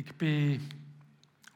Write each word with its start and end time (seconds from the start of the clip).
Ich 0.00 0.14
bin 0.14 0.60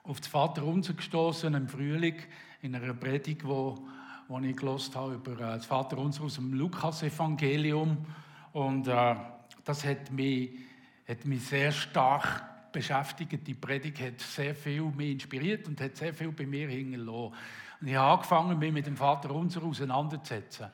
auf 0.03 0.18
das 0.18 0.26
Vaterunser 0.26 0.94
gestoßen 0.94 1.54
im 1.54 1.68
Frühling 1.68 2.17
in 2.61 2.75
einer 2.75 2.92
Predigt, 2.92 3.45
wo, 3.45 3.79
wo 4.26 4.41
ich 4.41 4.57
gelost 4.57 4.96
habe 4.96 5.15
über 5.15 5.34
äh, 5.34 5.58
das 5.58 5.67
Vaterunser 5.67 6.25
aus 6.25 6.35
dem 6.35 6.53
Lukas-Evangelium. 6.53 8.05
Und 8.53 8.89
äh, 8.89 9.15
das 9.63 9.85
hat 9.85 10.11
mich, 10.11 10.59
hat 11.07 11.25
mich 11.25 11.45
sehr 11.45 11.71
stark 11.71 12.73
beschäftigt. 12.73 13.47
Die 13.47 13.55
Predigt 13.55 14.01
hat 14.01 14.19
sehr 14.19 14.56
viel 14.56 14.83
mich 14.87 15.13
inspiriert 15.13 15.69
und 15.69 15.81
hat 15.81 15.97
sehr 15.97 16.12
viel 16.12 16.32
bei 16.32 16.45
mir 16.45 16.68
hingelassen. 16.68 17.36
Und 17.80 17.86
ich 17.86 17.95
habe 17.95 18.14
angefangen, 18.14 18.59
mich 18.59 18.72
mit 18.72 18.86
dem 18.88 18.96
Vaterunser 18.96 19.62
auseinanderzusetzen. 19.62 20.66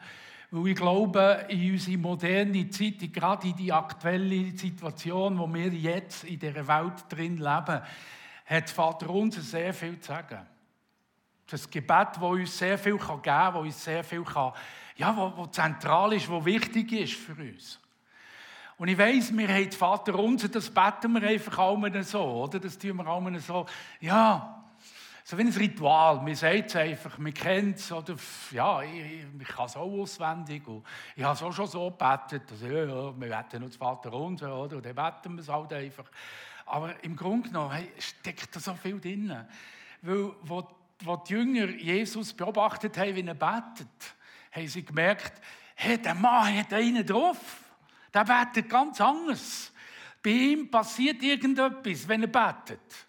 Weil 0.50 0.68
ich 0.68 0.76
glaube, 0.76 1.46
in 1.48 1.72
unsere 1.72 1.98
moderne 1.98 2.70
Zeit, 2.70 3.12
gerade 3.12 3.48
in 3.48 3.56
die 3.56 3.72
aktuelle 3.72 4.56
Situation, 4.56 5.38
wo 5.38 5.52
wir 5.52 5.68
jetzt 5.68 6.24
in 6.24 6.38
dieser 6.38 6.66
Welt 6.66 7.04
drin 7.10 7.36
leben, 7.36 7.82
hat 8.46 8.70
Vater 8.70 9.10
unser 9.10 9.42
sehr 9.42 9.74
viel 9.74 10.00
zu 10.00 10.08
sagen. 10.08 10.46
Das 11.46 11.68
Gebet, 11.68 12.08
das 12.14 12.22
uns 12.22 12.58
sehr 12.58 12.78
viel 12.78 12.96
geben 12.96 13.22
kann, 13.22 13.54
das 13.54 13.62
uns 13.62 13.84
sehr 13.84 14.02
viel 14.02 14.24
kann, 14.24 14.52
ja, 14.96 15.14
wo, 15.14 15.32
wo 15.36 15.46
zentral 15.46 16.14
ist, 16.14 16.28
wo 16.30 16.44
wichtig 16.44 16.92
ist 16.92 17.14
für 17.14 17.34
uns. 17.34 17.78
Und 18.78 18.88
ich 18.88 18.96
weiss, 18.96 19.36
wir 19.36 19.48
haben 19.48 19.72
Vater 19.72 20.18
unser, 20.18 20.48
das 20.48 20.70
beten 20.70 21.12
wir 21.12 21.28
einfach 21.28 21.58
auch 21.58 21.78
so, 22.02 22.22
oder? 22.22 22.58
Das 22.58 22.78
tun 22.78 22.96
wir 22.96 23.06
auch 23.06 23.22
so, 23.38 23.66
ja, 24.00 24.57
so 25.28 25.36
wie 25.36 25.42
ein 25.42 25.48
Ritual. 25.48 26.22
Man 26.22 26.34
sagt 26.34 26.70
es 26.70 26.76
einfach, 26.76 27.18
man 27.18 27.34
kennt 27.34 27.76
es. 27.76 27.92
Oder, 27.92 28.16
ja, 28.50 28.80
ich, 28.80 29.26
ich 29.38 29.48
kann 29.48 29.66
es 29.66 29.76
auch 29.76 29.92
auswendig. 29.92 30.66
Und 30.66 30.86
ich 31.14 31.22
habe 31.22 31.34
es 31.34 31.42
auch 31.42 31.52
schon 31.52 31.66
so 31.66 31.90
gebetet. 31.90 32.44
Also, 32.50 32.66
ja, 32.66 32.84
ja, 32.84 33.20
wir 33.20 33.28
beten 33.28 33.62
das 33.62 33.76
Vater 33.76 34.10
unser, 34.14 34.56
oder? 34.56 34.76
Und 34.76 34.86
dann 34.86 34.94
beten 34.94 35.34
wir 35.34 35.42
es 35.42 35.48
halt 35.50 35.70
einfach. 35.74 36.06
Aber 36.64 37.04
im 37.04 37.14
Grunde 37.14 37.50
genommen 37.50 37.72
hey, 37.72 37.92
steckt 37.98 38.56
da 38.56 38.60
so 38.60 38.72
viel 38.72 38.98
drin. 38.98 39.44
Weil, 40.00 40.32
wo, 40.44 40.66
wo 41.00 41.16
die 41.16 41.34
Jünger 41.34 41.66
Jesus 41.72 42.32
beobachtet 42.32 42.96
haben, 42.96 43.14
wie 43.14 43.26
er 43.26 43.34
betet, 43.34 44.14
haben 44.50 44.66
sie 44.66 44.82
gemerkt, 44.82 45.42
hey, 45.74 46.00
der 46.00 46.14
Mann 46.14 46.58
hat 46.58 46.72
einen 46.72 47.04
drauf. 47.04 47.36
Der 48.14 48.24
betet 48.24 48.70
ganz 48.70 48.98
anders. 48.98 49.74
Bei 50.22 50.30
ihm 50.30 50.70
passiert 50.70 51.22
irgendetwas, 51.22 52.08
wenn 52.08 52.22
er 52.22 52.28
betet. 52.28 53.07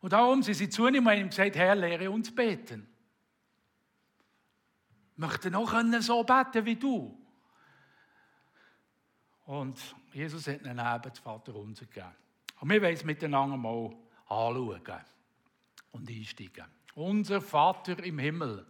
Und 0.00 0.12
darum 0.12 0.42
sind 0.42 0.54
sie 0.54 0.68
zu 0.68 0.86
ihm 0.88 1.06
und 1.06 1.12
haben 1.12 1.28
gesagt, 1.28 1.56
Herr, 1.56 1.74
lehre 1.74 2.10
uns 2.10 2.34
beten. 2.34 2.88
Ich 5.12 5.18
möchte 5.18 5.50
noch 5.50 5.74
so 6.00 6.22
beten 6.22 6.64
wie 6.64 6.76
du. 6.76 7.18
Und 9.46 9.80
Jesus 10.12 10.46
hat 10.46 10.60
ihnen 10.60 10.78
eben 10.78 11.02
das 11.02 11.18
Vater 11.18 11.54
unser 11.54 11.86
gegeben. 11.86 12.14
Und 12.60 12.70
wir 12.70 12.82
wollen 12.82 12.94
es 12.94 13.04
miteinander 13.04 13.56
mal 13.56 13.96
anschauen 14.26 15.00
und 15.92 16.08
einsteigen. 16.08 16.66
Unser 16.94 17.40
Vater 17.40 18.02
im 18.04 18.18
Himmel, 18.18 18.66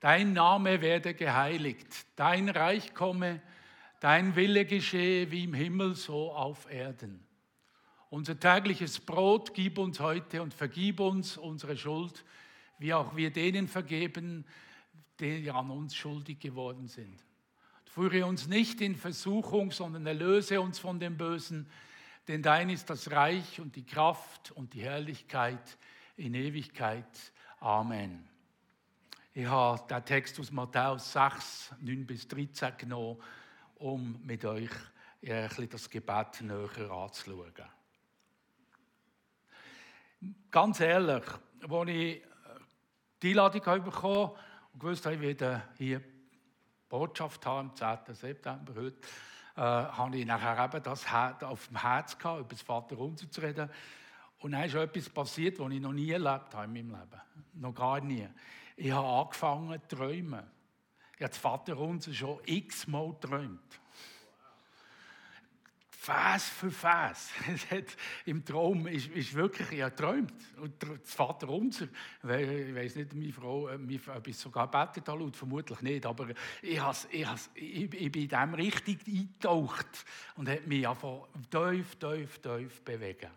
dein 0.00 0.32
Name 0.32 0.80
werde 0.80 1.14
geheiligt, 1.14 2.06
dein 2.16 2.48
Reich 2.48 2.94
komme, 2.94 3.40
dein 4.00 4.34
Wille 4.34 4.64
geschehe 4.64 5.30
wie 5.30 5.44
im 5.44 5.54
Himmel 5.54 5.94
so 5.94 6.32
auf 6.32 6.70
Erden. 6.70 7.24
Unser 8.10 8.38
tägliches 8.38 8.98
Brot 8.98 9.54
gib 9.54 9.78
uns 9.78 10.00
heute 10.00 10.42
und 10.42 10.52
vergib 10.52 10.98
uns 10.98 11.36
unsere 11.36 11.76
Schuld, 11.76 12.24
wie 12.78 12.92
auch 12.92 13.14
wir 13.14 13.32
denen 13.32 13.68
vergeben, 13.68 14.44
die 15.20 15.48
an 15.48 15.70
uns 15.70 15.94
schuldig 15.94 16.40
geworden 16.40 16.88
sind. 16.88 17.24
Führe 17.84 18.26
uns 18.26 18.48
nicht 18.48 18.80
in 18.80 18.96
Versuchung, 18.96 19.70
sondern 19.70 20.06
erlöse 20.06 20.60
uns 20.60 20.80
von 20.80 20.98
dem 20.98 21.16
Bösen, 21.16 21.68
denn 22.26 22.42
dein 22.42 22.68
ist 22.70 22.90
das 22.90 23.10
Reich 23.10 23.60
und 23.60 23.76
die 23.76 23.86
Kraft 23.86 24.50
und 24.52 24.74
die 24.74 24.82
Herrlichkeit 24.82 25.78
in 26.16 26.34
Ewigkeit. 26.34 27.32
Amen. 27.60 28.28
Ich 29.34 29.46
habe 29.46 29.86
den 29.88 30.04
Text 30.04 30.40
aus 30.40 30.50
Matthäus 30.50 31.12
6, 31.12 31.74
9 31.80 32.06
bis 32.06 32.26
13 32.26 32.76
genommen, 32.76 33.18
um 33.76 34.20
mit 34.24 34.44
euch 34.44 34.70
das 35.22 35.88
Gebet 35.88 36.42
näher 36.42 36.90
anzuschauen. 36.90 37.52
Ganz 40.50 40.80
ehrlich, 40.80 41.24
als 41.68 41.88
ich 41.88 42.22
die 43.22 43.30
Einladung 43.30 43.84
bekommen 43.84 44.30
und 44.72 44.80
gewusst 44.80 45.06
habe, 45.06 45.14
ich 45.14 45.20
werde 45.22 45.62
hier 45.78 46.02
Botschaft 46.90 47.46
haben 47.46 47.70
am 47.70 47.76
10. 47.76 48.14
September 48.14 48.74
heute, 48.74 48.98
äh, 49.56 49.60
habe 49.60 50.18
ich 50.18 50.26
nachher 50.26 50.62
eben 50.64 50.82
das 50.82 51.06
auf 51.42 51.68
dem 51.68 51.80
Herz 51.80 52.18
gehabt, 52.18 52.40
über 52.40 52.48
das 52.50 52.62
Vaterunser 52.62 53.30
zu 53.30 53.40
reden. 53.40 53.70
Und 54.40 54.52
dann 54.52 54.64
ist 54.64 54.74
etwas 54.74 55.08
passiert, 55.08 55.58
was 55.58 55.72
ich 55.72 55.80
noch 55.80 55.92
nie 55.92 56.10
erlebt 56.10 56.54
habe 56.54 56.64
in 56.64 56.72
meinem 56.72 57.00
Leben. 57.00 57.20
Noch 57.54 57.74
gar 57.74 58.00
nie. 58.00 58.28
Ich 58.76 58.90
habe 58.90 59.06
angefangen 59.06 59.80
zu 59.88 59.96
träumen. 59.96 60.44
Ich 61.16 61.22
habe 61.22 61.30
das 61.30 61.38
Vaterunser 61.38 62.12
schon 62.12 62.40
x-mal 62.44 63.10
geträumt. 63.12 63.79
Vers 66.10 66.48
für 66.48 66.70
Vers. 66.72 67.30
Im 68.26 68.44
Traum 68.44 68.88
ist, 68.88 69.08
ist 69.10 69.32
wirklich, 69.32 69.70
ich 69.70 69.82
habe 69.82 69.92
geträumt. 69.92 70.32
Und 70.60 70.74
das 70.82 71.14
Vater 71.14 71.48
unser, 71.48 71.84
ich 71.84 72.74
weiß 72.74 72.96
nicht, 72.96 73.14
meine 73.14 73.32
Frau, 73.32 73.68
äh, 73.68 73.78
ob 74.16 74.26
ich 74.26 74.36
sogar 74.36 74.68
betet 74.68 75.06
laut, 75.06 75.36
vermutlich 75.36 75.80
nicht, 75.82 76.04
aber 76.04 76.26
ich, 76.62 76.80
has, 76.80 77.06
ich, 77.12 77.24
has, 77.24 77.48
ich, 77.54 77.94
ich 77.94 78.10
bin 78.10 78.22
in 78.22 78.28
dem 78.28 78.54
richtig 78.54 79.06
eingetaucht 79.06 80.04
und 80.34 80.48
hat 80.48 80.66
mich 80.66 80.88
einfach 80.88 81.28
tief, 81.48 81.94
tief, 81.94 82.38
tief 82.40 82.82
bewegen. 82.82 83.30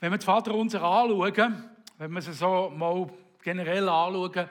Wenn 0.00 0.12
wir 0.12 0.18
das 0.18 0.24
Vater 0.26 0.54
unser 0.54 0.82
anschauen, 0.82 1.70
wenn 1.96 2.12
wir 2.12 2.18
es 2.18 2.38
so 2.38 2.68
mal 2.68 3.10
generell 3.42 3.88
anschauen, 3.88 4.50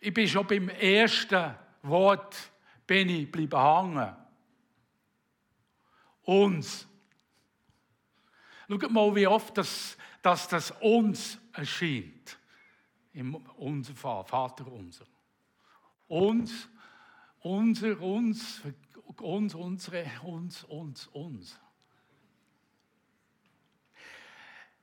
ich 0.00 0.12
bin 0.12 0.26
schon 0.26 0.46
beim 0.46 0.70
ersten 0.70 1.54
Wort 1.82 2.50
bin 2.84 3.08
ich 3.08 3.30
bleiben 3.30 3.60
hängen. 3.60 4.23
Uns. 6.24 6.86
Schaut 8.68 8.90
mal, 8.90 9.14
wie 9.14 9.26
oft 9.26 9.56
das, 9.58 9.96
dass 10.22 10.48
das 10.48 10.70
uns 10.80 11.38
erscheint. 11.52 12.38
Im 13.12 13.34
unser 13.56 13.94
Vater 13.94 14.66
unser. 14.66 15.04
Uns, 16.08 16.68
unser, 17.40 18.00
uns, 18.00 18.62
uns, 19.20 19.54
unsere, 19.54 20.10
uns, 20.22 20.64
uns, 20.64 21.06
uns. 21.08 21.60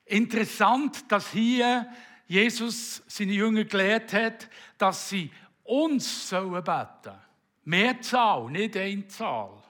Interessant, 0.04 1.10
dass 1.10 1.30
hier 1.30 1.90
Jesus 2.26 3.02
seine 3.06 3.32
Jünger 3.32 3.64
gelehrt 3.64 4.12
hat, 4.12 4.48
dass 4.78 5.08
sie 5.08 5.30
uns 5.64 6.28
sollen 6.28 6.64
beten. 6.64 7.18
Mehrzahl, 7.64 8.50
nicht 8.50 8.76
Einzahl. 8.76 9.62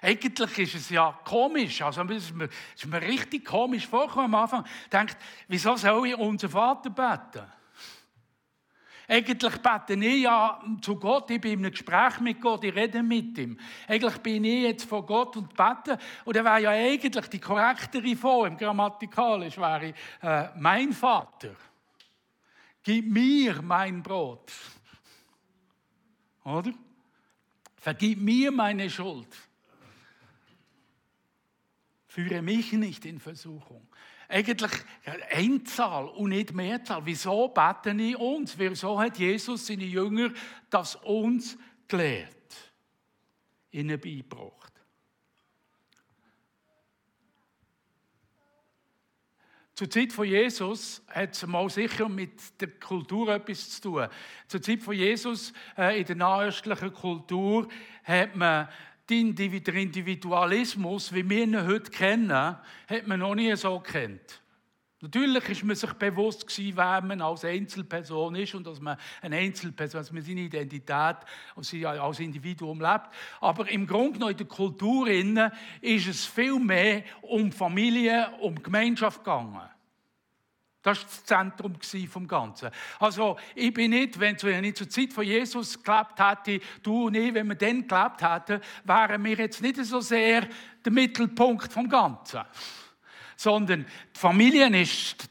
Eigentlich 0.00 0.58
ist 0.58 0.74
es 0.74 0.90
ja 0.90 1.18
komisch, 1.24 1.82
also 1.82 2.02
es 2.02 2.24
ist 2.24 2.34
mir, 2.34 2.48
ist 2.74 2.86
mir 2.86 3.02
richtig 3.02 3.44
komisch 3.44 3.86
vorgekommen 3.86 4.34
am 4.34 4.42
Anfang. 4.42 4.64
Denkt, 4.92 5.16
wieso 5.48 5.76
soll 5.76 6.08
ich 6.08 6.16
unseren 6.16 6.50
Vater 6.50 6.90
beten? 6.90 7.44
Eigentlich 9.10 9.62
bete 9.62 9.94
ich 9.94 10.22
ja 10.22 10.62
zu 10.82 10.96
Gott, 10.96 11.30
ich 11.30 11.40
bin 11.40 11.52
in 11.52 11.58
einem 11.60 11.70
Gespräch 11.70 12.20
mit 12.20 12.42
Gott, 12.42 12.62
ich 12.62 12.74
rede 12.74 13.02
mit 13.02 13.38
ihm. 13.38 13.58
Eigentlich 13.86 14.18
bin 14.18 14.44
ich 14.44 14.64
jetzt 14.64 14.84
vor 14.84 15.04
Gott 15.06 15.34
und 15.38 15.56
bete. 15.56 15.98
Und 16.26 16.36
er 16.36 16.44
wäre 16.44 16.60
ja 16.60 16.70
eigentlich 16.70 17.26
die 17.28 17.40
korrektere 17.40 18.14
Form, 18.16 18.58
grammatikalisch 18.58 19.56
wäre 19.56 19.86
ich, 19.86 19.94
äh, 20.22 20.50
mein 20.58 20.92
Vater. 20.92 21.56
Gib 22.82 23.10
mir 23.10 23.62
mein 23.62 24.02
Brot. 24.02 24.52
Oder? 26.44 26.72
Vergib 27.76 28.20
mir 28.20 28.52
meine 28.52 28.90
Schuld. 28.90 29.47
Führe 32.08 32.40
mich 32.40 32.72
nicht 32.72 33.04
in 33.04 33.20
Versuchung. 33.20 33.86
Eigentlich 34.28 34.72
Einzahl 35.30 36.06
und 36.08 36.30
nicht 36.30 36.54
Mehrzahl. 36.54 37.04
Wieso 37.04 37.48
beten 37.48 37.98
ich 37.98 38.16
uns? 38.16 38.58
Wieso 38.58 38.98
hat 38.98 39.18
Jesus 39.18 39.66
seine 39.66 39.84
Jünger 39.84 40.32
das 40.70 40.96
uns 40.96 41.56
gelehrt? 41.86 42.34
Ihnen 43.70 44.00
beigebracht. 44.00 44.72
Zur 49.74 49.88
Zeit 49.88 50.12
von 50.12 50.26
Jesus 50.26 51.04
hat 51.06 51.36
es 51.36 51.46
mal 51.46 51.70
sicher 51.70 52.08
mit 52.08 52.60
der 52.60 52.68
Kultur 52.80 53.28
etwas 53.28 53.70
zu 53.70 53.82
tun. 53.82 54.08
Zur 54.48 54.60
Zeit 54.60 54.82
von 54.82 54.94
Jesus 54.94 55.52
äh, 55.76 56.00
in 56.00 56.04
der 56.04 56.16
nahöstlichen 56.16 56.92
Kultur 56.92 57.68
hat 58.02 58.34
man 58.34 58.68
den 59.08 59.34
Individualismus, 59.34 61.12
wie 61.12 61.28
wir 61.28 61.42
ihn 61.42 61.66
heute 61.66 61.90
kennen, 61.90 62.30
hat 62.30 63.06
man 63.06 63.20
noch 63.20 63.34
nie 63.34 63.54
so 63.56 63.80
kennt. 63.80 64.42
Natürlich 65.00 65.48
ist 65.48 65.62
man 65.62 65.76
sich 65.76 65.92
bewusst 65.92 66.44
gewesen, 66.44 66.76
wer 66.76 67.00
man 67.02 67.22
als 67.22 67.44
Einzelperson 67.44 68.34
ist 68.34 68.56
und 68.56 68.66
dass 68.66 68.80
man 68.80 68.98
eine 69.22 69.36
Einzelperson, 69.36 70.00
dass 70.00 70.10
man 70.10 70.22
seine 70.22 70.40
Identität 70.40 71.16
als 71.54 72.20
Individuum 72.20 72.80
lebt. 72.80 73.08
Aber 73.40 73.70
im 73.70 73.86
Grunde 73.86 74.14
genommen 74.14 74.32
in 74.32 74.38
der 74.38 74.46
Kultur 74.48 75.06
ist 75.08 76.08
es 76.08 76.26
viel 76.26 76.58
mehr 76.58 77.04
um 77.22 77.52
Familie, 77.52 78.28
um 78.40 78.60
Gemeinschaft 78.60 79.22
gegangen. 79.22 79.60
Das 80.82 80.98
war 80.98 81.04
das 81.04 81.24
Zentrum 81.24 81.74
vom 82.08 82.28
Ganzen. 82.28 82.70
Also, 82.98 83.36
ich 83.54 83.74
bin 83.74 83.90
nicht, 83.90 84.18
wenn 84.18 84.64
ich 84.64 84.76
zur 84.76 84.88
Zeit 84.88 85.12
von 85.12 85.24
Jesus 85.24 85.82
gelebt 85.82 86.18
hätte, 86.18 86.60
du 86.82 87.06
und 87.06 87.14
ich, 87.14 87.34
wenn 87.34 87.48
wir 87.48 87.56
dann 87.56 87.86
gelebt 87.86 88.22
hätten, 88.22 88.60
wären 88.84 89.24
wir 89.24 89.36
jetzt 89.36 89.60
nicht 89.60 89.76
so 89.84 90.00
sehr 90.00 90.48
der 90.84 90.92
Mittelpunkt 90.92 91.72
vom 91.72 91.88
Ganzen 91.88 92.42
sondern 93.38 93.86
die 94.14 94.18
Familie 94.18 94.66
ist 94.80 95.22
die 95.22 95.28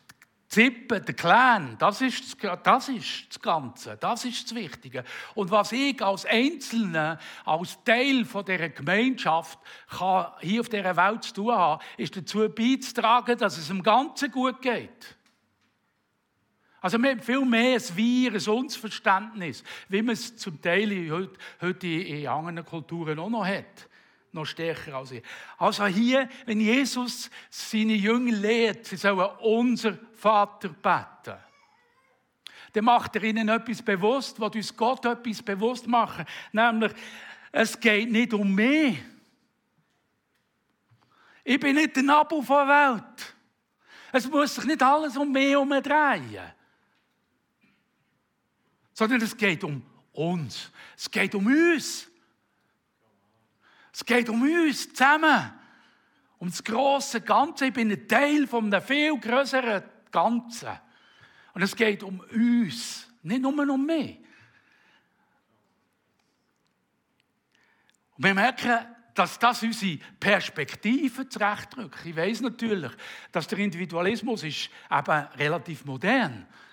Zippe, 0.48 1.02
der 1.02 1.14
Clan, 1.14 1.76
das 1.78 2.00
ist, 2.00 2.42
das 2.64 2.88
ist 2.88 3.28
das 3.30 3.42
Ganze, 3.42 3.98
das 3.98 4.24
ist 4.24 4.46
das 4.46 4.56
Wichtige. 4.56 5.04
Und 5.36 5.52
was 5.52 5.74
ich 5.74 6.02
als 6.02 6.26
Einzelner, 6.26 7.20
als 7.44 7.78
Teil 7.84 8.24
von 8.24 8.46
dieser 8.46 8.70
Gemeinschaft 8.70 9.60
kann, 9.90 10.28
hier 10.40 10.62
auf 10.62 10.70
dieser 10.70 10.96
Welt 10.96 11.24
zu 11.26 11.34
tun 11.34 11.52
habe, 11.54 11.84
ist 11.98 12.16
dazu 12.16 12.48
beizutragen, 12.48 13.38
dass 13.38 13.58
es 13.58 13.70
im 13.70 13.84
Ganzen 13.84 14.32
gut 14.32 14.62
geht. 14.62 15.17
Also 16.80 17.02
wir 17.02 17.12
haben 17.12 17.22
viel 17.22 17.44
mehr 17.44 17.76
ein 17.76 17.96
Wir, 17.96 18.34
ein 18.34 18.48
Unverständnis, 18.48 19.64
wie 19.90 20.02
man 20.02 20.14
es 20.14 20.38
zum 20.38 20.62
Teil 20.62 21.12
heute, 21.12 21.38
heute 21.62 21.88
in 21.88 22.28
anderen 22.28 22.66
Kulturen 22.66 23.20
auch 23.20 23.30
noch 23.30 23.46
hat 23.46 23.88
noch 24.38 24.46
stärker 24.46 24.96
als 24.96 25.12
ich. 25.12 25.24
Also 25.58 25.86
hier, 25.86 26.30
wenn 26.46 26.62
Jesus 26.62 27.30
seine 27.50 27.94
Jünger 27.94 28.34
lehrt, 28.34 28.86
sie 28.86 28.96
sollen 28.96 29.30
unser 29.42 29.98
Vater 30.14 30.70
beten, 30.70 31.38
dann 32.74 32.86
macht 32.86 33.16
er 33.16 33.24
ihnen 33.24 33.50
etwas 33.50 33.82
bewusst, 33.82 34.40
was 34.40 34.56
uns 34.56 34.76
Gott 34.76 35.06
etwas 35.06 35.42
bewusst 35.42 35.88
macht. 35.88 36.28
Nämlich, 36.52 36.92
es 37.52 37.80
geht 37.80 38.12
nicht 38.12 38.34
um 38.34 38.54
mich. 38.54 39.00
Ich 41.44 41.60
bin 41.60 41.76
nicht 41.76 41.96
der 41.96 42.04
Nabel 42.04 42.44
der 42.44 42.68
Welt. 42.68 43.36
Es 44.12 44.30
muss 44.30 44.56
sich 44.56 44.66
nicht 44.66 44.84
alles 44.84 45.18
um 45.18 45.32
mich 45.32 45.54
drehen. 45.54 46.40
Sondern 48.98 49.22
es 49.22 49.38
geht 49.38 49.64
um 49.64 49.84
uns. 50.12 50.72
Es 50.98 51.12
geht 51.12 51.36
um 51.36 51.46
uns. 51.46 52.08
Es 53.94 54.04
geht 54.04 54.28
um 54.28 54.42
uns 54.42 54.92
zusammen. 54.92 55.54
Um 56.40 56.50
das 56.50 56.64
große 56.64 57.22
Ganze. 57.22 57.68
Ich 57.68 57.74
bin 57.74 57.92
ein 57.92 58.08
Teil 58.08 58.48
von 58.48 58.74
einem 58.74 58.84
viel 58.84 59.16
größeren 59.20 59.84
Ganzen. 60.10 60.80
Und 61.54 61.62
es 61.62 61.76
geht 61.76 62.02
um 62.02 62.22
uns, 62.22 63.08
nicht 63.22 63.40
nur 63.40 63.70
um 63.70 63.86
mich. 63.86 64.18
Und 68.16 68.24
wir 68.24 68.34
merken, 68.34 68.80
dass 69.14 69.38
das 69.38 69.62
unsere 69.62 70.00
Perspektive 70.20 71.30
zurechtrückt. 71.30 72.04
Ich 72.04 72.16
weiß 72.16 72.42
natürlich, 72.42 72.94
dass 73.32 73.46
der 73.46 73.60
Individualismus 73.60 74.42
ist 74.42 74.72
eben 74.90 75.28
relativ 75.38 75.86
modern 75.86 76.48
ist. 76.50 76.67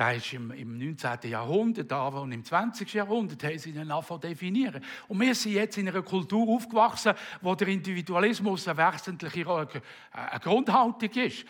Der 0.00 0.14
ist 0.14 0.32
im, 0.32 0.50
im 0.52 0.78
19. 0.78 1.30
Jahrhundert, 1.30 1.92
aber 1.92 2.22
und 2.22 2.32
im 2.32 2.42
20. 2.42 2.90
Jahrhundert 2.94 3.44
haben 3.44 3.58
sie 3.58 3.68
ihn 3.68 3.90
angefangen 3.90 4.22
definieren. 4.22 4.82
Und 5.08 5.20
wir 5.20 5.34
sind 5.34 5.52
jetzt 5.52 5.76
in 5.76 5.86
einer 5.90 6.00
Kultur 6.00 6.48
aufgewachsen, 6.48 7.12
wo 7.42 7.54
der 7.54 7.68
Individualismus 7.68 8.66
eine 8.66 8.78
wesentliche 8.78 9.46
eine 9.46 10.40
Grundhaltung 10.40 11.10
ist. 11.10 11.44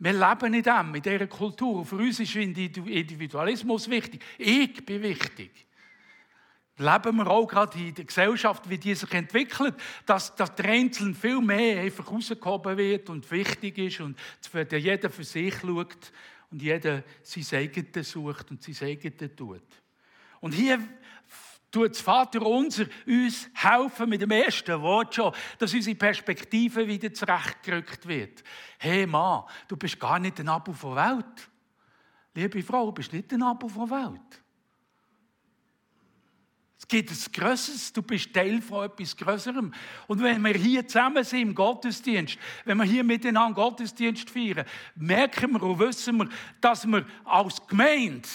Wir 0.00 0.12
leben 0.14 0.52
in 0.52 0.62
dem, 0.64 0.94
in 0.96 1.00
dieser 1.02 1.28
Kultur. 1.28 1.86
Für 1.86 1.94
uns 1.94 2.18
ist 2.18 2.34
Individualismus 2.34 3.88
wichtig. 3.88 4.20
Ich 4.36 4.84
bin 4.84 5.00
wichtig. 5.00 5.52
Leben 6.78 7.16
wir 7.18 7.28
auch 7.28 7.46
gerade 7.46 7.78
in 7.78 7.94
der 7.94 8.06
Gesellschaft, 8.06 8.68
wie 8.68 8.78
die 8.78 8.96
sich 8.96 9.12
entwickelt, 9.12 9.76
dass, 10.06 10.34
dass 10.34 10.52
der 10.56 10.64
Einzelne 10.64 11.14
viel 11.14 11.40
mehr 11.40 11.82
einfach 11.82 12.10
rausgehoben 12.10 12.76
wird 12.76 13.10
und 13.10 13.30
wichtig 13.30 13.78
ist 13.78 14.00
und 14.00 14.18
jeder 14.72 15.08
für 15.08 15.22
sich 15.22 15.54
schaut 15.60 16.10
und 16.52 16.62
jeder 16.62 17.02
sein 17.22 17.58
eigenes 17.58 18.10
sucht 18.10 18.50
und 18.50 18.62
sein 18.62 18.88
eigenes 18.88 19.34
tut. 19.34 19.62
Und 20.40 20.52
hier 20.52 20.78
tut 21.70 21.90
das 21.90 22.00
Vater 22.00 22.42
unser 22.42 22.84
uns 23.06 23.48
helfen 23.54 24.10
mit 24.10 24.20
dem 24.20 24.30
ersten 24.30 24.80
Wort 24.82 25.14
schon, 25.14 25.32
dass 25.58 25.72
unsere 25.72 25.96
Perspektive 25.96 26.86
wieder 26.86 27.12
zurechtgerückt 27.12 28.06
wird. 28.06 28.44
Hey 28.78 29.06
Mann, 29.06 29.44
du 29.66 29.76
bist 29.76 29.98
gar 29.98 30.18
nicht 30.18 30.38
ein 30.38 30.48
Abo 30.48 30.72
von 30.72 30.94
Welt. 30.94 31.50
Liebe 32.34 32.62
Frau, 32.62 32.86
du 32.86 32.92
bist 32.92 33.12
nicht 33.12 33.32
ein 33.32 33.42
Abo 33.42 33.68
von 33.68 33.90
Welt. 33.90 34.41
Es 36.92 36.98
gibt 36.98 37.10
etwas 37.10 37.32
Größeres, 37.32 37.92
du 37.94 38.02
bist 38.02 38.34
Teil 38.34 38.60
von 38.60 38.84
etwas 38.84 39.16
Größerem. 39.16 39.72
Und 40.08 40.22
wenn 40.22 40.42
wir 40.42 40.52
hier 40.52 40.86
zusammen 40.86 41.24
sind 41.24 41.40
im 41.40 41.54
Gottesdienst, 41.54 42.36
wenn 42.66 42.76
wir 42.76 42.84
hier 42.84 43.02
miteinander 43.02 43.54
Gottesdienst 43.54 44.28
feiern, 44.28 44.66
merken 44.94 45.52
wir 45.52 45.62
und 45.62 45.78
wissen 45.78 46.18
wir, 46.18 46.28
dass 46.60 46.86
wir 46.86 47.06
als 47.24 47.66
Gemeinde 47.66 48.28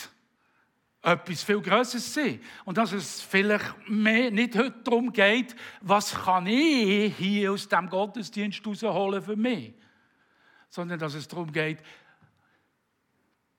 etwas 1.03 1.43
viel 1.43 1.61
Größeres 1.61 2.15
sind. 2.15 2.41
Und 2.65 2.79
dass 2.79 2.93
es 2.93 3.21
vielleicht 3.21 3.75
mehr 3.87 4.31
nicht 4.31 4.57
heute 4.57 4.81
darum 4.83 5.13
geht, 5.13 5.55
was 5.81 6.15
kann 6.15 6.47
ich 6.47 7.15
hier 7.15 7.51
aus 7.51 7.69
dem 7.69 7.87
Gottesdienst 7.87 8.65
herausholen 8.65 9.21
für 9.21 9.35
mich, 9.35 9.75
sondern 10.69 10.97
dass 10.97 11.13
es 11.13 11.27
darum 11.27 11.51
geht, 11.51 11.77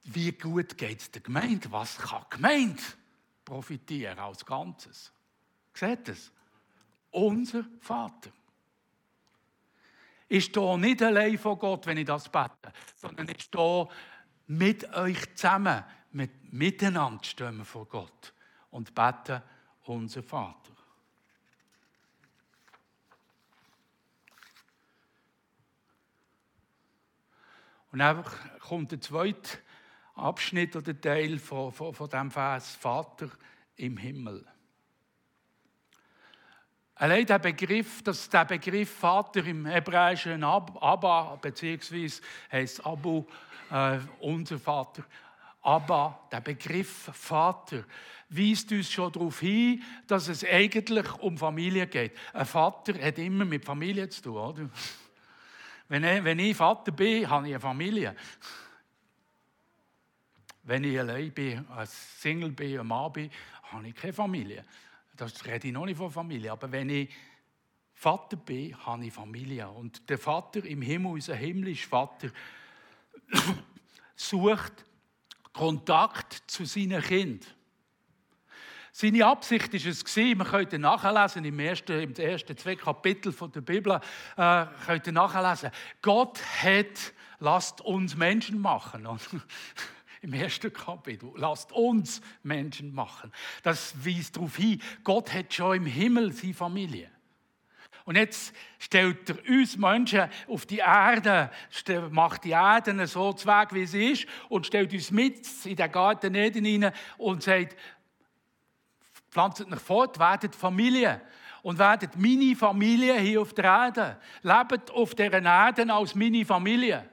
wie 0.02 0.32
gut 0.32 0.76
geht 0.76 1.02
es 1.02 1.10
der 1.12 1.22
Gemeinde, 1.22 1.70
was 1.70 1.98
kann 1.98 2.24
die 2.32 2.36
Gemeinde 2.36 2.82
profitieren 3.48 4.18
als 4.18 4.44
Ganzes. 4.44 5.10
Seht 5.72 6.08
es? 6.10 6.30
Unser 7.10 7.64
Vater 7.80 8.30
ist 10.28 10.54
hier 10.54 10.76
nicht 10.76 11.02
allein 11.02 11.38
von 11.38 11.58
Gott, 11.58 11.86
wenn 11.86 11.96
ich 11.96 12.04
das 12.04 12.28
bete, 12.28 12.70
sondern 12.94 13.28
ist 13.28 13.54
hier 13.54 13.88
mit 14.48 14.84
euch 14.94 15.34
zusammen, 15.34 15.82
mit, 16.12 16.52
miteinander 16.52 17.24
stehen 17.24 17.64
vor 17.64 17.86
Gott 17.86 18.34
und 18.70 18.94
beten 18.94 19.42
unser 19.84 20.22
Vater. 20.22 20.72
Und 27.92 28.02
einfach 28.02 28.58
kommt 28.60 28.92
der 28.92 29.00
zweite 29.00 29.58
Abschnitt 30.18 30.76
oder 30.76 30.98
Teil 31.00 31.38
von, 31.38 31.72
von, 31.72 31.94
von 31.94 32.08
dem 32.08 32.30
Vers 32.30 32.76
Vater 32.76 33.30
im 33.76 33.96
Himmel. 33.96 34.44
Allein 36.94 37.26
der 37.26 37.38
Begriff, 37.38 38.02
dass 38.02 38.28
der 38.28 38.44
Begriff 38.44 38.90
Vater 38.90 39.44
im 39.46 39.66
Hebräischen 39.66 40.42
Abba, 40.42 41.36
beziehungsweise 41.40 42.22
heißt 42.50 42.84
Abu, 42.84 43.24
äh, 43.70 43.98
unser 44.20 44.58
Vater, 44.58 45.04
Abba, 45.62 46.26
der 46.32 46.40
Begriff 46.40 47.10
Vater, 47.12 47.84
weist 48.28 48.72
uns 48.72 48.90
schon 48.90 49.12
darauf 49.12 49.38
hin, 49.38 49.82
dass 50.08 50.26
es 50.26 50.44
eigentlich 50.44 51.06
um 51.20 51.38
Familie 51.38 51.86
geht. 51.86 52.16
Ein 52.32 52.46
Vater 52.46 52.94
hat 53.00 53.18
immer 53.18 53.44
mit 53.44 53.64
Familie 53.64 54.08
zu 54.08 54.22
tun, 54.22 54.36
oder? 54.36 54.70
Wenn 55.88 56.02
ich, 56.04 56.24
wenn 56.24 56.38
ich 56.40 56.56
Vater 56.56 56.90
bin, 56.90 57.30
habe 57.30 57.46
ich 57.46 57.54
eine 57.54 57.60
Familie. 57.60 58.16
Wenn 60.68 60.84
ich 60.84 61.00
allein 61.00 61.32
bin, 61.32 61.66
als 61.70 62.20
Single 62.20 62.50
bin, 62.50 62.78
ein 62.78 62.86
Mann 62.86 63.10
bin, 63.10 63.30
habe 63.72 63.88
ich 63.88 63.94
keine 63.94 64.12
Familie. 64.12 64.62
Das 65.16 65.42
rede 65.46 65.66
ich 65.66 65.72
noch 65.72 65.86
nicht 65.86 65.96
von 65.96 66.10
Familie. 66.10 66.52
Aber 66.52 66.70
wenn 66.70 66.90
ich 66.90 67.08
Vater 67.94 68.36
bin, 68.36 68.76
habe 68.84 69.06
ich 69.06 69.14
Familie. 69.14 69.66
Und 69.70 70.06
der 70.10 70.18
Vater 70.18 70.62
im 70.66 70.82
Himmel, 70.82 71.12
unser 71.12 71.36
himmlischer 71.36 71.88
Vater, 71.88 72.28
sucht 74.14 74.84
Kontakt 75.54 76.42
zu 76.46 76.66
seinen 76.66 77.00
Kindern. 77.00 77.48
Seine 78.92 79.24
Absicht 79.24 79.72
ist 79.72 79.86
es 79.86 80.04
gewesen, 80.04 80.36
man 80.36 80.48
könnte 80.48 80.78
nachlesen 80.78 81.46
im 81.46 81.58
ersten, 81.60 81.98
im 81.98 82.12
ersten 82.12 82.54
zwei 82.58 82.76
Kapitel 82.76 83.32
der 83.32 83.60
Bibel, 83.62 83.98
äh, 84.36 84.66
könnte 84.84 85.12
nachlesen. 85.12 85.70
Gott 86.02 86.38
hat, 86.62 87.14
lasst 87.38 87.80
uns 87.80 88.16
Menschen 88.16 88.60
machen 88.60 89.06
im 90.22 90.32
ersten 90.32 90.72
Kapitel. 90.72 91.30
Lasst 91.36 91.72
uns 91.72 92.20
Menschen 92.42 92.94
machen. 92.94 93.32
Das 93.62 93.94
weist 94.04 94.36
darauf 94.36 94.56
hin, 94.56 94.80
Gott 95.04 95.32
hat 95.32 95.52
schon 95.52 95.76
im 95.76 95.86
Himmel 95.86 96.32
seine 96.32 96.54
Familie. 96.54 97.10
Und 98.04 98.16
jetzt 98.16 98.54
stellt 98.78 99.28
er 99.28 99.36
uns 99.46 99.76
Menschen 99.76 100.30
auf 100.46 100.64
die 100.64 100.78
Erde, 100.78 101.50
macht 102.10 102.44
die 102.44 102.50
Erde 102.50 103.06
so 103.06 103.34
zweig, 103.34 103.74
wie 103.74 103.84
sie 103.84 104.12
ist, 104.12 104.26
und 104.48 104.66
stellt 104.66 104.92
uns 104.94 105.10
mit 105.10 105.46
in 105.66 105.76
den 105.76 105.92
Garten 105.92 106.34
hinein 106.34 106.92
und 107.18 107.42
sagt, 107.42 107.76
pflanzt 109.30 109.60
euch 109.60 109.80
fort, 109.80 110.18
werdet 110.18 110.54
Familie 110.54 111.20
und 111.62 111.78
werdet 111.78 112.16
meine 112.16 112.56
Familie 112.56 113.18
hier 113.18 113.42
auf 113.42 113.52
der 113.52 113.64
Erde. 113.64 114.18
Lebt 114.42 114.90
auf 114.90 115.14
dieser 115.14 115.42
Erde 115.42 115.92
als 115.92 116.14
meine 116.14 116.46
Familie. 116.46 117.08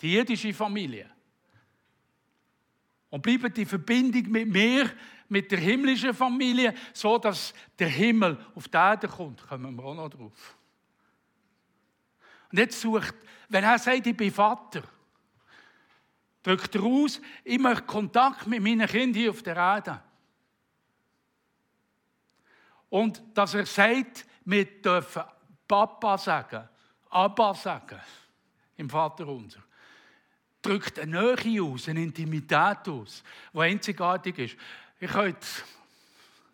die 0.00 0.14
irdische 0.14 0.54
Familie. 0.54 1.10
Und 3.10 3.22
bleiben 3.22 3.52
die 3.52 3.64
Verbindung 3.64 4.30
mit 4.30 4.48
mir, 4.48 4.90
mit 5.28 5.50
der 5.50 5.58
himmlischen 5.58 6.14
Familie, 6.14 6.74
so 6.92 7.18
dass 7.18 7.54
der 7.78 7.88
Himmel 7.88 8.38
auf 8.54 8.68
die 8.68 8.76
Erde 8.76 9.08
kommt, 9.08 9.46
kommen 9.46 9.74
wir 9.74 9.84
auch 9.84 9.94
noch 9.94 10.08
drauf. 10.08 10.56
Und 12.50 12.58
jetzt 12.58 12.80
sucht, 12.80 13.14
wenn 13.48 13.64
er 13.64 13.78
sagt, 13.78 14.06
ich 14.06 14.16
bin 14.16 14.32
Vater, 14.32 14.82
drückt 16.42 16.74
er 16.74 16.82
aus, 16.82 17.20
ich 17.44 17.58
möchte 17.58 17.86
Kontakt 17.86 18.46
mit 18.46 18.62
meinen 18.62 18.86
Kindern 18.86 19.14
hier 19.14 19.30
auf 19.30 19.42
der 19.42 19.56
Erde. 19.56 20.02
Und 22.88 23.22
dass 23.34 23.54
er 23.54 23.66
sagt, 23.66 24.26
wir 24.44 24.64
dürfen 24.80 25.22
Papa 25.66 26.16
sagen, 26.16 26.68
Abba 27.10 27.54
sagen, 27.54 28.00
im 28.76 28.88
Vater 28.88 29.26
unser. 29.26 29.65
Drückt 30.66 30.98
eine 30.98 31.36
Nähe 31.36 31.62
aus, 31.62 31.88
eine 31.88 32.02
Intimität 32.02 32.88
aus, 32.88 33.22
die 33.52 33.58
einzigartig 33.60 34.38
ist. 34.38 34.56
Ich 34.98 35.10
könnte 35.10 35.46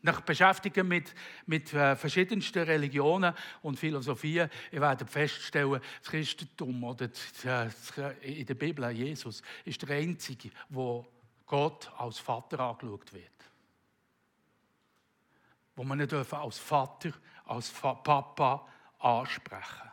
mich 0.02 0.20
beschäftigen 0.20 0.86
mit, 0.86 1.14
mit 1.46 1.72
äh, 1.72 1.96
verschiedensten 1.96 2.62
Religionen 2.64 3.32
und 3.62 3.78
Philosophien. 3.78 4.50
Ihr 4.70 4.80
werdet 4.82 5.08
feststellen, 5.08 5.80
das 6.02 6.10
Christentum 6.10 6.84
oder 6.84 7.08
äh, 7.44 7.70
in 8.40 8.44
der 8.44 8.54
Bibel 8.54 8.90
Jesus 8.90 9.42
ist 9.64 9.80
der 9.88 9.96
Einzige, 9.96 10.50
wo 10.68 11.06
Gott 11.46 11.90
als 11.96 12.18
Vater 12.18 12.60
angeschaut 12.60 13.12
wird. 13.14 13.30
Wo 15.74 15.84
man 15.84 15.96
nicht 15.96 16.12
als 16.12 16.58
Vater, 16.58 17.12
als 17.46 17.70
Papa 17.70 18.66
ansprechen 18.98 19.91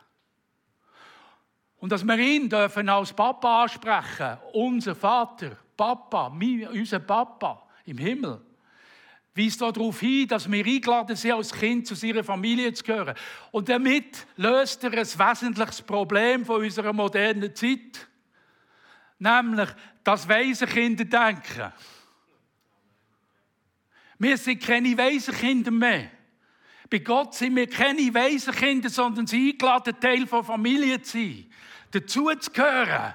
Und 1.80 1.90
dass 1.90 2.04
wir 2.04 2.18
ihn 2.18 2.48
dürfen 2.48 2.88
als 2.88 3.12
Papa 3.12 3.62
ansprechen, 3.62 4.36
unser 4.52 4.94
Vater, 4.94 5.56
Papa, 5.76 6.32
unser 6.72 7.00
Papa 7.00 7.66
im 7.86 7.98
Himmel, 7.98 8.40
weist 9.34 9.60
darauf 9.60 10.00
hin, 10.00 10.28
dass 10.28 10.50
wir 10.50 10.64
eingeladen 10.64 11.16
sind, 11.16 11.32
als 11.32 11.52
Kind 11.52 11.86
zu 11.86 11.94
seiner 11.94 12.22
Familie 12.22 12.72
zu 12.74 12.84
gehören. 12.84 13.14
Und 13.50 13.68
damit 13.68 14.26
löst 14.36 14.84
er 14.84 14.92
ein 14.92 15.06
wesentliches 15.06 15.80
Problem 15.82 16.44
von 16.44 16.62
unserer 16.62 16.92
modernen 16.92 17.54
Zeit, 17.54 18.08
nämlich 19.18 19.68
das 20.04 20.28
Waisenkinder 20.28 21.04
denken. 21.04 21.72
Wir 24.18 24.36
sind 24.36 24.62
keine 24.62 24.98
Waisenkinder 24.98 25.70
mehr. 25.70 26.10
Bei 26.90 26.98
Gott 26.98 27.34
sind 27.34 27.56
wir 27.56 27.68
keine 27.68 28.12
Waisenkinder, 28.12 28.90
sondern 28.90 29.26
sie 29.26 29.52
eingeladen, 29.52 29.98
Teil 29.98 30.26
von 30.26 30.44
Familie 30.44 31.00
zu 31.00 31.16
sein, 31.16 31.46
dazu 31.90 32.30
zu 32.38 32.50
gehören. 32.50 33.14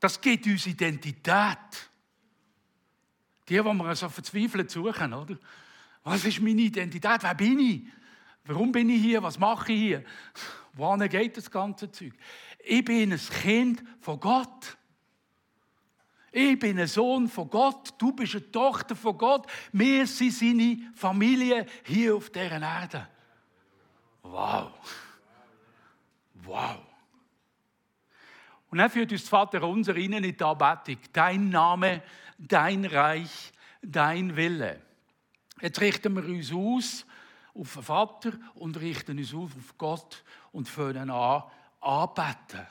Das 0.00 0.20
gibt 0.20 0.46
uns 0.46 0.66
Identität. 0.66 1.58
Die, 3.48 3.54
die 3.54 3.64
wir 3.64 3.94
so 3.94 4.08
verzweifelt 4.08 4.70
suchen, 4.70 5.12
oder? 5.12 5.36
Was 6.04 6.24
ist 6.24 6.40
meine 6.40 6.62
Identität? 6.62 7.22
Wer 7.22 7.34
bin 7.34 7.58
ich? 7.60 7.82
Warum 8.44 8.72
bin 8.72 8.90
ich 8.90 9.00
hier? 9.00 9.22
Was 9.22 9.38
mache 9.38 9.72
ich 9.72 9.80
hier? 9.80 10.04
Wohin 10.72 11.08
geht 11.08 11.36
das 11.36 11.50
ganze 11.50 11.90
Zeug? 11.90 12.14
Ich 12.64 12.84
bin 12.84 13.12
ein 13.12 13.18
Kind 13.18 13.82
von 14.00 14.18
Gott. 14.18 14.76
Ich 16.32 16.58
bin 16.58 16.80
ein 16.80 16.86
Sohn 16.86 17.28
von 17.28 17.50
Gott, 17.50 17.92
du 17.98 18.12
bist 18.12 18.34
eine 18.34 18.50
Tochter 18.50 18.96
von 18.96 19.18
Gott. 19.18 19.46
Wir 19.70 20.06
sind 20.06 20.32
seine 20.32 20.78
Familie 20.94 21.66
hier 21.84 22.16
auf 22.16 22.30
dieser 22.30 22.60
Erde. 22.60 23.06
Wow. 24.22 24.72
Wow. 26.44 26.78
Und 28.70 28.78
dann 28.78 28.90
führt 28.90 29.12
uns 29.12 29.28
Vater 29.28 29.62
unser 29.62 29.96
in 29.96 30.12
die 30.22 30.42
Anbetung. 30.42 30.98
Dein 31.12 31.50
Name, 31.50 32.02
dein 32.38 32.84
Reich, 32.84 33.52
dein 33.82 34.34
Wille. 34.36 34.80
Jetzt 35.60 35.80
richten 35.80 36.14
wir 36.14 36.24
uns 36.24 36.52
aus 36.52 37.06
auf 37.54 37.74
den 37.74 37.82
Vater 37.82 38.32
und 38.54 38.80
richten 38.80 39.18
uns 39.18 39.34
auf 39.34 39.54
auf 39.56 39.76
Gott 39.76 40.24
und 40.52 40.68
fangen 40.68 41.10
an, 41.10 41.42
anbeten, 41.80 42.66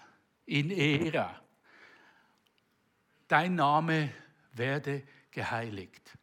in 0.45 0.71
Ehre 0.71 1.41
dein 3.31 3.55
Name 3.55 4.09
werde 4.51 5.03
geheiligt. 5.31 6.17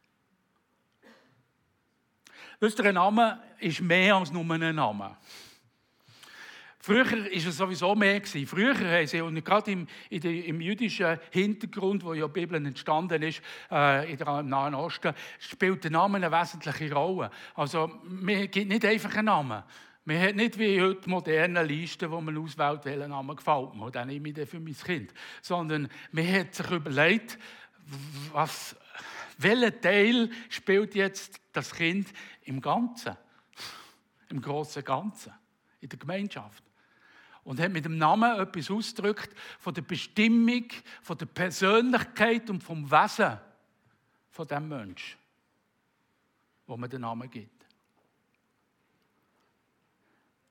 Wisst 2.59 2.79
ihr, 2.79 2.85
ein 2.85 2.95
Name 2.95 3.39
ist 3.59 3.79
mehr 3.79 4.15
als 4.15 4.31
nur 4.31 4.43
ein 4.43 4.75
Name. 4.75 5.15
Früher 6.81 7.05
war 7.05 7.31
es 7.31 7.43
sowieso 7.57 7.93
mehr. 7.95 8.21
Früher 8.23 8.77
haben 8.77 9.07
sie, 9.07 9.21
und 9.21 9.43
gerade 9.45 9.71
im, 9.71 9.87
im 10.09 10.61
jüdischen 10.61 11.19
Hintergrund, 11.31 12.03
wo 12.03 12.13
ja 12.13 12.27
die 12.27 12.33
Bibel 12.33 12.65
entstanden 12.65 13.21
ist, 13.23 13.41
äh, 13.71 14.11
im 14.11 14.49
Nahen 14.49 14.75
Osten, 14.75 15.13
spielt 15.39 15.83
der 15.83 15.91
Name 15.91 16.17
eine 16.17 16.31
wesentliche 16.31 16.93
Rolle. 16.93 17.31
Also, 17.55 17.99
man 18.03 18.49
gibt 18.49 18.69
nicht 18.69 18.85
einfach 18.85 19.13
einen 19.15 19.25
Namen. 19.25 19.63
Man 20.05 20.21
hat 20.21 20.35
nicht 20.35 20.57
wie 20.57 20.81
heute 20.81 21.09
moderne 21.09 21.63
Listen, 21.63 22.09
wo 22.09 22.19
man 22.19 22.37
auswählt, 22.37 22.83
welchen 22.85 23.09
Namen 23.09 23.35
gefällt 23.35 23.75
mir, 23.75 23.91
den 23.91 24.07
nehme 24.07 24.29
ich 24.29 24.49
für 24.49 24.59
mein 24.59 24.75
Kind. 24.75 25.13
Sondern 25.41 25.89
man 26.11 26.33
hat 26.33 26.55
sich 26.55 26.71
überlegt, 26.71 27.37
was, 28.31 28.75
welcher 29.41 29.79
Teil 29.79 30.29
spielt 30.49 30.95
jetzt 30.95 31.39
das 31.53 31.73
Kind 31.73 32.09
im 32.43 32.61
Ganzen, 32.61 33.15
im 34.29 34.41
großen 34.41 34.83
Ganzen, 34.83 35.33
in 35.79 35.89
der 35.89 35.97
Gemeinschaft. 35.97 36.63
Und 37.43 37.59
hat 37.59 37.71
mit 37.71 37.85
dem 37.85 37.97
Namen 37.97 38.39
etwas 38.39 38.69
ausgedrückt 38.69 39.33
von 39.57 39.73
der 39.73 39.81
Bestimmung, 39.81 40.65
von 41.01 41.17
der 41.17 41.25
Persönlichkeit 41.25 42.49
und 42.49 42.61
vom 42.61 42.91
Wesen 42.91 43.39
von 44.29 44.47
dem 44.47 44.67
Menschen, 44.67 45.17
wo 46.67 46.77
man 46.77 46.89
den 46.89 47.01
Namen 47.01 47.29
gibt. 47.29 47.58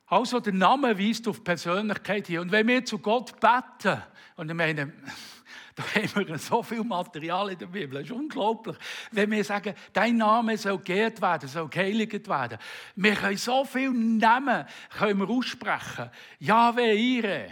Also 0.09 0.41
der 0.41 0.55
Name 0.55 0.99
weist 0.99 1.29
auf 1.29 1.45
Persönlichkeit 1.45 2.27
hier. 2.27 2.41
Und 2.41 2.51
wenn 2.51 2.67
wir 2.67 2.85
zu 2.85 2.99
Gott 2.99 3.39
beten, 3.39 4.03
und 4.37 4.49
ich 4.49 4.57
meine, 4.57 4.93
da 5.75 5.83
haben 5.83 6.29
wir 6.29 6.39
so 6.39 6.63
viel 6.63 6.83
Material 6.83 7.51
in 7.51 7.59
der 7.59 7.67
Bibel, 7.67 8.01
das 8.01 8.11
ist 8.11 8.17
unglaublich. 8.17 8.77
Wenn 9.11 9.31
wir 9.31 9.45
sagen, 9.45 9.75
dein 9.93 10.17
Name 10.17 10.57
soll 10.57 10.79
geehrt 10.79 11.21
werden, 11.21 11.49
soll 11.49 11.69
geheiligt 11.69 12.27
werden. 12.27 12.59
Wir 12.97 13.15
können 13.15 13.37
so 13.37 13.65
viele 13.67 13.93
Namen 13.93 14.65
können 14.97 15.21
wir 15.21 15.29
aussprechen. 15.29 16.11
Yahweh 16.39 17.19
Ire. 17.19 17.49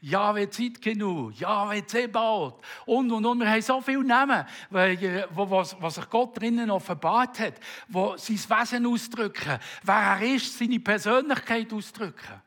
Jahwe 0.00 0.48
Zeitgenau, 0.48 1.30
Jahwe 1.30 1.84
Zebaut 1.86 2.62
und, 2.86 3.10
und, 3.10 3.24
und. 3.24 3.40
Wir 3.40 3.50
haben 3.50 3.62
so 3.62 3.80
viele 3.80 4.04
Namen, 4.04 4.44
wo, 4.70 5.50
was, 5.50 5.76
was 5.80 5.96
sich 5.96 6.08
Gott 6.08 6.40
drinnen 6.40 6.70
offenbart 6.70 7.38
hat, 7.40 7.54
wo 7.88 8.16
sein 8.16 8.36
Wesen 8.36 8.86
ausdrücken, 8.86 9.58
wer 9.82 9.94
er 9.94 10.22
ist, 10.22 10.58
seine 10.58 10.80
Persönlichkeit 10.80 11.72
ausdrücken. 11.72 12.42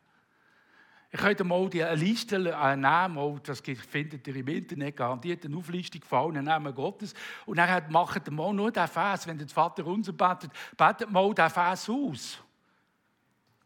Ich 1.14 1.20
könnte 1.20 1.44
mal 1.44 1.70
die 1.70 1.84
eine 1.84 1.96
Liste 1.96 2.38
äh, 2.38 2.76
nehmen, 2.78 3.42
das 3.44 3.60
findet 3.60 4.26
ihr 4.26 4.36
im 4.38 4.48
Internet 4.48 4.96
garantiert, 4.96 5.44
eine 5.44 5.58
Auflistung 5.58 6.02
von 6.04 6.36
allen 6.36 6.46
Namen 6.46 6.74
Gottes. 6.74 7.14
Und 7.46 7.58
dann 7.58 7.92
macht 7.92 8.28
ihr 8.28 8.32
mal 8.32 8.54
nur 8.54 8.72
den 8.72 8.88
Vers, 8.88 9.28
wenn 9.28 9.38
der 9.38 9.50
Vater 9.50 9.86
unser 9.86 10.14
betet, 10.14 10.52
betet 10.78 11.12
mal 11.12 11.34
den 11.34 11.50
Vers 11.50 11.90
aus. 11.90 12.40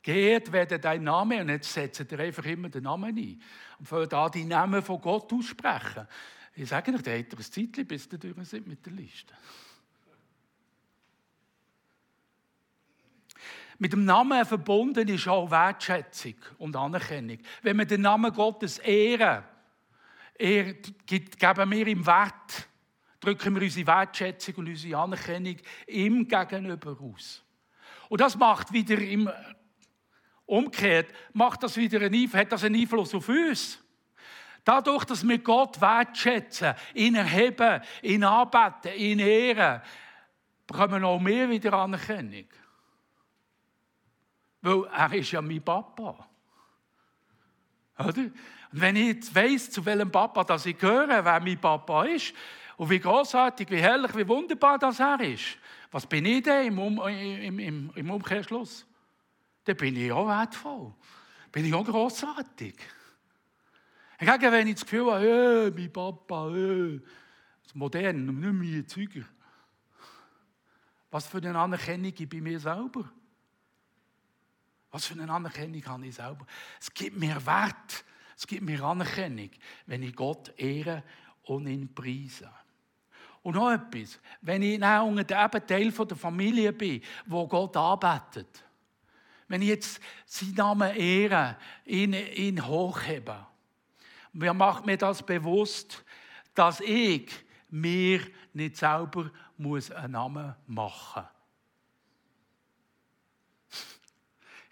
Geehrt 0.05 0.51
werde 0.51 0.77
dein 0.77 1.03
Name 1.03 1.41
und 1.41 1.49
jetzt 1.49 1.73
setzt 1.73 2.11
ihr 2.11 2.19
einfach 2.19 2.45
immer 2.45 2.69
den 2.69 2.83
Namen 2.83 3.05
ein 3.17 3.41
und 3.79 3.87
fangen 3.87 4.07
da 4.07 4.29
die 4.29 4.45
Namen 4.45 4.83
von 4.83 5.01
Gott 5.01 5.33
aussprechen. 5.33 6.07
Ich 6.53 6.69
sage 6.69 6.93
euch, 6.93 7.01
da 7.01 7.09
hat 7.09 7.33
ein 7.33 7.41
Zeitchen, 7.41 7.87
bis 7.87 8.07
ihr 8.11 8.19
durch 8.19 8.47
sind 8.47 8.67
mit 8.67 8.85
der 8.85 8.93
Liste. 8.93 9.33
Mit 13.79 13.93
dem 13.93 14.05
Namen 14.05 14.45
verbunden 14.45 15.07
ist 15.07 15.27
auch 15.27 15.49
Wertschätzung 15.49 16.35
und 16.59 16.75
Anerkennung. 16.75 17.39
Wenn 17.63 17.77
wir 17.77 17.85
den 17.85 18.01
Namen 18.01 18.31
Gottes 18.31 18.77
ehren, 18.77 19.43
geben 20.37 21.71
wir 21.71 21.87
ihm 21.87 22.05
Wert, 22.05 22.67
drücken 23.19 23.55
wir 23.55 23.63
unsere 23.63 23.87
Wertschätzung 23.87 24.53
und 24.57 24.67
unsere 24.67 25.01
Anerkennung 25.01 25.57
ihm 25.87 26.27
gegenüber 26.27 26.95
aus. 27.01 27.43
Und 28.07 28.21
das 28.21 28.37
macht 28.37 28.71
wieder 28.71 28.99
im 28.99 29.27
Umgekehrt 30.45 31.07
macht 31.33 31.63
das 31.63 31.75
wieder 31.75 32.01
einen, 32.01 32.33
hat 32.33 32.51
das 32.51 32.63
einen 32.63 32.79
Einfluss 32.79 33.13
auf 33.15 33.27
uns. 33.27 33.81
Dadurch, 34.63 35.05
dass 35.05 35.27
wir 35.27 35.37
Gott 35.39 35.79
wertschätzen, 35.79 36.73
ihn 36.93 37.15
erheben, 37.15 37.81
ihn 38.01 38.23
anbeten, 38.23 38.93
ihn 38.97 39.19
ehren, 39.19 39.81
bekommen 40.65 41.01
wir 41.01 41.07
auch 41.07 41.19
mehr 41.19 41.49
wieder 41.49 41.73
Anerkennung. 41.73 42.47
Weil 44.61 44.83
er 44.85 45.13
ist 45.13 45.31
ja 45.31 45.41
mein 45.41 45.61
Papa. 45.61 46.27
Oder? 47.99 48.07
Und 48.07 48.33
wenn 48.71 48.95
ich 48.95 49.07
jetzt 49.07 49.35
weiss, 49.35 49.69
zu 49.69 49.85
welchem 49.85 50.11
Papa 50.11 50.43
das 50.43 50.65
ich 50.65 50.77
gehöre, 50.77 51.23
wer 51.23 51.39
mein 51.39 51.59
Papa 51.59 52.05
ist, 52.05 52.33
und 52.77 52.89
wie 52.89 52.99
großartig, 52.99 53.69
wie 53.69 53.77
herrlich, 53.77 54.15
wie 54.17 54.27
wunderbar 54.27 54.77
das 54.77 54.99
er 54.99 55.19
ist, 55.21 55.57
was 55.91 56.05
bin 56.05 56.25
ich 56.25 56.43
denn 56.43 56.67
im, 56.67 56.79
um 56.79 57.07
im, 57.07 57.59
im, 57.59 57.91
im 57.95 58.11
Umkehrschluss? 58.11 58.85
Dann 59.65 59.77
bin 59.77 59.95
ich 59.95 60.11
auch 60.11 60.27
wertvoll. 60.27 60.93
bin 61.51 61.65
ich 61.65 61.73
auch 61.73 61.85
grossartig. 61.85 62.75
Hingegen, 64.17 64.51
wenn 64.51 64.67
ich 64.67 64.75
das 64.75 64.83
Gefühl 64.83 65.11
habe, 65.11 65.25
hey, 65.25 65.71
mein 65.71 65.91
Papa, 65.91 66.49
das 67.63 67.75
modern, 67.75 68.25
nicht 68.25 68.53
mehr 68.53 68.87
Zeuger. 68.87 69.25
Was 71.11 71.27
für 71.27 71.37
eine 71.37 71.57
Anerkennung 71.57 72.13
bei 72.29 72.41
mir 72.41 72.59
selber? 72.59 73.09
Was 74.91 75.07
für 75.07 75.13
eine 75.13 75.31
Anerkennung 75.31 75.85
habe 75.85 76.07
ich 76.07 76.15
selber? 76.15 76.45
Es 76.79 76.93
gibt 76.93 77.17
mir 77.17 77.45
Wert, 77.45 78.05
es 78.37 78.47
gibt 78.47 78.61
mir 78.61 78.81
Anerkennung, 78.81 79.49
wenn 79.85 80.03
ich 80.03 80.15
Gott 80.15 80.53
ehre 80.57 81.03
und 81.43 81.67
ihn 81.67 81.93
preise. 81.93 82.49
Und 83.41 83.55
noch 83.55 83.71
etwas, 83.71 84.19
wenn 84.41 84.61
ich 84.61 84.81
unter 84.81 85.23
dem 85.23 85.67
Teil 85.67 85.91
der 85.91 86.17
Familie 86.17 86.73
bin, 86.73 87.01
wo 87.25 87.47
Gott 87.47 87.75
arbeitet, 87.77 88.63
wenn 89.47 89.61
ich 89.61 89.69
jetzt 89.69 89.99
seinen 90.25 90.55
Namen 90.55 90.95
ehre, 90.95 91.57
ihn, 91.85 92.13
ihn 92.13 92.65
hochhebe, 92.65 93.45
wer 94.33 94.53
macht 94.53 94.85
mir 94.85 94.97
das 94.97 95.23
bewusst, 95.23 96.03
dass 96.53 96.79
ich 96.79 97.31
mir 97.69 98.21
nicht 98.53 98.77
selber 98.77 99.29
muss 99.57 99.91
einen 99.91 100.13
Namen 100.13 100.55
machen 100.67 101.23
muss. 101.23 101.35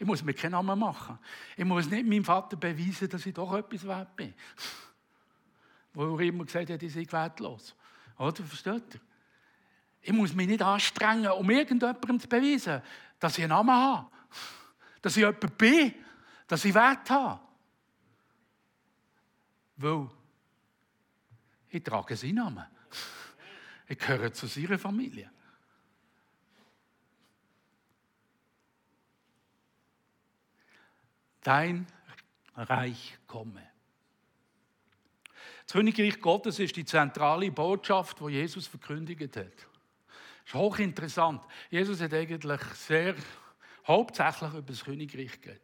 Ich 0.03 0.07
muss 0.07 0.21
mir 0.21 0.33
keinen 0.33 0.51
Namen 0.51 0.77
machen. 0.77 1.17
Ich 1.55 1.63
muss 1.63 1.89
nicht 1.89 2.05
meinem 2.05 2.25
Vater 2.25 2.57
beweisen, 2.57 3.07
dass 3.07 3.25
ich 3.25 3.33
doch 3.33 3.53
etwas 3.53 3.87
wert 3.87 4.13
bin. 4.17 4.33
Wo 5.93 6.17
er 6.17 6.25
immer 6.25 6.43
gesagt 6.43 6.69
hat, 6.71 6.83
ich 6.83 6.91
sei 6.91 7.07
wertlos. 7.09 7.73
Oder? 8.17 8.43
Versteht 8.43 8.95
ihr? 8.95 9.01
Ich 10.01 10.11
muss 10.11 10.33
mich 10.33 10.47
nicht 10.47 10.61
anstrengen, 10.61 11.31
um 11.31 11.49
irgendjemandem 11.49 12.19
zu 12.19 12.27
beweisen, 12.27 12.81
dass 13.17 13.37
ich 13.37 13.45
einen 13.45 13.51
Namen 13.51 13.73
habe. 13.73 14.07
Dass 15.03 15.17
ich 15.17 15.21
jemand 15.21 15.57
bin. 15.57 15.93
Dass 16.47 16.65
ich 16.65 16.73
Wert 16.73 17.09
habe. 17.11 17.39
Weil 19.77 20.09
ich 21.69 21.83
trage 21.83 22.15
seinen 22.15 22.35
Namen. 22.35 22.65
Ich 23.87 23.99
gehöre 23.99 24.31
zu 24.31 24.47
seiner 24.47 24.79
Familie. 24.79 25.29
Dein 31.41 31.85
Reich 32.55 33.17
komme. 33.27 33.67
Das 35.65 35.73
Königreich 35.73 36.21
Gottes 36.21 36.59
ist 36.59 36.75
die 36.77 36.85
zentrale 36.85 37.51
Botschaft, 37.51 38.21
die 38.21 38.29
Jesus 38.29 38.67
verkündigt 38.67 39.35
hat. 39.35 39.47
Das 39.47 40.45
ist 40.45 40.53
hochinteressant. 40.53 41.43
Jesus 41.69 41.99
hat 41.99 42.13
eigentlich 42.13 42.61
sehr 42.75 43.15
hauptsächlich 43.87 44.51
über 44.51 44.61
das 44.61 44.83
Königreich 44.83 45.41
geredet. 45.41 45.61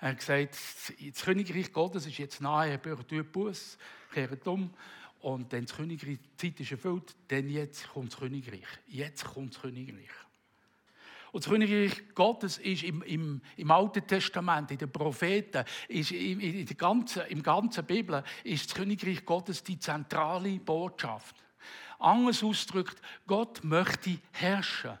Er 0.00 0.10
hat 0.10 0.18
gesagt, 0.18 0.56
das 1.00 1.24
Königreich 1.24 1.72
Gottes 1.72 2.06
ist 2.06 2.18
jetzt 2.18 2.40
nahe, 2.40 2.70
er 2.70 3.06
tut 3.06 3.32
Buß, 3.32 3.78
kehrt 4.12 4.46
um 4.46 4.72
und 5.20 5.52
dann 5.52 5.66
das 5.66 5.76
Königreich, 5.76 6.18
die 6.18 6.36
Zeit 6.36 6.60
ist 6.60 6.72
erfüllt, 6.72 7.16
dann 7.26 7.48
jetzt 7.48 7.88
kommt 7.88 8.12
das 8.12 8.20
Königreich. 8.20 8.68
Jetzt 8.86 9.24
kommt 9.24 9.54
das 9.54 9.62
Königreich. 9.62 10.10
Und 11.32 11.44
das 11.44 11.50
Königreich 11.50 12.14
Gottes 12.14 12.58
ist 12.58 12.84
im, 12.84 13.02
im, 13.02 13.40
im 13.56 13.70
Alten 13.70 14.06
Testament, 14.06 14.70
in 14.70 14.78
den 14.78 14.90
Propheten, 14.90 15.64
ist 15.88 16.12
in, 16.12 16.40
in 16.40 16.64
der 16.64 16.76
ganzen, 16.76 17.22
im 17.26 17.42
ganzen 17.42 17.84
Bibel, 17.84 18.22
ist 18.44 18.66
das 18.66 18.74
Königreich 18.74 19.24
Gottes 19.24 19.62
die 19.62 19.78
zentrale 19.78 20.58
Botschaft. 20.60 21.36
Anders 21.98 22.42
ausgedrückt, 22.42 23.02
Gott 23.26 23.62
möchte 23.64 24.18
herrschen. 24.32 24.98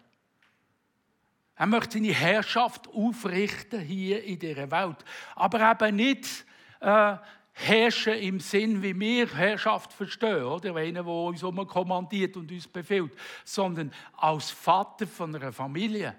Er 1.58 1.66
möchte 1.66 1.98
seine 1.98 2.12
Herrschaft 2.12 2.88
aufrichten 2.88 3.80
hier 3.80 4.22
in 4.22 4.38
dieser 4.38 4.70
Welt. 4.70 5.04
Aber 5.34 5.72
eben 5.72 5.96
nicht 5.96 6.44
äh, 6.78 7.16
herrschen 7.52 8.14
im 8.14 8.38
Sinn, 8.38 8.80
wie 8.80 8.98
wir 8.98 9.26
Herrschaft 9.34 9.92
verstehen, 9.92 10.44
oder? 10.44 10.76
Einer, 10.76 11.02
der 11.02 11.12
uns 11.12 11.42
kommandiert 11.42 12.36
und 12.36 12.52
uns 12.52 12.68
befiehlt, 12.68 13.12
sondern 13.44 13.92
als 14.16 14.52
Vater 14.52 15.08
von 15.08 15.34
einer 15.34 15.52
Familie. 15.52 16.14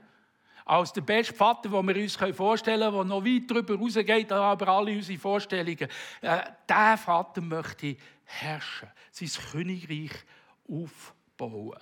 Als 0.65 0.91
der 0.91 1.01
beste 1.01 1.33
Vater, 1.33 1.69
den 1.69 1.87
wir 1.87 1.95
uns 1.95 2.17
vorstellen 2.35 2.91
können, 2.91 2.95
der 2.95 3.03
noch 3.05 3.25
weit 3.25 3.49
darüber 3.49 3.73
hinausgeht, 3.75 4.31
aber 4.33 4.67
alle 4.67 4.91
unsere 4.91 5.17
Vorstellungen. 5.17 5.87
Äh, 6.21 6.41
der 6.67 6.97
Vater 6.97 7.39
möchte 7.39 7.95
herrschen, 8.25 8.89
sein 9.11 9.29
Königreich 9.51 10.11
aufbauen. 10.67 11.79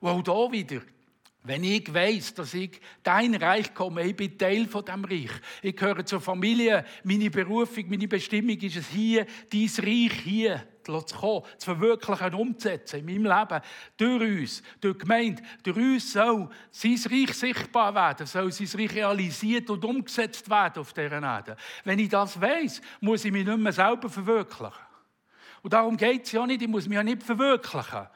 Und 0.00 0.28
auch 0.28 0.52
hier 0.52 0.52
wieder, 0.52 0.82
wenn 1.44 1.62
ich 1.62 1.92
weiß, 1.92 2.34
dass 2.34 2.54
ich 2.54 2.80
dein 3.02 3.34
Reich 3.34 3.74
komme, 3.74 4.02
ich 4.04 4.16
bin 4.16 4.36
Teil 4.38 4.66
von 4.66 4.82
dem 4.82 5.04
Reich. 5.04 5.30
Ich 5.60 5.76
gehöre 5.76 6.04
zur 6.04 6.20
Familie. 6.20 6.86
Meine 7.04 7.30
Berufung, 7.30 7.84
meine 7.90 8.08
Bestimmung 8.08 8.58
ist 8.58 8.76
es 8.76 8.88
hier, 8.88 9.26
dein 9.52 9.70
Reich 9.84 10.12
hier 10.22 10.66
zu 10.82 11.02
kommen, 11.02 11.44
zu 11.58 11.66
verwirklichen, 11.66 12.34
umzusetzen 12.34 13.06
in 13.06 13.22
meinem 13.22 13.24
Leben. 13.24 13.60
Durch 13.98 14.40
uns, 14.40 14.62
durch 14.80 14.98
Gemeinde, 14.98 15.42
durch 15.62 15.76
uns 15.76 16.12
soll 16.14 16.48
sein 16.70 16.98
Reich 17.10 17.34
sichtbar 17.34 17.94
werden, 17.94 18.26
soll 18.26 18.50
sein 18.50 18.80
Reich 18.80 18.94
realisiert 18.94 19.68
und 19.68 19.84
umgesetzt 19.84 20.48
werden 20.48 20.80
auf 20.80 20.94
dieser 20.94 21.22
Erde. 21.22 21.56
Wenn 21.84 21.98
ich 21.98 22.08
das 22.08 22.40
weiß, 22.40 22.80
muss 23.02 23.22
ich 23.26 23.32
mich 23.32 23.46
nicht 23.46 23.58
mehr 23.58 23.72
selber 23.72 24.08
verwirklichen. 24.08 24.72
Und 25.60 25.74
darum 25.74 25.98
geht 25.98 26.24
es 26.24 26.32
ja 26.32 26.46
nicht, 26.46 26.62
ich 26.62 26.68
muss 26.68 26.88
mich 26.88 26.96
ja 26.96 27.02
nicht 27.02 27.22
verwirklichen, 27.22 28.06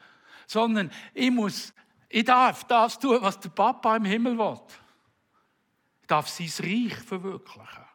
sondern 0.47 0.89
ich 1.13 1.29
muss 1.29 1.73
ich 2.09 2.25
darf 2.25 2.63
das 2.63 2.97
tun, 2.97 3.19
was 3.21 3.39
der 3.39 3.49
Papa 3.49 3.95
im 3.95 4.05
Himmel 4.05 4.37
will. 4.37 4.59
Ich 6.01 6.07
darf 6.07 6.27
sein 6.27 6.49
Reich 6.59 6.95
verwirklichen. 6.95 7.85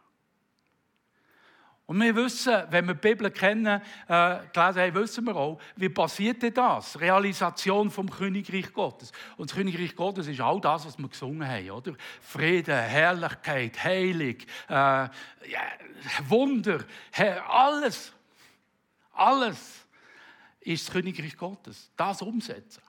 Und 1.86 2.00
wir 2.00 2.16
wissen, 2.16 2.62
wenn 2.70 2.86
wir 2.86 2.94
die 2.94 3.00
Bibel 3.00 3.30
kennen, 3.30 3.82
äh, 4.08 4.38
gelesen 4.52 4.80
haben, 4.80 4.94
wissen 4.94 5.26
wir 5.26 5.36
auch, 5.36 5.60
wie 5.76 5.90
passiert 5.90 6.42
denn 6.42 6.54
das? 6.54 6.98
Realisation 6.98 7.90
vom 7.90 8.08
Königreich 8.08 8.72
Gottes. 8.72 9.12
Und 9.36 9.50
das 9.50 9.56
Königreich 9.56 9.94
Gottes 9.94 10.26
ist 10.26 10.40
all 10.40 10.60
das, 10.62 10.86
was 10.86 10.96
wir 10.96 11.08
gesungen 11.08 11.46
haben, 11.46 11.70
oder? 11.70 11.92
Frieden, 12.22 12.74
Herrlichkeit, 12.74 13.84
Heilig, 13.84 14.46
äh, 14.68 14.72
ja, 14.72 15.10
Wunder, 16.26 16.84
alles, 17.48 18.14
alles 19.12 19.86
ist 20.60 20.86
das 20.86 20.92
Königreich 20.94 21.36
Gottes. 21.36 21.90
Das 21.96 22.22
umsetzen. 22.22 22.82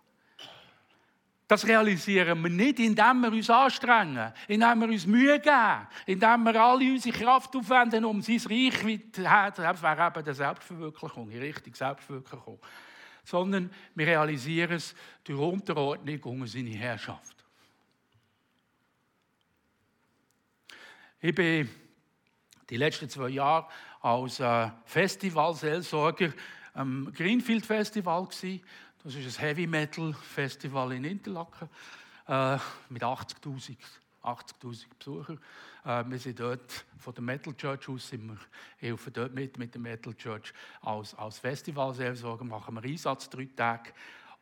Das 1.48 1.68
realisieren 1.68 2.42
wir 2.42 2.50
nicht, 2.50 2.80
indem 2.80 3.22
wir 3.22 3.32
uns 3.32 3.50
anstrengen, 3.50 4.34
indem 4.48 4.82
wir 4.82 4.90
uns 4.90 5.06
Mühe 5.06 5.40
geben, 5.40 5.88
indem 6.08 6.44
wir 6.44 6.60
alle 6.60 6.92
unsere 6.92 7.16
Kraft 7.16 7.56
aufwenden, 7.56 8.04
um 8.06 8.22
sein 8.22 8.42
Reich 8.50 8.84
weiterzuhelfen. 8.84 9.64
Das 9.64 9.82
wäre 9.84 10.08
eben 10.08 10.26
der 10.26 10.34
Selbstverwirklichung, 10.34 11.30
die 11.30 11.38
richtige 11.38 11.78
Selbstverwirklichung. 11.78 12.60
Sondern 13.24 13.70
wir 13.94 14.08
realisieren 14.08 14.74
es 14.74 14.96
durch 15.24 15.40
Unterordnung 15.40 16.20
unter 16.24 16.48
seine 16.48 16.72
Herrschaft. 16.72 17.36
Ich 21.20 21.34
bin 21.34 21.70
die 22.70 22.78
letzten 22.78 23.10
zwei 23.10 23.30
Jahre 23.30 23.68
als 24.02 24.40
äh, 24.40 24.70
Festivalseelsorger 24.86 26.34
am 26.74 27.12
Greenfield 27.14 27.66
Festival. 27.66 28.28
Das 29.06 29.14
ist 29.14 29.38
ein 29.38 29.46
Heavy 29.46 29.68
Metal 29.68 30.14
Festival 30.14 30.92
in 30.94 31.04
Interlaken 31.04 31.70
äh, 32.28 32.58
mit 32.90 33.04
80.000 33.04 33.78
80 34.24 34.90
Besuchern. 34.98 35.40
Äh, 35.86 36.04
wir 36.08 36.18
sind 36.18 36.40
dort 36.40 36.86
von 36.98 37.14
der 37.14 37.22
Metal 37.22 37.54
Church 37.54 37.88
aus, 37.88 38.10
sind 38.10 38.26
wir, 38.26 38.38
helfen 38.78 39.14
dort 39.14 39.36
mit, 39.36 39.60
mit 39.60 39.76
der 39.76 39.82
Metal 39.82 40.12
Church 40.16 40.52
als, 40.82 41.14
als 41.14 41.38
Festivalseelsorger, 41.38 42.46
machen 42.46 42.74
wir 42.74 42.84
Einsatz 42.84 43.30
drei 43.30 43.48
Tage. 43.56 43.92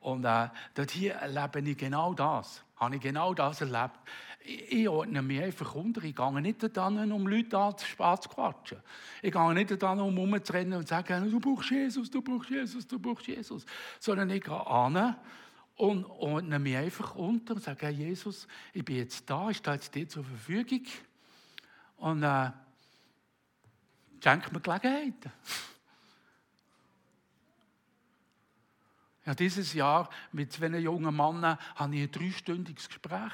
Und 0.04 0.26
äh, 0.26 0.50
dort 0.76 0.92
hier 0.92 1.13
erlebe 1.13 1.62
ich 1.62 1.78
genau 1.78 2.13
das. 2.13 2.62
Habe 2.76 2.98
ich 2.98 3.02
genau 3.02 3.34
das 3.34 3.62
erlebt. 3.62 4.00
Ich, 4.46 4.72
ich 4.72 4.89
ordne 4.89 5.22
mich 5.22 5.42
einfach 5.42 5.74
unter. 5.76 6.04
Ich 6.04 6.13
gehe 6.13 6.42
nicht 6.42 6.76
daran, 6.76 7.12
um 7.12 7.26
Leute 7.26 7.58
anzuquatschen. 7.58 8.80
Ich 9.22 9.32
gehe 9.32 9.54
nicht 9.54 9.82
daran, 9.82 10.02
um 10.02 10.18
rumzurennen 10.18 10.74
und 10.74 10.88
zu 10.88 10.94
sagen, 10.94 11.32
du 11.32 11.39
brauchst 11.39 11.72
Jesus, 11.72 12.12
du 12.12 12.22
brauchst 12.22 12.50
Jesus, 12.50 12.86
du 12.86 13.00
brauchst 13.00 13.28
Jesus. 13.28 13.66
Sondern 14.00 14.30
ich 14.30 14.44
gehe 14.44 14.68
an 14.68 15.16
und 15.78 16.06
ordne 16.06 16.60
mich 16.60 16.76
einfach 16.76 17.16
unter 17.16 17.56
und 17.56 17.63
sage, 17.63 17.86
hey, 17.86 17.94
Jesus, 17.94 18.48
ich 18.74 18.84
bin 18.84 18.98
jetzt 18.98 19.30
da, 19.30 19.50
ich 19.50 19.58
stehe 19.58 19.76
jetzt 19.76 19.96
dir 19.96 20.08
zur 20.08 20.26
Verfügung. 20.26 20.86
Und 21.96 22.24
äh, 22.24 22.52
schenke 24.22 24.54
mir 24.54 24.60
Gelegenheit. 24.60 25.32
Ja, 29.25 29.33
dieses 29.33 29.73
Jahr 29.73 30.09
mit 30.31 30.51
zwei 30.51 30.67
jungen 30.67 31.15
Männern 31.15 31.57
hatte 31.75 31.95
ich 31.95 32.03
ein 32.03 32.12
dreistündiges 32.12 32.88
Gespräch. 32.88 33.31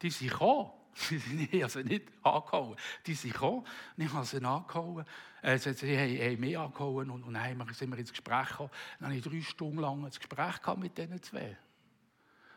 Die 0.00 0.10
sind 0.10 0.30
gekommen. 0.30 0.70
Sie 0.94 1.18
sind 1.18 1.62
also 1.62 1.80
nicht 1.80 2.04
angehauen. 2.22 2.76
Die 3.06 3.14
sind 3.14 3.34
gekommen 3.34 3.66
ich 3.98 4.10
habe 4.10 4.24
sie 4.24 4.42
angehauen. 4.42 5.04
Äh, 5.42 5.58
sie 5.58 5.98
haben 5.98 6.40
mich 6.40 6.58
angehauen 6.58 7.10
und, 7.10 7.22
und 7.22 7.34
dann 7.34 7.74
sind 7.74 7.90
wir 7.90 7.98
ins 7.98 8.10
Gespräch 8.10 8.48
gekommen. 8.48 8.70
Dann 8.98 9.08
habe 9.08 9.18
ich 9.18 9.24
drei 9.24 9.42
Stunden 9.42 9.78
lang 9.78 10.02
ein 10.02 10.10
Gespräch 10.10 10.76
mit 10.78 10.96
diesen 10.96 11.22
zwei. 11.22 11.58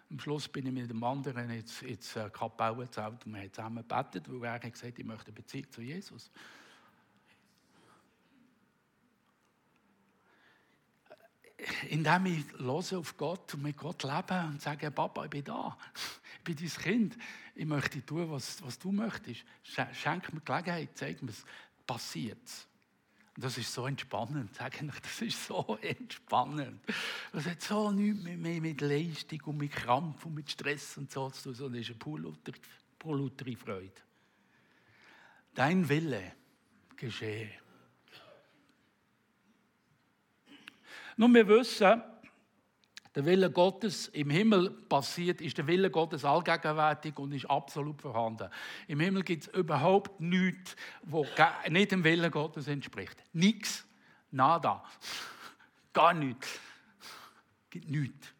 Am 0.09 0.19
Schluss 0.19 0.47
bin 0.47 0.65
ich 0.65 0.71
mit 0.71 0.89
dem 0.89 1.03
anderen 1.03 1.49
ins, 1.49 1.81
ins 1.81 2.15
äh, 2.15 2.29
Kapelle 2.31 2.77
gezählt 2.77 3.25
und 3.25 3.33
wir 3.33 3.41
haben 3.41 3.51
zusammen 3.53 3.87
gebetet, 3.87 4.23
weil 4.27 4.43
er 4.45 4.53
hat 4.53 4.73
gesagt, 4.73 4.97
ich 4.97 5.05
möchte 5.05 5.27
eine 5.27 5.33
Beziehung 5.33 5.69
zu 5.69 5.81
Jesus. 5.81 6.31
Indem 11.89 12.25
ich 12.27 12.45
auf 12.93 13.17
Gott 13.17 13.53
und 13.53 13.63
mit 13.63 13.77
Gott 13.77 14.03
lebe 14.03 14.45
und 14.47 14.61
sage, 14.61 14.91
Papa, 14.91 15.25
ich 15.25 15.29
bin 15.29 15.43
da, 15.43 15.77
ich 16.37 16.43
bin 16.43 16.55
dein 16.55 16.83
Kind, 16.83 17.17
ich 17.55 17.65
möchte 17.65 18.05
tun, 18.05 18.31
was, 18.31 18.63
was 18.63 18.79
du 18.79 18.91
möchtest. 18.91 19.43
Schenk 19.63 20.33
mir 20.33 20.41
Gelegenheit, 20.41 20.89
zeig 20.95 21.21
mir, 21.21 21.31
es 21.31 21.43
passiert. 21.85 22.37
Und 23.35 23.43
das 23.43 23.57
ist 23.57 23.73
so 23.73 23.87
entspannend, 23.87 24.53
sage 24.55 24.85
ich, 24.85 24.99
das 24.99 25.21
ist 25.21 25.45
so 25.45 25.77
entspannend. 25.81 26.81
Das 27.31 27.45
hat 27.45 27.61
so 27.61 27.91
nichts 27.91 28.23
mehr 28.23 28.61
mit 28.61 28.81
Leistung 28.81 29.41
und 29.45 29.57
mit 29.57 29.71
Krampf 29.71 30.25
und 30.25 30.35
mit 30.35 30.49
Stress 30.49 30.97
und 30.97 31.11
so 31.11 31.29
zu 31.29 31.43
tun, 31.43 31.53
sondern 31.53 31.81
es 31.81 31.89
ist 31.89 31.95
eine 32.05 32.33
pure 32.97 33.55
Freude. 33.55 33.91
Dein 35.53 35.87
Wille 35.87 36.33
geschehe. 36.95 37.51
Nun, 41.19 41.33
wir 41.33 41.49
wissen, 41.49 42.01
der 43.13 43.25
Wille 43.25 43.51
Gottes 43.51 44.07
im 44.07 44.29
Himmel 44.29 44.69
passiert, 44.69 45.41
ist 45.41 45.57
der 45.57 45.67
Wille 45.67 45.91
Gottes 45.91 46.23
allgegenwärtig 46.23 47.19
und 47.19 47.33
ist 47.33 47.45
absolut 47.49 48.01
vorhanden. 48.01 48.49
Im 48.87 49.01
Himmel 49.01 49.23
gibt 49.23 49.43
es 49.43 49.53
überhaupt 49.53 50.21
nichts, 50.21 50.77
was 51.01 51.27
nicht 51.67 51.91
dem 51.91 52.05
Willen 52.05 52.31
Gottes 52.31 52.69
entspricht. 52.69 53.21
Nichts. 53.33 53.85
Nada. 54.31 54.81
Gar 55.91 56.13
nichts. 56.13 56.57
Es 57.65 57.69
gibt 57.71 57.89
nichts. 57.89 58.33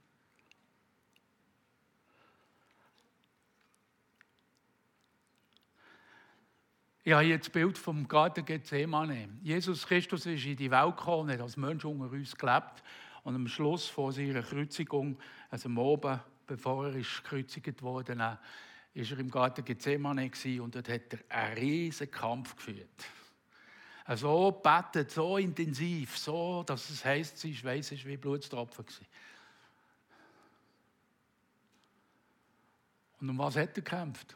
Ich 7.04 7.14
habe 7.14 7.24
jetzt 7.24 7.48
das 7.48 7.54
Bild 7.54 7.78
vom 7.78 8.08
Garten 8.08 8.44
Gethsemane. 8.44 9.30
Jesus 9.42 9.88
Christus 9.88 10.26
ist 10.26 10.46
in 10.46 10.58
die 10.58 10.70
Welt 10.70 10.98
gekommen, 10.98 11.32
hat 11.32 11.40
als 11.40 11.56
Mensch 11.56 11.86
unter 11.86 12.12
uns 12.12 12.36
gelebt 12.36 12.84
und 13.24 13.36
am 13.36 13.48
Schluss 13.48 13.88
vor 13.88 14.12
seiner 14.12 14.44
Kreuzigung, 14.44 15.18
also 15.50 15.70
am 15.70 15.78
Oben, 15.78 16.20
bevor 16.46 16.88
er 16.88 16.96
ist 16.96 17.24
gekreuzigt 17.24 17.82
wurde, 17.82 18.18
war 18.18 18.40
er 18.94 19.20
im 19.20 19.32
Garten 19.32 19.64
Gethsemane 19.64 20.30
und 20.62 20.76
dort 20.76 20.90
hat 20.90 21.14
er 21.14 21.20
einen 21.30 21.58
riesen 21.58 22.12
Kampf 22.12 22.56
geführt. 22.58 23.06
So 24.16 24.52
betet, 24.52 25.12
so 25.12 25.38
intensiv, 25.38 26.18
so, 26.18 26.64
dass 26.64 26.90
es 26.90 27.06
heisst, 27.06 27.38
sein 27.38 27.54
Schweiß 27.54 27.94
ist 27.94 28.06
wie 28.06 28.18
Blutstropfen. 28.18 28.84
Und 33.22 33.30
um 33.30 33.38
was 33.38 33.56
hat 33.56 33.70
er 33.70 33.84
gekämpft? 33.84 34.36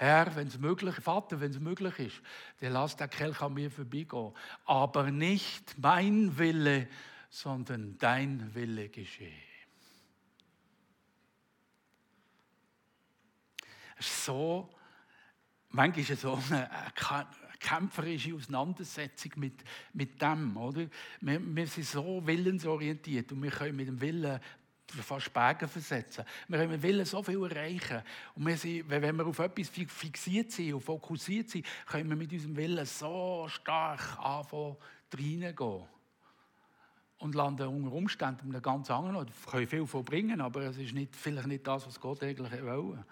Herr, 0.00 0.34
wenn 0.34 0.46
es 0.46 0.58
möglich 0.58 0.96
ist, 0.96 1.04
Vater, 1.04 1.40
wenn 1.40 1.50
es 1.50 1.60
möglich 1.60 1.98
ist, 1.98 2.22
dann 2.60 2.72
lass 2.72 2.96
der 2.96 3.06
Kelch 3.06 3.42
an 3.42 3.52
mir 3.52 3.70
vorbeigehen. 3.70 4.32
Aber 4.64 5.10
nicht 5.10 5.76
mein 5.76 6.38
Wille, 6.38 6.88
sondern 7.28 7.98
dein 7.98 8.54
Wille 8.54 8.88
geschehe. 8.88 9.30
So, 13.98 14.70
manchmal 15.68 16.00
ist 16.00 16.10
es 16.12 16.22
so 16.22 16.38
eine 16.48 16.70
kämpferische 17.58 18.34
Auseinandersetzung 18.34 19.32
mit, 19.36 19.62
mit 19.92 20.22
dem. 20.22 20.56
Oder? 20.56 20.86
Wir, 21.20 21.54
wir 21.54 21.66
sind 21.66 21.84
so 21.84 22.26
willensorientiert 22.26 23.30
und 23.32 23.42
wir 23.42 23.50
können 23.50 23.76
mit 23.76 23.88
dem 23.88 24.00
Willen 24.00 24.40
fast 24.90 25.32
Berge 25.32 25.68
versetzen. 25.68 26.24
Wir 26.48 26.82
wollen 26.82 27.04
so 27.04 27.22
viel 27.22 27.42
erreichen. 27.42 28.02
Und 28.34 28.46
wir 28.46 28.56
sind, 28.56 28.88
wenn 28.88 29.16
wir 29.16 29.26
auf 29.26 29.38
etwas 29.38 29.68
fixiert 29.68 30.50
sind 30.50 30.74
und 30.74 30.80
fokussiert 30.80 31.50
sind, 31.50 31.66
können 31.86 32.08
wir 32.08 32.16
mit 32.16 32.32
unserem 32.32 32.56
Willen 32.56 32.86
so 32.86 33.46
stark 33.48 34.18
anfangen, 34.18 34.76
reingehen. 35.16 35.84
Und 37.18 37.34
landen 37.34 37.66
unter 37.66 37.92
Umständen 37.92 38.46
in 38.48 38.54
einem 38.54 38.62
ganz 38.62 38.90
anderen 38.90 39.16
Ort. 39.16 39.28
Wir 39.28 39.50
können 39.50 39.66
viel 39.66 39.86
verbringen, 39.86 40.40
aber 40.40 40.62
es 40.62 40.78
ist 40.78 40.94
nicht, 40.94 41.14
vielleicht 41.14 41.48
nicht 41.48 41.66
das, 41.66 41.86
was 41.86 42.00
Gott 42.00 42.22
eigentlich 42.22 42.50
will. 42.50 43.04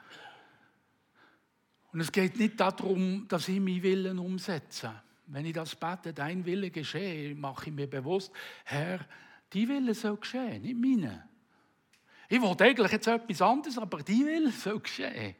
Und 1.92 2.00
es 2.00 2.12
geht 2.12 2.38
nicht 2.38 2.58
darum, 2.58 3.26
dass 3.28 3.48
ich 3.48 3.60
meinen 3.60 3.82
Willen 3.82 4.18
umsetze. 4.18 4.94
Wenn 5.26 5.44
ich 5.44 5.52
das 5.52 5.74
bete, 5.74 6.14
dein 6.14 6.44
Wille 6.46 6.70
geschehe, 6.70 7.34
mache 7.34 7.68
ich 7.68 7.74
mir 7.74 7.86
bewusst, 7.86 8.32
Herr, 8.64 9.00
dein 9.50 9.68
Wille 9.68 9.94
soll 9.94 10.16
geschehen, 10.16 10.62
nicht 10.62 10.78
meine. 10.78 11.28
Ich 12.28 12.40
wollte 12.40 12.64
eigentlich 12.64 12.92
jetzt 12.92 13.06
etwas 13.06 13.40
anderes, 13.40 13.78
aber 13.78 14.02
die 14.02 14.24
will, 14.24 14.52
soll 14.52 14.80
geschehen. 14.80 15.34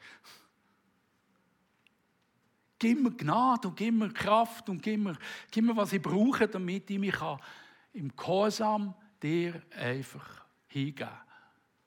Gib 2.79 3.03
mir 3.03 3.11
Gnade 3.11 3.69
und 3.69 3.77
gib 3.77 3.95
mir 3.95 4.13
Kraft 4.13 4.69
und 4.69 4.83
gib 4.83 5.01
mir, 5.01 5.19
gib 5.51 5.65
mir 5.65 5.77
was 5.77 5.93
ich 5.93 6.01
brauche, 6.01 6.49
damit 6.49 6.89
ich 6.89 6.99
mich 6.99 7.17
im 7.93 8.15
Gehorsam 8.17 8.95
dir 9.23 9.63
einfach 9.77 10.45
hingeben 10.69 11.11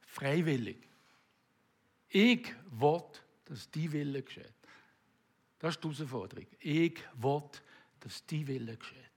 Freiwillig. 0.06 0.90
Ich 2.10 2.54
will, 2.72 3.04
dass 3.46 3.72
die 3.72 3.90
Wille 3.92 4.22
geschieht. 4.22 4.54
Das 5.58 5.76
ist 5.76 5.84
die 5.84 5.88
Herausforderung. 5.88 6.48
Ich 6.60 7.00
will, 7.16 7.50
dass 8.02 8.26
die 8.26 8.46
Wille 8.46 8.76
geschieht. 8.76 9.11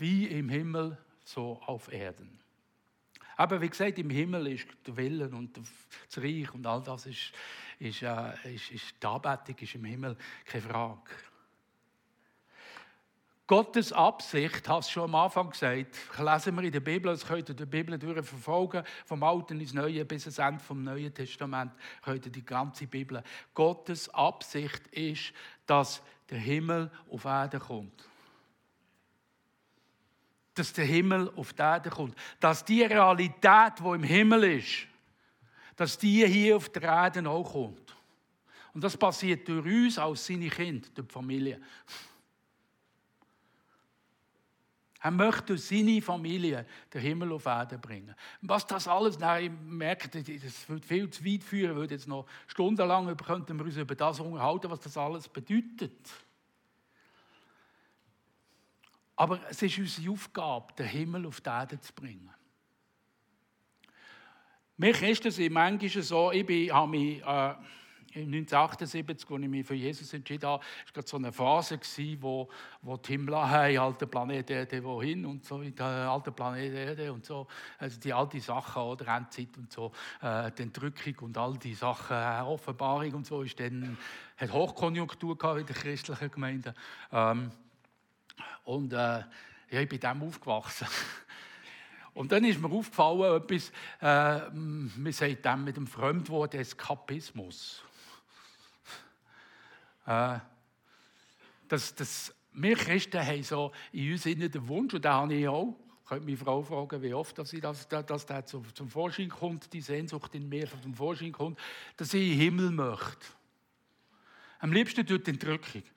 Wie 0.00 0.26
im 0.26 0.48
Himmel, 0.48 0.96
so 1.24 1.60
auf 1.66 1.92
Erden. 1.92 2.40
Aber 3.36 3.60
wie 3.60 3.70
gesagt, 3.70 3.98
im 3.98 4.10
Himmel 4.10 4.48
ist 4.48 4.66
der 4.86 4.96
Wille 4.96 5.28
und 5.28 5.56
das 5.56 6.22
Reich 6.22 6.52
und 6.52 6.66
all 6.66 6.82
das 6.82 7.06
ist, 7.06 7.32
ist, 7.78 8.02
äh, 8.02 8.54
ist, 8.54 8.70
ist 8.70 9.02
die 9.02 9.06
Anbetung 9.06 9.56
ist 9.58 9.74
im 9.74 9.84
Himmel 9.84 10.16
keine 10.44 10.62
Frage. 10.62 11.10
Gottes 13.46 13.92
Absicht, 13.92 14.68
hast 14.68 14.90
du 14.90 14.92
schon 14.92 15.04
am 15.04 15.14
Anfang 15.14 15.50
gesagt, 15.50 15.96
lesen 16.18 16.54
wir 16.54 16.62
in 16.64 16.70
der 16.70 16.80
Bibel, 16.80 17.10
das 17.10 17.26
könnt 17.26 17.48
ihr 17.48 17.54
der 17.54 17.66
Bibel 17.66 17.98
verfolgen, 18.22 18.84
vom 19.06 19.22
Alten 19.22 19.58
ins 19.58 19.72
Neue 19.72 20.04
bis 20.04 20.24
ans 20.24 20.38
Ende 20.38 20.62
vom 20.62 20.84
Neuen 20.84 21.12
Testament, 21.12 21.72
könnt 22.02 22.26
ihr 22.26 22.32
die 22.32 22.44
ganze 22.44 22.86
Bibel. 22.86 23.22
Gottes 23.54 24.08
Absicht 24.10 24.86
ist, 24.88 25.32
dass 25.66 26.02
der 26.28 26.38
Himmel 26.38 26.90
auf 27.08 27.24
Erde 27.24 27.58
kommt 27.58 28.09
dass 30.54 30.72
der 30.72 30.84
Himmel 30.84 31.30
auf 31.36 31.52
die 31.52 31.62
Erde 31.62 31.90
kommt. 31.90 32.16
Dass 32.38 32.64
die 32.64 32.82
Realität, 32.82 33.78
die 33.78 33.94
im 33.94 34.02
Himmel 34.02 34.44
ist, 34.44 34.86
dass 35.76 35.96
die 35.96 36.26
hier 36.26 36.56
auf 36.56 36.68
der 36.68 36.82
Erde 36.82 37.28
auch 37.28 37.52
kommt. 37.52 37.96
Und 38.72 38.84
das 38.84 38.96
passiert 38.96 39.48
durch 39.48 39.64
uns 39.64 39.98
als 39.98 40.26
seine 40.26 40.48
Kinder, 40.48 40.88
durch 40.94 41.08
die 41.08 41.12
Familie. 41.12 41.60
Er 45.02 45.10
möchte 45.10 45.46
durch 45.46 45.64
seine 45.64 46.02
Familie 46.02 46.66
den 46.92 47.00
Himmel 47.00 47.32
auf 47.32 47.46
Erde 47.46 47.78
bringen. 47.78 48.14
Was 48.42 48.66
das 48.66 48.86
alles, 48.86 49.18
nein, 49.18 49.44
ich 49.44 49.50
merke, 49.50 50.08
das 50.10 50.68
würde 50.68 50.86
viel 50.86 51.08
zu 51.08 51.24
weit 51.24 51.42
führen, 51.42 51.74
würde 51.74 51.94
jetzt 51.94 52.06
noch 52.06 52.26
stundenlang 52.46 53.16
könnten 53.16 53.58
wir 53.58 53.64
uns 53.64 53.76
über 53.76 53.94
das 53.94 54.20
unterhalten, 54.20 54.70
was 54.70 54.80
das 54.80 54.98
alles 54.98 55.26
bedeutet. 55.26 55.96
Aber 59.20 59.38
es 59.50 59.60
ist 59.60 59.76
unsere 59.76 60.12
Aufgabe, 60.12 60.72
den 60.72 60.86
Himmel 60.86 61.26
auf 61.26 61.42
die 61.42 61.50
Erde 61.50 61.78
zu 61.78 61.92
bringen. 61.92 62.30
Mich 64.78 65.02
ist 65.02 65.26
es 65.26 65.38
manchmal 65.50 66.02
so, 66.02 66.32
ich 66.32 66.46
bin, 66.46 66.72
habe 66.72 66.90
mich 66.90 67.20
äh, 67.20 67.54
1978, 68.14 69.30
als 69.30 69.42
ich 69.42 69.48
mich 69.50 69.66
für 69.66 69.74
Jesus 69.74 70.10
entschieden 70.14 70.48
habe, 70.48 70.62
war 70.62 70.92
gerade 70.94 71.06
so 71.06 71.18
eine 71.18 71.34
Phase, 71.34 71.78
wo, 72.18 72.48
wo 72.80 72.96
die 72.96 73.12
Himmler, 73.12 73.46
hey, 73.50 73.76
alter 73.76 74.06
Planet 74.06 74.48
Erde, 74.48 74.82
wohin 74.82 75.26
und 75.26 75.44
so, 75.44 75.60
der 75.60 75.84
alte 75.84 76.32
Planet 76.32 76.72
Erde 76.72 77.12
und 77.12 77.26
so, 77.26 77.46
also 77.78 78.00
die 78.00 78.14
alten 78.14 78.40
Sachen, 78.40 78.80
oder 78.80 79.06
Endzeit 79.14 79.54
und 79.58 79.70
so, 79.70 79.92
äh, 80.22 80.50
die 80.50 80.62
Entrückung 80.62 81.26
und 81.26 81.36
all 81.36 81.58
die 81.58 81.74
Sachen, 81.74 82.16
äh, 82.16 82.40
Offenbarung 82.40 83.12
und 83.16 83.26
so, 83.26 83.42
ist 83.42 83.60
dann, 83.60 83.98
hat 84.38 84.50
Hochkonjunktur 84.50 85.36
gehabt 85.36 85.60
in 85.60 85.66
der 85.66 85.76
christlichen 85.76 86.30
Gemeinde. 86.30 86.74
Ähm, 87.12 87.50
und 88.70 88.92
äh, 88.92 88.96
ja, 88.96 89.80
ich 89.80 89.88
bin 89.88 89.98
dem 89.98 90.22
aufgewachsen. 90.22 90.86
Und 92.12 92.32
dann 92.32 92.44
ist 92.44 92.60
mir 92.60 92.68
aufgefallen, 92.68 93.40
etwas, 93.40 93.70
äh, 94.00 94.50
man 94.50 95.12
sagt 95.12 95.44
dem 95.44 95.64
mit 95.64 95.76
dem 95.76 95.86
Fremdwort 95.86 96.54
Eskapismus. 96.54 97.82
Äh, 100.06 100.38
das, 101.68 101.94
das, 101.94 102.34
wir 102.54 102.74
Christen 102.74 103.24
haben 103.24 103.42
so 103.42 103.70
in 103.92 104.12
uns 104.12 104.24
innen 104.26 104.50
den 104.50 104.66
Wunsch, 104.66 104.94
und 104.94 105.04
den 105.04 105.12
habe 105.12 105.34
ich 105.34 105.46
auch, 105.46 105.76
ich 106.02 106.08
könnte 106.08 106.24
meine 106.24 106.36
Frau 106.38 106.62
fragen, 106.62 107.02
wie 107.02 107.14
oft 107.14 107.38
dass, 107.38 107.52
ich 107.52 107.60
das, 107.60 107.86
dass 107.86 108.26
der 108.26 108.44
zum, 108.46 108.74
zum 108.74 108.88
Vorschein 108.88 109.28
kommt, 109.28 109.72
die 109.72 109.82
Sehnsucht 109.82 110.34
in 110.34 110.48
mir 110.48 110.68
zum 110.82 110.94
Vorschein 110.94 111.32
kommt, 111.32 111.60
dass 111.96 112.14
ich 112.14 112.22
in 112.22 112.30
den 112.30 112.38
Himmel 112.40 112.70
möchte. 112.70 113.26
Am 114.58 114.72
liebsten 114.72 115.06
durch 115.06 115.22
die 115.22 115.30
Entrückung. 115.30 115.82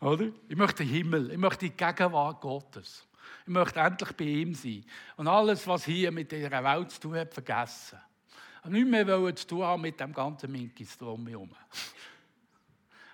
Oder? 0.00 0.28
Ich 0.48 0.56
möchte 0.56 0.84
den 0.84 0.92
Himmel, 0.92 1.30
ich 1.30 1.38
möchte 1.38 1.68
die 1.68 1.76
Gegenwart 1.76 2.40
Gottes. 2.40 3.06
Ich 3.42 3.52
möchte 3.52 3.80
endlich 3.80 4.12
bei 4.12 4.24
ihm 4.24 4.54
sein. 4.54 4.84
Und 5.16 5.28
alles, 5.28 5.66
was 5.66 5.84
hier 5.84 6.10
mit 6.12 6.30
dieser 6.30 6.62
Welt 6.62 6.90
zu 6.90 7.00
tun 7.00 7.16
hat, 7.16 7.32
vergessen. 7.32 7.98
Und 8.62 8.72
nicht 8.72 8.88
mehr 8.88 9.06
zu 9.36 9.46
tun 9.46 9.62
haben 9.62 9.82
mit 9.82 9.98
dem 10.00 10.12
ganzen 10.12 10.50
Minkis 10.50 10.98
drumherum. 10.98 11.50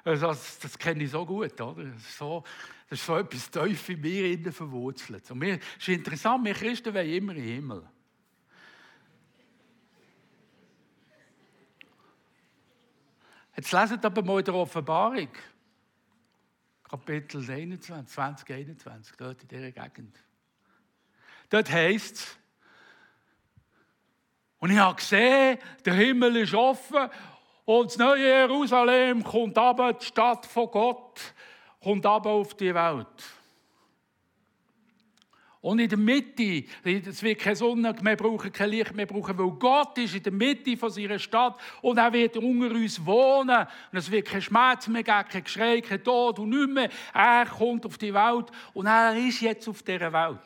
Also 0.05 0.29
das, 0.29 0.59
das 0.59 0.79
kenne 0.79 1.05
ich 1.05 1.11
so 1.11 1.25
gut, 1.25 1.61
oder? 1.61 1.85
Das 1.85 2.03
ist 2.03 2.19
so, 2.19 2.43
das 2.89 2.99
ist 2.99 3.07
so 3.07 3.17
etwas 3.17 3.51
tief 3.51 3.89
in 3.91 4.01
mir 4.01 4.53
verwurzelt. 4.53 5.31
Und 5.31 5.39
mir 5.39 5.61
ist 5.79 5.89
interessant, 5.89 6.45
wir 6.45 6.55
Christen 6.55 6.93
wollen 6.93 7.09
immer 7.09 7.37
im 7.37 7.43
Himmel. 7.43 7.89
Jetzt 13.55 13.71
lesen 13.71 14.01
aber 14.03 14.23
mal 14.23 14.39
in 14.39 14.45
der 14.45 14.55
Offenbarung. 14.55 15.29
Kapitel 16.93 17.41
21, 17.41 18.07
20, 18.07 18.51
21, 18.51 19.17
dort 19.17 19.41
in 19.41 19.49
dieser 19.49 19.73
Gegend. 19.73 20.15
Dort 21.49 21.71
heißt 21.73 22.17
es, 22.17 22.39
und 24.59 24.71
ich 24.71 24.77
habe 24.77 24.97
gesehen, 24.97 25.59
der 25.87 25.95
Himmel 25.95 26.37
ist 26.37 26.53
offen 26.53 27.09
und 27.65 27.87
das 27.87 27.97
neue 27.97 28.27
Jerusalem 28.27 29.25
kommt 29.25 29.57
aber, 29.57 29.95
die 29.95 30.05
Stadt 30.05 30.45
von 30.45 30.71
Gott, 30.71 31.19
kommt 31.83 32.05
aber 32.05 32.29
auf 32.29 32.55
die 32.59 32.75
Welt. 32.75 33.07
Und 35.63 35.79
in 35.79 35.89
der 35.89 35.99
Mitte, 35.99 36.65
es 36.83 37.23
wird 37.23 37.39
keine 37.39 37.55
Sonne 37.55 37.95
mehr 38.03 38.17
brauchen, 38.17 38.53
kein 38.53 38.69
Licht 38.69 38.93
mehr 38.95 39.07
brauchen, 39.07 39.39
weil 39.39 39.51
Gott 39.53 39.97
ist 39.97 40.17
in 40.17 40.23
der 40.25 40.33
Mitte 40.33 40.77
von 40.77 40.91
seiner 40.91 41.21
Stadt 41.21 41.57
und 41.81 41.99
er 41.99 42.13
wird 42.13 42.37
unter 42.37 42.75
uns 42.75 43.07
wohnen. 43.07 43.67
Und 43.93 43.99
es 43.99 44.11
wird 44.11 44.27
kein 44.27 44.43
Schmerz 44.43 44.89
mehr 44.89 45.05
geben, 45.05 45.29
kein 45.31 45.45
Geschrei, 45.45 45.81
kein 45.81 46.03
Tod 46.03 46.41
und 46.41 46.49
nichts 46.49 46.67
mehr. 46.67 46.91
Er 47.15 47.47
kommt 47.47 47.87
auf 47.87 47.97
die 47.97 48.13
Welt 48.13 48.51
und 48.75 48.87
er 48.87 49.17
ist 49.17 49.41
jetzt 49.41 49.69
auf 49.69 49.85
dieser 49.85 50.13
Welt. 50.13 50.41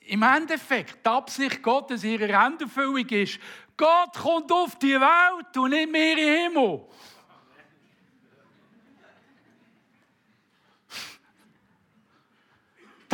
Im 0.00 0.22
Endeffekt, 0.22 0.98
die 1.06 1.08
Absicht 1.08 1.62
Gottes 1.62 2.04
ihrer 2.04 2.46
Enderfüllung 2.46 3.08
ist, 3.08 3.40
Gott 3.78 4.12
kommt 4.12 4.52
auf 4.52 4.78
die 4.78 5.00
Welt 5.00 5.56
und 5.56 5.70
nicht 5.70 5.90
mehr 5.90 6.12
in 6.12 6.16
den 6.18 6.52
Himmel. 6.52 6.82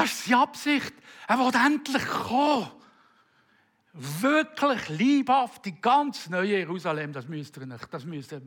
Das 0.00 0.12
ist 0.12 0.28
die 0.28 0.34
Absicht. 0.34 0.94
Er 1.28 1.38
will 1.38 1.52
endlich 1.54 2.06
kommen. 2.06 2.70
Wirklich 3.92 4.88
liebhaft, 4.88 5.62
ganz 5.82 6.30
neue 6.30 6.58
Jerusalem, 6.58 7.12
das 7.12 7.28
müsst 7.28 7.56
ihr 7.58 7.64
euch, 7.64 7.80
das 7.90 8.04
müsst 8.06 8.32
ihr, 8.32 8.40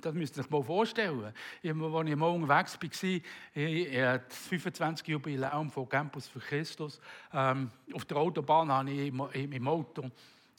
das 0.00 0.14
müsst 0.14 0.36
ihr 0.36 0.44
euch 0.44 0.50
mal 0.50 0.62
vorstellen. 0.62 1.24
Als 1.24 1.34
ich 1.62 1.74
mal 1.74 1.86
unterwegs 1.86 2.78
war, 2.78 4.18
das 4.18 4.38
25. 4.48 5.08
Jubiläum 5.08 5.70
von 5.70 5.88
Campus 5.88 6.28
für 6.28 6.38
Christus, 6.38 7.00
ähm, 7.34 7.70
auf 7.92 8.04
der 8.06 8.16
Autobahn 8.16 8.70
habe 8.70 8.90
ich 8.90 9.08
im 9.08 9.68
Auto, 9.68 10.10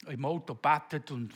im 0.06 0.24
Auto 0.24 0.54
gebetet 0.54 1.10
und 1.10 1.32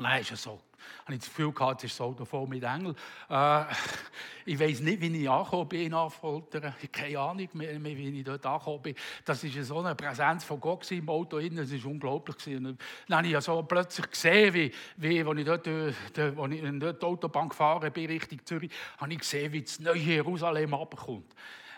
Nein, 0.00 0.22
ist 0.22 0.30
ja 0.30 0.36
so. 0.36 0.58
Habe 1.04 1.14
ich 1.14 1.20
das 1.20 1.28
Gefühl 1.28 1.52
gehabt, 1.52 1.82
jetzt 1.82 1.92
ist 1.92 2.00
das 2.00 2.06
Auto 2.06 2.24
voll 2.24 2.46
mit 2.46 2.62
Engeln. 2.62 2.96
Äh, 3.28 3.64
ich 4.46 4.58
weiß 4.58 4.80
nicht, 4.80 5.02
wie 5.02 5.22
ich 5.22 5.28
angekommen 5.28 5.68
bin 5.68 5.80
in. 5.80 5.86
Ich 5.88 5.92
habe 5.92 6.72
keine 6.90 7.18
Ahnung 7.18 7.48
mehr, 7.52 7.84
wie 7.84 8.18
ich 8.18 8.24
dort 8.24 8.46
angekommen 8.46 8.80
bin. 8.80 8.94
Das 9.26 9.44
war 9.44 9.62
so 9.62 9.78
eine 9.80 9.94
Präsenz 9.94 10.44
von 10.44 10.58
Gott 10.58 10.90
im 10.90 11.06
Auto 11.08 11.36
innen. 11.36 11.58
Das 11.58 11.84
war 11.84 11.90
unglaublich. 11.90 12.46
Und 12.46 12.78
dann 13.08 13.18
habe 13.18 13.28
ich 13.28 13.40
so 13.44 13.62
plötzlich 13.62 14.10
gesehen, 14.10 14.54
wie, 14.54 14.72
wie 14.96 15.22
als 15.22 15.38
ich 15.38 15.44
dort, 15.44 15.66
äh, 15.66 15.92
als 16.16 16.52
ich 16.52 16.62
in 16.62 16.80
die 16.80 16.86
Autobahn 16.86 17.50
gefahren 17.50 17.92
bin, 17.92 18.06
Richtung 18.06 18.44
Zürich, 18.46 18.70
habe 18.96 19.12
ich 19.12 19.18
gesehen, 19.18 19.52
wie 19.52 19.60
das 19.60 19.80
neue 19.80 19.98
Jerusalem 19.98 20.72
abkommt. 20.72 21.34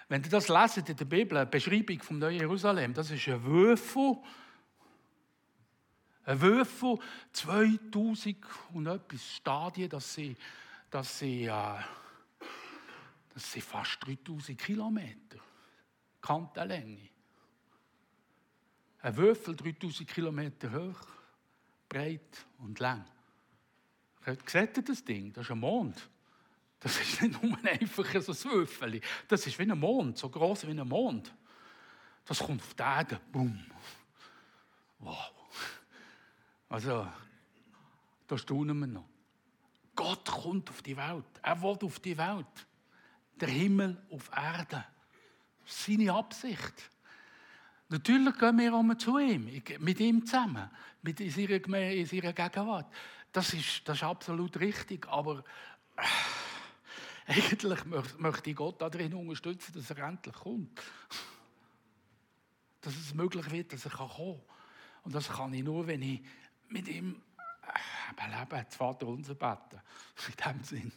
Wenn 0.09 0.23
ihr 0.23 0.31
das 0.31 0.47
leset 0.47 0.89
in 0.89 0.97
der 0.97 1.07
Bibel, 1.07 1.39
eine 1.39 1.47
Beschreibung 1.47 2.01
vom 2.01 2.21
neuen 2.21 2.39
Jerusalem, 2.39 2.95
das 2.95 3.11
ist 3.11 3.27
ein 3.27 3.43
Würfel, 3.45 4.17
ein 6.25 6.41
Würfel, 6.41 6.99
2000 7.33 8.37
und 8.75 8.87
etwas 8.87 9.37
Stadien, 9.37 9.89
dass 9.89 10.15
sie, 10.15 10.37
dass 10.91 11.19
sie, 11.19 11.45
äh, 11.45 11.79
das 13.35 13.53
sind 13.53 13.65
fast 13.65 13.99
3000 14.07 14.59
Kilometer 14.59 15.39
Kantenlänge. 16.21 17.09
Ein 19.01 19.17
Würfel 19.17 19.57
3000 19.57 20.09
Kilometer 20.09 20.73
hoch, 20.73 21.07
breit 21.89 22.47
und 22.59 22.79
lang. 22.79 23.05
Seht 24.47 24.77
ihr 24.77 24.85
das 24.85 25.05
Ding? 25.05 25.33
Das 25.33 25.45
ist 25.45 25.51
ein 25.51 25.59
Mond. 25.59 26.09
Das 26.79 27.01
ist 27.01 27.21
nicht 27.21 27.43
nur 27.43 27.59
einfach 27.65 28.23
so 28.23 28.33
ein 28.33 28.55
Würfel. 28.55 29.01
Das 29.27 29.47
ist 29.47 29.59
wie 29.59 29.71
ein 29.71 29.79
Mond, 29.79 30.19
so 30.19 30.29
groß 30.29 30.67
wie 30.69 30.71
ein 30.71 30.89
Mond. 30.89 31.35
Das 32.25 32.39
kommt 32.39 32.63
auf 32.63 32.75
die 32.75 32.83
Erde. 32.83 33.21
Boom. 33.33 33.65
Wow. 35.01 35.42
Also, 36.73 37.07
da 38.27 38.39
staunen 38.39 38.79
wir 38.79 38.87
noch. 38.87 39.05
Gott 39.95 40.25
kommt 40.25 40.71
auf 40.71 40.81
die 40.81 40.97
Welt. 40.97 41.27
Er 41.43 41.61
will 41.61 41.77
auf 41.83 42.01
die 42.01 42.17
Welt. 42.17 42.67
Der 43.39 43.49
Himmel 43.49 44.03
auf 44.11 44.31
Erde. 44.35 44.83
Seine 45.67 46.15
Absicht. 46.15 46.91
Natürlich 47.91 48.39
gehen 48.39 48.59
wir 48.59 48.73
auch 48.73 48.95
zu 48.97 49.19
ihm, 49.19 49.63
mit 49.81 50.01
ihm 50.01 50.25
zusammen, 50.25 50.71
mit 51.03 51.21
in 51.21 51.31
seiner, 51.31 51.91
in 51.91 52.07
seiner 52.07 52.33
Gegenwart. 52.33 52.91
Das 53.31 53.53
ist, 53.53 53.87
das 53.87 53.99
ist 53.99 54.03
absolut 54.03 54.59
richtig, 54.59 55.07
aber 55.09 55.45
äh, 55.97 57.33
eigentlich 57.33 57.85
möchte 58.17 58.49
ich 58.49 58.57
Gott 58.57 58.81
darin 58.81 59.13
unterstützen, 59.13 59.75
dass 59.75 59.91
er 59.91 60.09
endlich 60.09 60.35
kommt. 60.37 60.81
Dass 62.81 62.97
es 62.97 63.13
möglich 63.13 63.51
wird, 63.51 63.75
dass 63.75 63.85
er 63.85 63.91
kommen 63.91 64.39
kann. 64.39 64.41
Und 65.05 65.15
das 65.15 65.29
kann 65.29 65.53
ich 65.53 65.63
nur, 65.63 65.87
wenn 65.87 66.01
ich 66.01 66.23
mit 66.73 66.89
ihm 66.89 67.21
äh, 67.67 68.29
leben, 68.29 68.65
das 68.67 68.77
Vater 68.77 69.07
unser 69.07 69.35
beten. 69.35 69.81
In 70.29 70.55
dem 70.55 70.65
Sinn. 70.65 70.93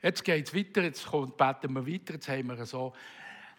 Jetzt 0.00 0.24
geht 0.24 0.46
es 0.46 0.54
weiter, 0.54 0.82
jetzt 0.82 1.06
kommt, 1.06 1.36
beten 1.36 1.72
wir 1.72 1.86
weiter, 1.86 2.14
jetzt 2.14 2.28
haben 2.28 2.46
wir 2.48 2.64
so 2.64 2.94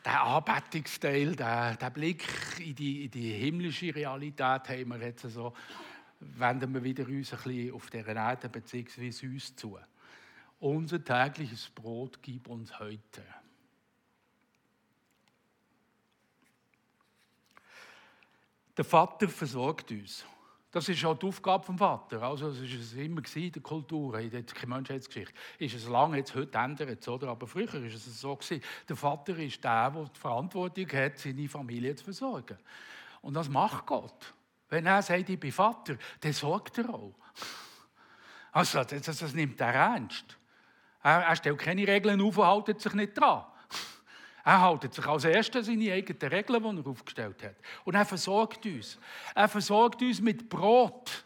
den 0.05 0.13
Anbetungsteil, 0.13 1.35
den, 1.35 1.77
den 1.77 1.93
Blick 1.93 2.23
in 2.59 2.75
die, 2.75 3.05
in 3.05 3.12
die, 3.12 3.33
himmlische 3.33 3.93
Realität 3.93 4.69
haben 4.69 4.88
wir 4.89 5.01
jetzt 5.01 5.23
so, 5.29 5.53
wenden 6.19 6.73
wir 6.73 6.83
wieder 6.83 7.05
uns 7.05 7.33
ein 7.33 7.39
bisschen 7.43 7.73
auf 7.73 7.89
der 7.89 8.07
Erde 8.07 8.47
bzw. 8.47 9.27
uns 9.27 9.55
zu. 9.55 9.77
Unser 10.59 11.03
tägliches 11.03 11.69
Brot 11.69 12.19
gib 12.21 12.47
uns 12.47 12.79
heute. 12.79 13.23
Der 18.79 18.85
Vater 18.85 19.27
versorgt 19.27 19.91
uns. 19.91 20.23
Das 20.71 20.87
ist 20.87 21.03
auch 21.03 21.19
die 21.19 21.25
Aufgabe 21.25 21.67
des 21.67 21.75
Vater. 21.77 22.23
Also, 22.23 22.47
das 22.47 22.59
ist 22.59 22.75
es 22.75 22.93
immer 22.93 23.21
in 23.35 23.51
der 23.51 23.61
Kultur, 23.61 24.17
in 24.17 24.29
der 24.29 24.43
Menschheitsgeschichte. 24.67 25.33
Ist 25.57 25.75
es 25.75 25.89
lange, 25.89 26.15
jetzt 26.15 26.33
heute 26.33 26.57
ändert 26.57 27.05
oder? 27.09 27.27
Aber 27.27 27.45
früher 27.45 27.73
ist 27.73 28.07
es 28.07 28.21
so 28.21 28.37
gewesen. 28.37 28.63
Der 28.87 28.95
Vater 28.95 29.37
ist 29.37 29.61
der, 29.61 29.91
der 29.91 30.05
die 30.05 30.17
Verantwortung 30.17 30.87
hat, 30.93 31.17
seine 31.17 31.49
Familie 31.49 31.93
zu 31.93 32.05
versorgen. 32.05 32.57
Und 33.21 33.33
das 33.33 33.49
macht 33.49 33.85
Gott. 33.85 34.33
Wenn 34.69 34.85
er 34.85 35.01
sagt, 35.01 35.27
ich 35.27 35.37
bin 35.37 35.51
Vater, 35.51 35.97
dann 36.21 36.31
sorgt 36.31 36.77
er 36.77 36.89
auch. 36.89 37.15
Also, 38.53 38.81
das, 38.85 39.01
das 39.01 39.33
nimmt 39.33 39.59
er 39.59 39.73
ernst. 39.73 40.37
Er, 41.03 41.23
er 41.23 41.35
stellt 41.35 41.59
keine 41.59 41.85
Regeln 41.85 42.21
auf 42.21 42.37
und 42.37 42.65
hält 42.65 42.79
sich 42.79 42.93
nicht 42.93 43.19
dran. 43.19 43.43
Er 44.43 44.69
hält 44.69 44.93
sich 44.93 45.06
als 45.06 45.25
Erster 45.25 45.63
seine 45.63 45.93
eigenen 45.93 46.32
Regeln, 46.32 46.75
die 46.75 46.82
er 46.82 46.88
aufgestellt 46.88 47.43
hat. 47.43 47.56
Und 47.86 47.95
er 47.95 48.06
versorgt 48.06 48.65
uns. 48.65 48.97
Er 49.36 49.47
versorgt 49.47 50.02
uns 50.02 50.21
mit 50.21 50.49
Brot. 50.49 51.25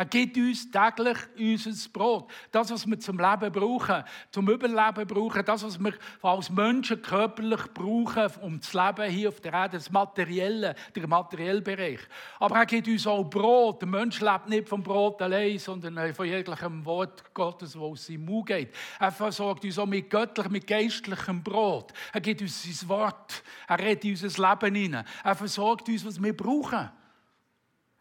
Er 0.00 0.06
gibt 0.06 0.38
uns 0.38 0.70
täglich 0.70 1.18
unser 1.38 1.90
Brot. 1.90 2.30
Das, 2.50 2.70
was 2.70 2.86
wir 2.86 2.98
zum 2.98 3.18
Leben 3.18 3.52
brauchen, 3.52 4.02
zum 4.30 4.48
Überleben 4.48 5.06
brauchen, 5.06 5.44
das, 5.44 5.62
was 5.62 5.78
wir 5.78 5.92
als 6.22 6.48
Menschen 6.48 7.02
körperlich 7.02 7.60
brauchen, 7.74 8.30
um 8.40 8.62
zu 8.62 8.78
leben 8.78 9.10
hier 9.10 9.28
auf 9.28 9.40
der 9.42 9.52
Erde, 9.52 9.76
das 9.76 9.90
Materielle, 9.90 10.74
der 10.96 11.06
materielle 11.06 11.60
Bereich. 11.60 12.00
Aber 12.38 12.56
er 12.56 12.64
gibt 12.64 12.88
uns 12.88 13.06
auch 13.06 13.24
Brot. 13.24 13.82
Der 13.82 13.88
Mensch 13.88 14.22
lebt 14.22 14.48
nicht 14.48 14.70
vom 14.70 14.82
Brot 14.82 15.20
allein, 15.20 15.58
sondern 15.58 16.14
von 16.14 16.24
jeglichem 16.24 16.82
Wort 16.86 17.34
Gottes, 17.34 17.72
das 17.74 17.82
aus 17.82 18.06
seinem 18.06 18.24
Mund 18.24 18.46
geht. 18.46 18.74
Er 18.98 19.12
versorgt 19.12 19.66
uns 19.66 19.78
auch 19.78 19.84
mit 19.84 20.08
göttlichem, 20.08 20.52
mit 20.52 20.66
geistlichem 20.66 21.42
Brot. 21.42 21.92
Er 22.14 22.22
gibt 22.22 22.40
uns 22.40 22.62
sein 22.62 22.88
Wort. 22.88 23.42
Er 23.68 23.78
redet 23.78 24.04
in 24.06 24.12
unser 24.12 24.48
Leben 24.48 24.74
hinein. 24.74 25.04
Er 25.22 25.34
versorgt 25.34 25.90
uns, 25.90 26.06
was 26.06 26.22
wir 26.22 26.34
brauchen. 26.34 26.88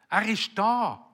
Er 0.09 0.29
ist 0.29 0.57
da. 0.57 1.08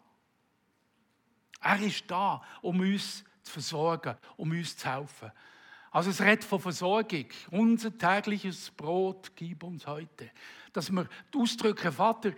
Er 1.65 1.81
ist 1.81 2.03
da, 2.07 2.43
um 2.61 2.79
uns 2.79 3.23
zu 3.41 3.53
versorgen, 3.53 4.15
um 4.37 4.51
uns 4.51 4.77
zu 4.77 4.87
helfen. 4.87 5.31
Also 5.89 6.11
es 6.11 6.21
redet 6.21 6.43
von 6.43 6.59
Versorgung. 6.59 7.25
Unser 7.49 7.97
tägliches 7.97 8.69
Brot 8.69 9.31
gib 9.35 9.63
uns 9.63 9.87
heute. 9.87 10.29
Dass 10.73 10.91
wir 10.91 11.09
ausdrücken, 11.35 11.91
Vater, 11.91 12.33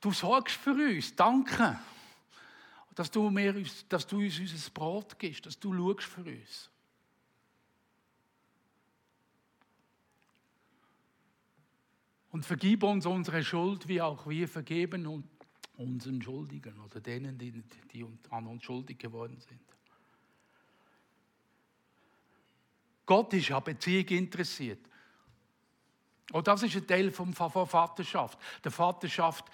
du 0.00 0.10
sorgst 0.10 0.56
für 0.56 0.70
uns, 0.70 1.14
danke. 1.14 1.78
Dass 2.94 3.10
du, 3.10 3.28
mir, 3.28 3.62
dass 3.90 4.06
du 4.06 4.20
uns 4.20 4.38
unser 4.38 4.70
Brot 4.70 5.18
gibst, 5.18 5.44
dass 5.44 5.58
du 5.58 5.74
schaust 5.74 6.08
für 6.08 6.24
uns. 6.24 6.70
Und 12.30 12.46
vergib 12.46 12.84
uns 12.84 13.04
unsere 13.04 13.44
Schuld, 13.44 13.86
wie 13.86 14.00
auch 14.00 14.26
wir 14.26 14.48
vergeben 14.48 15.06
unseren 15.76 16.20
Schuldigen 16.22 16.78
oder 16.80 17.00
denen, 17.00 17.38
die, 17.38 17.62
die 17.92 18.06
an 18.30 18.46
uns 18.46 18.64
schuldig 18.64 18.98
geworden 18.98 19.38
sind. 19.40 19.60
Gott 23.06 23.32
ist 23.34 23.50
an 23.50 23.64
Beziehung 23.64 24.06
interessiert. 24.06 24.80
Und 26.30 26.46
das 26.46 26.62
ist 26.62 26.76
ein 26.76 26.86
Teil 26.86 27.10
von 27.10 27.34
Vaterschaft. 27.34 28.38
Der 28.64 28.70
Vaterschaft 28.70 29.44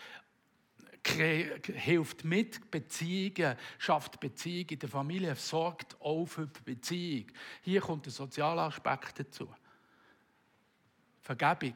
hilft 1.05 2.25
mit, 2.25 2.71
Beziehungen, 2.71 3.57
schafft 3.79 4.21
Beziehungen 4.21 4.69
in 4.69 4.79
der 4.79 4.89
Familie, 4.89 5.35
sorgt 5.35 6.01
auch 6.01 6.27
für 6.27 6.47
Beziehung. 6.47 7.27
Hier 7.63 7.81
kommt 7.81 8.07
der 8.07 8.13
soziale 8.13 8.63
Aspekt 8.63 9.19
dazu. 9.19 9.53
Vergebung. 11.21 11.75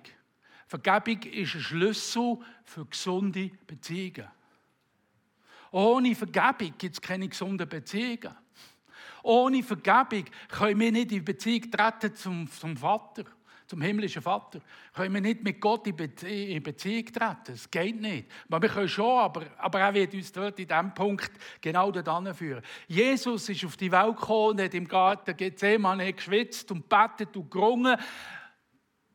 Vergebung 0.67 1.23
ist 1.23 1.55
ein 1.55 1.61
Schlüssel 1.61 2.39
für 2.65 2.87
gesunde 2.87 3.51
Beziehungen. 3.67 4.29
Ohne 5.71 6.15
Vergebung 6.15 6.75
gibt 6.77 6.95
es 6.95 7.01
keine 7.01 7.29
gesunden 7.29 7.69
Beziehungen. 7.69 8.37
Ohne 9.23 9.63
Vergebung 9.63 10.25
können 10.49 10.81
wir 10.81 10.93
nicht 10.93 11.13
in 11.13 11.25
Beziehung 11.25 11.71
treten 11.71 12.15
zum, 12.15 12.51
zum 12.51 12.77
Vater, 12.77 13.25
zum 13.67 13.81
himmlischen 13.81 14.21
Vater. 14.21 14.61
Können 14.93 15.15
wir 15.15 15.21
nicht 15.21 15.43
mit 15.43 15.61
Gott 15.61 15.87
in, 15.87 15.97
Beziehung 15.97 17.07
treten. 17.07 17.53
Es 17.53 17.71
geht 17.71 18.01
nicht. 18.01 18.29
wir 18.49 18.61
können 18.61 18.89
schon, 18.89 19.19
aber, 19.19 19.47
aber 19.59 19.81
er 19.81 19.95
wird 19.95 20.13
uns 20.13 20.33
dort 20.33 20.59
in 20.59 20.69
diesem 20.69 20.93
Punkt 20.93 21.31
genau 21.61 21.91
dorthin 21.91 22.35
führen. 22.35 22.63
Jesus 22.89 23.49
ist 23.49 23.65
auf 23.65 23.77
die 23.77 23.93
Welt 23.93 24.17
gekommen 24.17 24.59
und 24.59 24.61
hat 24.61 24.75
im 24.75 24.89
Garten 24.89 25.37
Gethsemane 25.37 26.13
geschwitzt 26.13 26.71
und 26.73 26.89
betet 26.89 27.37
und 27.37 27.51
gerungen 27.51 27.97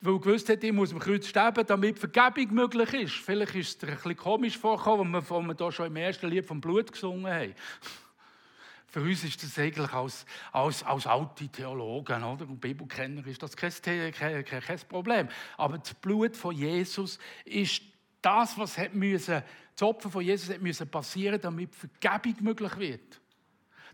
weil 0.02 0.14
er 0.14 0.20
gewusst 0.20 0.50
hat, 0.50 0.64
ich 0.64 0.72
muss 0.72 0.94
am 0.94 1.00
Kreuz 1.00 1.28
sterben, 1.28 1.66
damit 1.66 1.98
Vergebung 1.98 2.54
möglich 2.54 2.94
ist. 2.94 3.14
Vielleicht 3.14 3.56
ist 3.56 3.68
es 3.70 3.78
dir 3.78 3.88
ein 3.88 3.96
bisschen 3.96 4.18
komisch 4.18 4.58
vorgekommen, 4.58 5.16
als 5.16 5.30
wir, 5.30 5.42
wir 5.42 5.56
hier 5.56 5.72
schon 5.72 5.88
im 5.88 5.96
ersten 5.96 6.28
Lied 6.28 6.46
vom 6.46 6.62
Blut 6.62 6.92
gesungen 6.92 7.32
haben. 7.32 7.54
Für 8.90 9.02
uns 9.02 9.24
ist 9.24 9.44
das 9.44 9.60
eigentlich 9.60 9.92
als, 9.92 10.26
als, 10.52 10.82
als 10.84 11.06
alte 11.08 11.48
Theologen 11.50 12.24
oder? 12.24 12.48
und 12.48 12.60
Bibelkenner 12.60 13.26
ist 13.28 13.44
das 13.44 13.56
kein, 13.56 13.72
kein, 13.82 14.12
kein, 14.14 14.44
kein 14.46 14.80
Problem. 14.88 15.28
Aber 15.58 15.78
das 15.78 15.94
Blut 15.94 16.38
von 16.38 16.56
Jesus 16.56 17.20
ist 17.44 17.82
das, 18.22 18.58
was 18.58 18.78
hat 18.78 18.94
müssen, 18.94 19.44
das 19.76 19.88
Opfer 19.88 20.10
von 20.10 20.24
Jesus 20.24 20.50
hat 20.50 20.62
müssen 20.62 20.90
passieren, 20.90 21.40
damit 21.42 21.76
Vergebung 21.76 22.36
möglich 22.44 22.78
wird. 22.78 23.22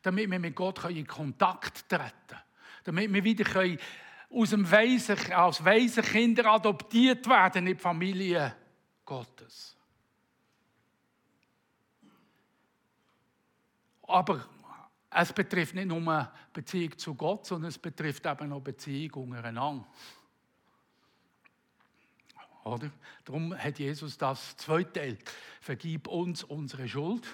Damit 0.03 0.29
wir 0.29 0.39
mit 0.39 0.55
Gott 0.55 0.83
in 0.85 1.07
Kontakt 1.07 1.89
treten 1.89 2.11
können. 2.27 2.41
Damit 2.83 3.13
wir 3.13 3.23
wieder 3.23 3.45
können 3.45 3.79
aus 4.33 4.49
dem 4.49 4.69
Weisen, 4.69 5.31
als 5.31 5.63
weise 5.63 6.01
Kinder 6.01 6.45
adoptiert 6.47 7.27
werden 7.27 7.67
in 7.67 7.75
die 7.75 7.81
Familie 7.81 8.55
Gottes. 9.05 9.75
Aber 14.07 14.45
es 15.09 15.31
betrifft 15.31 15.75
nicht 15.75 15.87
nur 15.87 16.31
Beziehung 16.51 16.97
zu 16.97 17.15
Gott, 17.15 17.45
sondern 17.45 17.69
es 17.69 17.77
betrifft 17.77 18.25
eben 18.25 18.51
auch 18.51 18.61
Beziehung 18.61 19.29
untereinander. 19.29 19.87
Oder? 22.63 22.91
Darum 23.25 23.55
hat 23.57 23.79
Jesus 23.79 24.17
das 24.17 24.55
zweiteilt. 24.57 25.29
Vergib 25.61 26.07
uns 26.07 26.43
unsere 26.43 26.87
Schuld, 26.87 27.27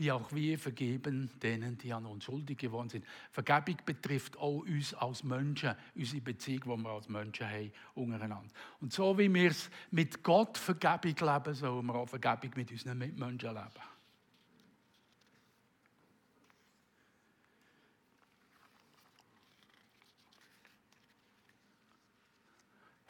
wie 0.00 0.10
auch 0.10 0.32
wir 0.32 0.58
vergeben 0.58 1.30
denen, 1.42 1.76
die 1.76 1.92
an 1.92 2.06
uns 2.06 2.24
schuldig 2.24 2.56
geworden 2.56 2.88
sind. 2.88 3.04
Vergebung 3.30 3.76
betrifft 3.84 4.36
auch 4.38 4.60
uns 4.60 4.94
als 4.94 5.22
Menschen, 5.22 5.74
unsere 5.94 6.22
Beziehung, 6.22 6.78
die 6.78 6.82
wir 6.82 6.90
als 6.90 7.08
Menschen 7.10 7.46
haben, 7.46 7.70
untereinander. 7.94 8.50
Und 8.80 8.94
so 8.94 9.16
wie 9.18 9.32
wir 9.32 9.50
es 9.50 9.70
mit 9.90 10.22
Gott 10.22 10.56
Vergebung 10.56 11.14
leben, 11.20 11.54
sollen 11.54 11.86
wir 11.86 11.94
auch 11.94 12.08
Vergebung 12.08 12.50
mit 12.56 12.72
unseren 12.72 12.98
Mitmenschen 12.98 13.54
leben. 13.54 13.90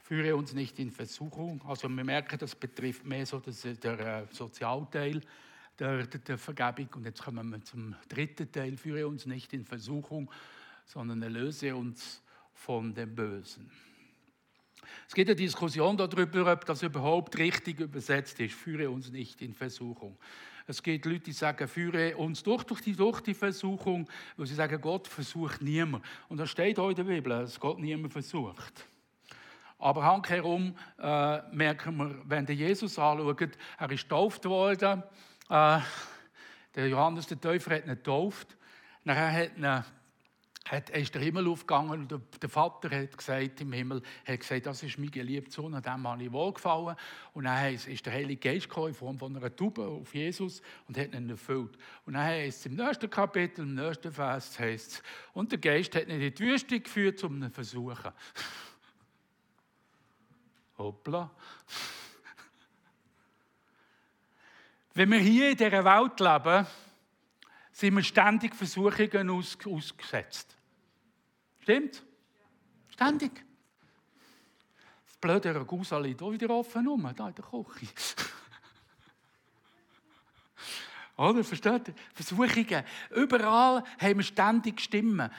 führe 0.03 0.35
uns 0.35 0.55
nicht 0.55 0.77
in 0.81 0.91
Versuchung. 0.91 1.63
Also 1.69 1.89
wir 1.89 2.03
merken, 2.03 2.37
das 2.37 2.57
betrifft 2.57 3.07
mehr 3.07 3.25
so 3.25 3.39
das, 3.39 3.63
der 3.63 4.01
äh, 4.01 4.27
Sozialteil 4.33 5.21
der, 5.81 6.07
der, 6.07 6.39
Vergebung. 6.39 6.89
Und 6.95 7.05
jetzt 7.05 7.23
kommen 7.23 7.51
wir 7.51 7.63
zum 7.63 7.95
dritten 8.09 8.53
Teil. 8.53 8.77
Führe 8.77 9.09
uns 9.09 9.27
nicht 9.27 9.53
in 9.53 9.65
Versuchung, 9.65 10.31
sondern 10.85 11.23
erlöse 11.23 11.75
uns 11.75 12.23
von 12.53 12.95
dem 12.95 13.15
Bösen. 13.15 13.71
Es 15.09 15.15
gibt 15.15 15.29
eine 15.29 15.37
Diskussion 15.37 15.97
darüber, 15.97 16.53
ob 16.53 16.65
das 16.67 16.83
überhaupt 16.83 17.37
richtig 17.39 17.81
übersetzt 17.81 18.39
ist. 18.41 18.55
Führe 18.55 18.91
uns 18.91 19.11
nicht 19.11 19.41
in 19.43 19.55
Versuchung. 19.55 20.17
Es 20.67 20.83
gibt 20.83 21.05
Leute, 21.07 21.21
die 21.21 21.33
sagen, 21.33 21.67
führe 21.67 22.17
uns 22.17 22.43
durch, 22.43 22.63
durch, 22.65 22.81
die, 22.81 22.95
durch 22.95 23.21
die 23.21 23.35
Versuchung, 23.35 24.09
weil 24.37 24.47
sie 24.47 24.55
sagen, 24.55 24.81
Gott 24.81 25.09
versucht 25.09 25.63
niemand. 25.63 26.05
Und 26.29 26.37
da 26.39 26.47
steht 26.47 26.79
auch 26.79 26.91
in 26.91 26.97
der 26.97 27.05
Bibel, 27.05 27.31
dass 27.31 27.59
Gott 27.59 27.81
niemand 27.81 28.13
versucht. 28.13 28.87
Aber 29.79 30.05
handherum 30.05 30.77
äh, 30.99 31.43
merken 31.55 31.97
wir, 31.97 32.15
wenn 32.27 32.45
der 32.45 32.55
Jesus 32.55 32.99
anschaut, 32.99 33.59
er 33.79 33.91
ist 33.91 34.03
getauft 34.03 34.45
worden. 34.45 35.03
Äh, 35.51 35.81
der 36.77 36.89
Johannes 36.89 37.27
der 37.27 37.41
Täufer 37.41 37.75
hat 37.75 37.83
ihn 37.83 37.89
getauft. 37.89 38.57
Nachher 39.03 39.33
hat 39.33 39.57
ihn 39.57 39.85
hat, 40.71 40.91
ist 40.91 41.15
der 41.15 41.23
Himmel 41.23 41.49
aufgegangen 41.49 41.91
und 41.91 42.15
der 42.41 42.49
Vater 42.49 42.97
hat 42.97 43.17
gesagt 43.17 43.61
im 43.61 43.73
Himmel, 43.73 44.03
hat 44.25 44.39
gesagt, 44.39 44.67
das 44.67 44.85
ist 44.85 44.99
mein 44.99 45.11
geliebter 45.11 45.51
Sohn, 45.51 45.75
an 45.75 45.83
dem 45.83 46.07
habe 46.07 46.23
ich 46.23 46.31
wohlgefallen. 46.31 46.95
Und 47.33 47.45
dann 47.45 47.75
ist 47.75 48.07
der 48.07 48.13
Heilige 48.13 48.37
Geist 48.37 48.69
gekommen 48.69 48.89
in 48.89 48.95
Form 48.95 49.19
von 49.19 49.37
einer 49.37 49.57
Taube 49.57 49.85
auf 49.85 50.15
Jesus 50.15 50.63
und 50.87 50.97
hat 50.97 51.13
ihn 51.13 51.29
erfüllt. 51.29 51.77
Und 52.07 52.13
dann 52.13 52.23
heißt 52.23 52.61
es 52.61 52.67
im 52.67 52.77
nächsten 52.77 53.11
Kapitel, 53.11 53.63
im 53.63 53.75
nächsten 53.75 54.13
Vers, 54.13 54.61
heißt 54.61 54.93
es, 54.93 55.03
und 55.33 55.51
der 55.51 55.59
Geist 55.59 55.97
hat 55.97 56.07
ihn 56.07 56.21
in 56.21 56.33
die 56.33 56.39
Wüste 56.39 56.79
geführt, 56.79 57.25
um 57.25 57.43
ihn 57.43 57.49
zu 57.49 57.51
versuchen. 57.51 58.13
Hoppla. 60.79 61.33
Wenn 65.01 65.13
wir 65.13 65.19
hier 65.21 65.49
in 65.53 65.57
dieser 65.57 65.83
Welt 65.83 66.21
leben, 66.21 66.67
sind 67.73 67.97
wir 67.97 68.03
ständig 68.03 68.55
Versuchungen 68.55 69.31
aus, 69.31 69.57
ausgesetzt. 69.65 70.55
Stimmt? 71.61 72.05
Ständig. 72.91 73.43
Das 75.07 75.17
blöde 75.17 75.55
Ragusa 75.55 75.97
liegt 75.97 76.21
auch 76.21 76.31
wieder 76.31 76.51
offen 76.51 76.87
rum, 76.87 77.11
da 77.17 77.29
in 77.29 77.35
der 77.35 77.45
Küche. 77.47 77.87
Oder? 81.17 81.45
Versteht 81.45 81.89
ihr? 81.89 81.95
Versuchungen. 82.13 82.85
Überall 83.09 83.83
haben 83.99 84.19
wir 84.19 84.23
ständig 84.23 84.83
Stimmen. 84.83 85.31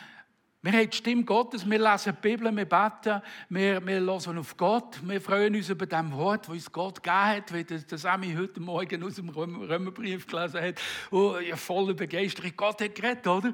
Wir 0.63 0.74
haben 0.74 0.91
die 0.91 0.95
Stimme 0.95 1.24
Gottes, 1.24 1.67
wir 1.67 1.80
lesen 1.80 2.15
die 2.15 2.21
Bibel, 2.21 2.56
wir 2.56 2.65
beten, 2.65 3.19
wir, 3.50 3.84
wir 3.84 4.00
hören 4.00 4.38
auf 4.38 4.56
Gott, 4.56 5.00
wir 5.04 5.19
freuen 5.19 5.56
uns 5.56 5.69
über 5.69 5.88
das 5.88 6.12
Wort, 6.12 6.43
das 6.43 6.50
uns 6.50 6.71
Gott 6.71 7.02
gegeben 7.02 7.26
hat, 7.26 7.52
wie 7.52 7.63
das, 7.63 7.88
das 7.88 8.04
Emi 8.04 8.36
heute 8.38 8.60
Morgen 8.60 9.04
aus 9.04 9.15
dem 9.15 9.30
Römerbrief 9.30 10.28
gelesen 10.28 10.62
hat, 10.62 10.80
oh, 11.10 11.38
ja, 11.39 11.56
voller 11.56 11.95
Begeisterung. 11.95 12.52
Gott 12.56 12.80
hat 12.80 12.93
geredet, 12.93 13.26
oder? 13.26 13.52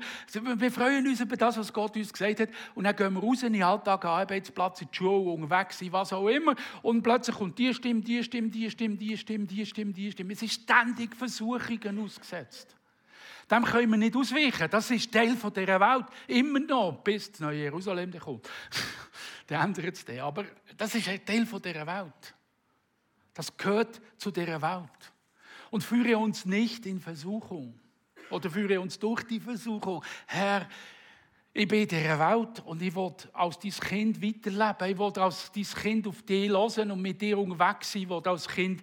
Wir 0.57 0.69
freuen 0.69 1.07
uns 1.07 1.21
über 1.21 1.37
das, 1.37 1.57
was 1.57 1.71
Gott 1.71 1.95
uns 1.95 2.11
gesagt 2.11 2.41
hat 2.41 2.49
und 2.75 2.83
dann 2.83 2.93
gehen 2.93 3.13
wir 3.13 3.21
raus 3.21 3.41
in 3.41 3.53
den 3.53 3.63
Alltag, 3.63 4.03
Arbeitsplatz, 4.03 4.81
in 4.81 4.89
die 4.91 4.97
Schule, 4.97 5.31
unterwegs 5.31 5.81
was 5.89 6.11
auch 6.11 6.27
immer 6.27 6.55
und 6.81 7.03
plötzlich 7.03 7.37
kommt 7.37 7.57
die 7.57 7.73
Stimme, 7.73 8.01
die 8.01 8.21
Stimme, 8.21 8.49
die 8.49 8.69
Stimme, 8.69 8.97
die 8.97 9.15
Stimme, 9.15 9.45
die 9.45 9.65
Stimme, 9.65 9.93
die 9.93 10.11
Stimme. 10.11 10.33
Es 10.33 10.41
ist 10.41 10.61
ständig 10.63 11.15
Versuchungen 11.15 12.03
ausgesetzt. 12.03 12.76
Dem 13.49 13.63
können 13.63 13.91
wir 13.91 13.97
nicht 13.97 14.15
ausweichen. 14.15 14.69
Das 14.69 14.91
ist 14.91 15.11
Teil 15.11 15.35
dieser 15.35 15.79
Welt. 15.79 16.05
Immer 16.27 16.59
noch, 16.59 17.01
bis 17.03 17.31
das 17.31 17.39
neue 17.39 17.63
Jerusalem 17.63 18.11
kommt. 18.19 18.49
der 19.49 19.61
ändert 19.61 19.95
es 19.95 20.03
dann. 20.03 20.19
Aber 20.19 20.45
das 20.75 20.95
ist 20.95 21.07
ein 21.07 21.25
Teil 21.25 21.45
dieser 21.45 21.87
Welt. 21.87 22.35
Das 23.33 23.55
gehört 23.55 24.01
zu 24.17 24.31
dieser 24.31 24.61
Welt. 24.61 25.13
Und 25.71 25.83
führe 25.83 26.17
uns 26.17 26.45
nicht 26.45 26.85
in 26.85 26.99
Versuchung. 26.99 27.79
Oder 28.29 28.49
führe 28.49 28.81
uns 28.81 28.99
durch 28.99 29.23
die 29.23 29.39
Versuchung. 29.39 30.03
Herr, 30.25 30.67
ich 31.53 31.67
bin 31.67 31.83
in 31.83 31.87
dieser 31.87 32.19
Welt 32.19 32.61
und 32.65 32.81
ich 32.81 32.93
will 32.95 33.13
als 33.33 33.59
dein 33.59 33.71
Kind 33.71 34.21
weiterleben. 34.21 34.91
Ich 34.91 34.97
will 34.99 35.23
als 35.23 35.51
dein 35.51 35.63
Kind 35.63 36.07
auf 36.07 36.21
dich 36.23 36.49
hören 36.49 36.91
und 36.91 37.01
mit 37.01 37.21
dir 37.21 37.37
unterwegs 37.37 37.93
sein. 37.93 38.03
Ich 38.03 38.09
will 38.09 38.21
als 38.25 38.47
Kind 38.47 38.81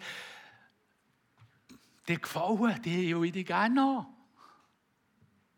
dir 2.09 2.18
gefallen, 2.18 2.80
ich 2.84 3.32
dich 3.32 3.47
gerne 3.47 3.80
haben. 3.80 4.13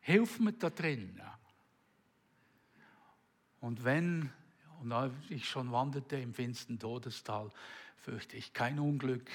Hilf 0.07 0.39
mir 0.39 0.53
da 0.53 0.71
drin. 0.71 1.21
Und 3.61 3.83
wenn, 3.83 4.31
und 4.81 4.93
als 4.93 5.13
ich 5.31 5.49
schon 5.49 5.73
wanderte 5.73 6.17
im 6.17 6.33
finstern 6.33 6.79
Todestal, 6.79 7.51
fürchte 7.97 8.37
ich 8.37 8.53
kein 8.53 8.79
Unglück, 8.79 9.29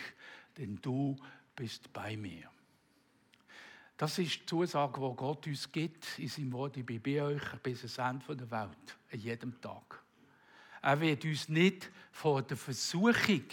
denn 0.58 0.80
du 0.82 1.18
bist 1.58 1.92
bei 1.92 2.16
mir. 2.16 2.50
Das 3.98 4.18
ist 4.18 4.44
die 4.44 4.46
Zusage, 4.46 5.02
die 5.02 5.16
Gott 5.18 5.46
uns 5.46 5.70
gibt 5.70 6.18
in 6.18 6.30
seinem 6.30 6.54
Wort. 6.54 6.78
Ich 6.78 6.86
bin 6.86 7.02
bei 7.02 7.22
euch 7.22 7.44
bis 7.62 8.00
ans 8.00 8.24
Ende 8.30 8.38
der 8.38 8.52
Welt, 8.52 8.98
an 9.12 9.20
jedem 9.20 9.60
Tag. 9.60 10.02
Er 10.82 11.02
wird 11.02 11.26
uns 11.26 11.50
nicht 11.50 11.92
vor 12.14 12.44
der 12.44 12.56
Versuchung 12.56 13.44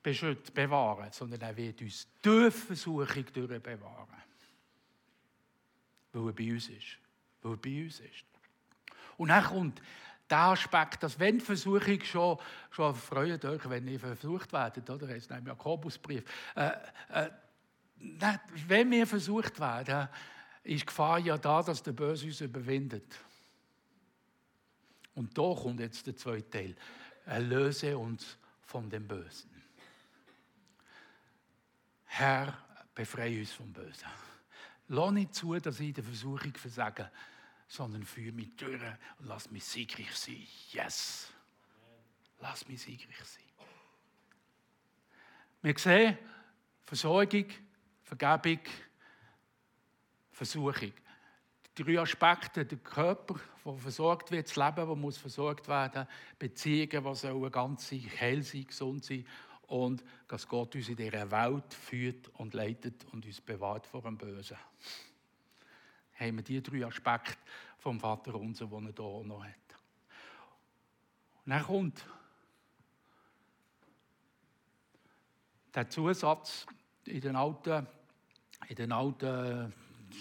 bewahren, 0.00 1.10
sondern 1.10 1.40
er 1.40 1.56
wird 1.56 1.82
uns 1.82 2.06
durch 2.22 2.54
Versuchung 2.54 3.24
bewahren. 3.34 4.29
Weil 6.12 6.26
er 6.26 6.32
bei 6.32 6.52
uns 6.52 6.68
ist. 6.68 6.98
Weil 7.42 7.52
er 7.52 7.56
bei 7.56 7.84
uns 7.84 8.00
ist. 8.00 8.24
Und 9.16 9.28
dann 9.28 9.44
kommt 9.44 9.82
der 10.30 10.38
Aspekt, 10.38 11.02
dass 11.02 11.18
wenn 11.18 11.40
Versuchung 11.40 12.00
schon, 12.02 12.38
schon 12.70 12.94
freut 12.94 13.44
euch, 13.44 13.68
wenn 13.68 13.88
ihr 13.88 13.98
versucht 13.98 14.52
werdet, 14.52 14.88
oder? 14.88 15.06
Das 15.06 15.16
ist 15.16 15.30
im 15.30 15.46
Jakobusbrief. 15.46 16.24
Äh, 16.54 16.70
äh, 17.12 17.30
wenn 18.66 18.90
wir 18.90 19.06
versucht 19.06 19.58
werden, 19.60 20.08
ist 20.62 20.82
die 20.82 20.86
Gefahr 20.86 21.18
ja 21.18 21.36
da, 21.36 21.62
dass 21.62 21.82
der 21.82 21.92
Böse 21.92 22.26
uns 22.26 22.40
überwindet. 22.40 23.18
Und 25.14 25.36
da 25.36 25.54
kommt 25.54 25.80
jetzt 25.80 26.06
der 26.06 26.16
zweite 26.16 26.48
Teil. 26.50 26.76
Erlöse 27.26 27.98
uns 27.98 28.38
von 28.62 28.88
dem 28.88 29.06
Bösen. 29.06 29.50
Herr, 32.06 32.56
befreie 32.94 33.40
uns 33.40 33.52
vom 33.52 33.72
Bösen. 33.72 34.08
Lass 34.92 35.12
nicht 35.12 35.34
zu, 35.36 35.56
dass 35.56 35.78
ich 35.78 35.94
der 35.94 36.02
Versuchung 36.02 36.52
versage, 36.54 37.08
sondern 37.68 38.02
führe 38.02 38.32
mich 38.32 38.56
durch 38.56 38.82
und 39.18 39.26
lass 39.26 39.48
mich 39.48 39.64
siegreich 39.64 40.12
sein. 40.16 40.44
Yes! 40.72 41.32
Lass 42.40 42.66
mich 42.66 42.82
siegreich 42.82 43.22
sein. 43.24 43.44
Wir 45.62 45.78
sehen 45.78 46.18
Versorgung, 46.84 47.44
Vergebung, 48.02 48.64
Versuchung. 50.32 50.92
Die 51.78 51.84
drei 51.84 52.00
Aspekte, 52.00 52.66
der 52.66 52.78
Körper, 52.78 53.38
der 53.64 53.74
versorgt 53.76 54.32
wird, 54.32 54.48
das 54.48 54.56
Leben, 54.56 54.88
das 54.88 54.98
muss 54.98 55.18
versorgt 55.18 55.68
werden, 55.68 56.08
Beziehungen, 56.36 57.04
die 57.04 57.14
sollen 57.14 57.52
ganz 57.52 57.88
sein, 57.88 58.10
heil 58.18 58.42
sein, 58.42 58.66
gesund 58.66 59.04
sein 59.04 59.24
und 59.70 60.02
dass 60.26 60.48
Gott 60.48 60.74
uns 60.74 60.88
in 60.88 60.96
dieser 60.96 61.30
Welt 61.30 61.72
führt 61.72 62.28
und 62.34 62.54
leitet 62.54 63.04
und 63.12 63.24
uns 63.24 63.40
bewahrt 63.40 63.86
vor 63.86 64.02
dem 64.02 64.18
Bösen. 64.18 64.56
Haben 66.14 66.36
wir 66.36 66.42
diese 66.42 66.62
drei 66.62 66.84
Aspekte 66.84 67.38
vom 67.78 68.00
Vater 68.00 68.34
unser, 68.34 68.66
die 68.66 68.74
er 68.74 68.80
hier 68.80 69.24
noch 69.24 69.44
hat. 69.44 69.54
Und 71.44 71.52
dann 71.52 71.62
kommt 71.62 72.04
der 75.72 75.88
Zusatz 75.88 76.66
in 77.06 77.20
den 77.20 77.36
alten 77.36 77.86
in 78.68 78.76
den 78.76 78.92
alten 78.92 79.72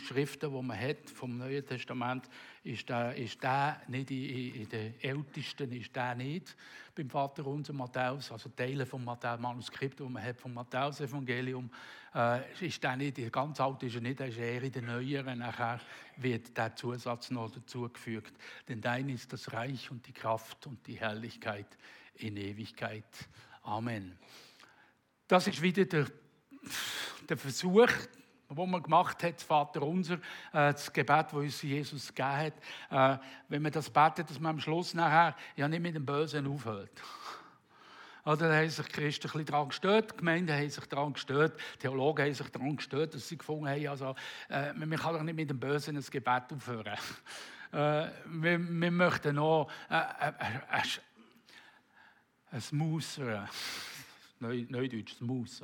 Schriften, 0.08 0.52
die 0.52 0.62
man 0.62 0.80
hat 0.80 1.10
vom 1.10 1.38
Neuen 1.38 1.66
Testament, 1.66 2.30
ist 2.70 2.88
der, 2.90 3.16
ist 3.16 3.42
der 3.42 3.82
nicht 3.88 4.12
in, 4.12 4.56
in 4.56 4.70
den 4.70 5.00
Ältesten 5.02 5.72
ist 5.72 5.96
der 5.96 6.16
nicht 6.16 6.56
beim 6.96 7.10
Vater 7.10 7.46
unser 7.48 7.74
Matthäus, 7.74 8.32
also 8.32 8.50
Teile 8.50 8.86
vom 8.86 9.06
Matthäus 9.06 9.40
Manuskript, 9.40 10.00
die 10.00 10.04
man 10.04 10.22
hat 10.22 10.40
vom 10.40 10.54
Matthäus 10.54 11.00
Evangelium, 11.00 11.70
äh, 12.14 12.66
ist 12.66 12.84
der 12.84 12.98
nicht, 12.98 13.32
ganz 13.32 13.60
alt 13.62 13.84
ist 13.84 13.96
er 13.96 14.02
nicht, 14.02 14.20
er 14.20 14.28
ist 14.28 14.38
eher 14.38 14.62
in 14.62 14.72
den 14.72 14.86
Neueren. 14.86 15.40
Nachher 15.40 15.80
wird 16.18 16.58
der 16.58 16.76
Zusatz 16.76 17.32
noch 17.32 17.52
dazugefügt. 17.52 18.34
Denn 18.68 18.82
dein 18.82 19.08
ist 19.10 19.32
das 19.32 19.54
Reich 19.54 19.90
und 19.92 20.06
die 20.08 20.12
Kraft 20.12 20.68
und 20.68 20.86
die 20.88 21.00
Herrlichkeit 21.00 21.78
in 22.16 22.36
Ewigkeit. 22.36 23.06
Amen. 23.64 24.18
Das 25.28 25.48
ist 25.48 25.62
wieder 25.62 25.86
der, 25.86 26.08
der 27.30 27.38
Versuch, 27.38 27.90
wo 28.50 28.66
man 28.66 28.82
gemacht 28.82 29.24
hat, 29.24 29.42
Vater 29.42 29.84
unser, 29.84 30.16
äh, 30.16 30.74
das 30.74 30.92
Gebet, 30.92 31.28
das 31.28 31.34
uns 31.34 31.62
Jesus 31.62 32.08
gegeben 32.08 32.54
hat, 32.90 33.20
äh, 33.20 33.24
wenn 33.48 33.62
man 33.62 33.72
das 33.72 33.90
betet, 33.90 34.30
dass 34.30 34.40
man 34.40 34.56
am 34.56 34.60
Schluss 34.60 34.94
nachher 34.94 35.36
ja 35.56 35.68
nicht 35.68 35.82
mit 35.82 35.96
dem 35.96 36.06
Bösen 36.06 36.48
aufhört. 36.48 36.92
Oder 38.26 38.50
da 38.50 38.56
haben 38.56 38.70
sich 38.70 38.88
Christen 38.90 39.28
ein 39.28 39.32
bisschen 39.32 39.46
daran 39.46 39.70
gestört, 39.70 40.12
die 40.12 40.18
Gemeinden 40.18 40.56
haben 40.56 40.70
sich 40.70 40.86
daran 40.86 41.14
gestört, 41.14 41.60
Theologen 41.80 42.26
haben 42.26 42.34
sich 42.34 42.50
daran 42.50 42.76
gestört, 42.76 43.14
dass 43.14 43.28
sie 43.28 43.38
gefunden 43.38 43.70
haben, 43.70 43.88
also, 43.88 44.16
äh, 44.50 44.74
man 44.74 44.98
kann 44.98 45.14
doch 45.14 45.24
nicht 45.24 45.36
mit 45.36 45.50
dem 45.50 45.60
Bösen 45.60 45.96
ein 45.96 46.04
Gebet 46.04 46.44
aufhören. 46.52 46.98
Äh, 47.72 48.10
wir, 48.26 48.58
wir, 48.58 48.90
möchten 48.90 49.36
noch 49.36 49.70
äh, 49.92 49.96
äh, 49.96 50.34
äh, 50.72 50.82
ein 52.50 52.64
Maus, 52.72 53.20
Neudeutsch, 54.40 55.22
ein 55.22 55.28
Maus 55.28 55.62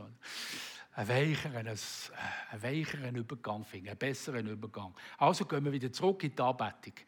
einen 0.96 1.10
weicheren, 1.10 1.68
einen 1.68 2.64
weicheren 2.64 3.16
Übergang 3.16 3.66
finden, 3.66 3.90
einen 3.90 3.98
besseren 3.98 4.48
Übergang. 4.48 4.96
Also 5.18 5.46
gehen 5.46 5.66
wir 5.66 5.72
wieder 5.72 5.92
zurück 5.92 6.24
in 6.24 6.36
die 6.36 6.42
Anbetung. 6.42 6.94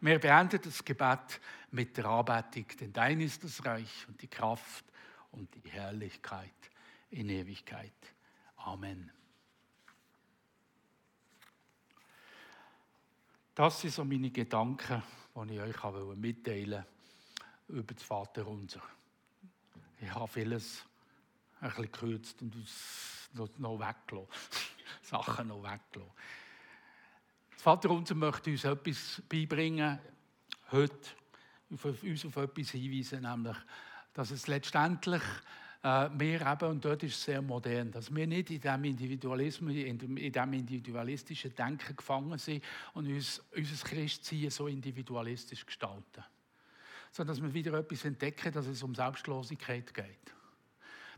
Wir 0.00 0.18
beenden 0.18 0.60
das 0.62 0.84
Gebet 0.84 1.40
mit 1.70 1.96
der 1.96 2.04
Anbetung, 2.06 2.66
denn 2.80 2.92
dein 2.92 3.20
ist 3.20 3.42
das 3.42 3.64
Reich 3.64 4.06
und 4.08 4.20
die 4.20 4.28
Kraft 4.28 4.84
und 5.32 5.48
die 5.54 5.70
Herrlichkeit 5.70 6.52
in 7.10 7.28
Ewigkeit. 7.30 7.92
Amen. 8.56 9.10
Das 13.54 13.80
sind 13.80 13.94
so 13.94 14.04
meine 14.04 14.30
Gedanken, 14.30 15.02
die 15.34 15.54
ich 15.54 15.60
euch 15.60 16.16
mitteilen 16.16 16.72
wollte 16.72 16.86
über 17.68 17.94
das 17.94 18.02
Vaterunser. 18.02 18.82
Ich 20.00 20.14
habe 20.14 20.28
vieles 20.28 20.84
ein 21.60 21.68
bisschen 21.68 21.92
gekürzt 21.92 22.42
und 22.42 23.58
noch 23.58 23.78
weggelassen. 23.78 24.28
Sachen 25.02 25.48
noch 25.48 25.62
weggelassen. 25.62 26.12
Das 27.52 27.62
Vater 27.62 27.90
unser 27.90 28.14
möchte 28.14 28.50
uns 28.50 28.64
etwas 28.64 29.22
beibringen, 29.28 29.98
heute, 30.70 31.10
auf 31.72 32.02
uns 32.02 32.24
auf 32.24 32.36
etwas 32.36 32.70
hinweisen, 32.70 33.22
nämlich, 33.22 33.56
dass 34.12 34.30
es 34.30 34.46
letztendlich 34.46 35.22
äh, 35.82 36.08
wir 36.16 36.40
eben, 36.40 36.70
und 36.70 36.84
dort 36.84 37.02
ist 37.02 37.14
es 37.14 37.24
sehr 37.24 37.42
modern, 37.42 37.90
dass 37.90 38.14
wir 38.14 38.26
nicht 38.26 38.50
in 38.50 38.60
diesem 38.60 38.84
Individualismus, 38.84 39.74
in 39.74 39.98
diesem 39.98 40.52
individualistischen 40.52 41.54
Denken 41.54 41.96
gefangen 41.96 42.38
sind 42.38 42.62
und 42.94 43.06
uns 43.06 43.42
unser 43.54 43.86
Christsein 43.88 44.50
so 44.50 44.68
individualistisch 44.68 45.64
gestalten. 45.64 46.24
Sondern 47.10 47.36
dass 47.36 47.42
wir 47.42 47.52
wieder 47.52 47.74
etwas 47.78 48.04
entdecken, 48.04 48.52
dass 48.52 48.66
es 48.66 48.82
um 48.82 48.94
Selbstlosigkeit 48.94 49.92
geht 49.92 50.35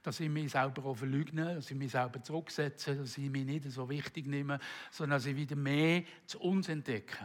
dass 0.03 0.21
ich 0.21 0.29
mich 0.29 0.53
selber 0.53 0.95
verleugne, 0.95 1.57
dass 1.57 1.71
ich 1.71 1.77
mich 1.77 1.93
selber 1.93 2.23
zurücksetze, 2.23 2.97
dass 2.97 3.19
ich 3.19 3.31
mich 3.31 3.45
nicht 3.45 3.71
so 3.71 3.89
wichtig 3.89 4.27
nehme, 4.27 4.59
sondern 4.91 5.19
dass 5.19 5.27
ich 5.27 5.37
wieder 5.37 5.57
mehr 5.57 6.03
zu 6.27 6.41
uns 6.41 6.69
entdecke. 6.69 7.17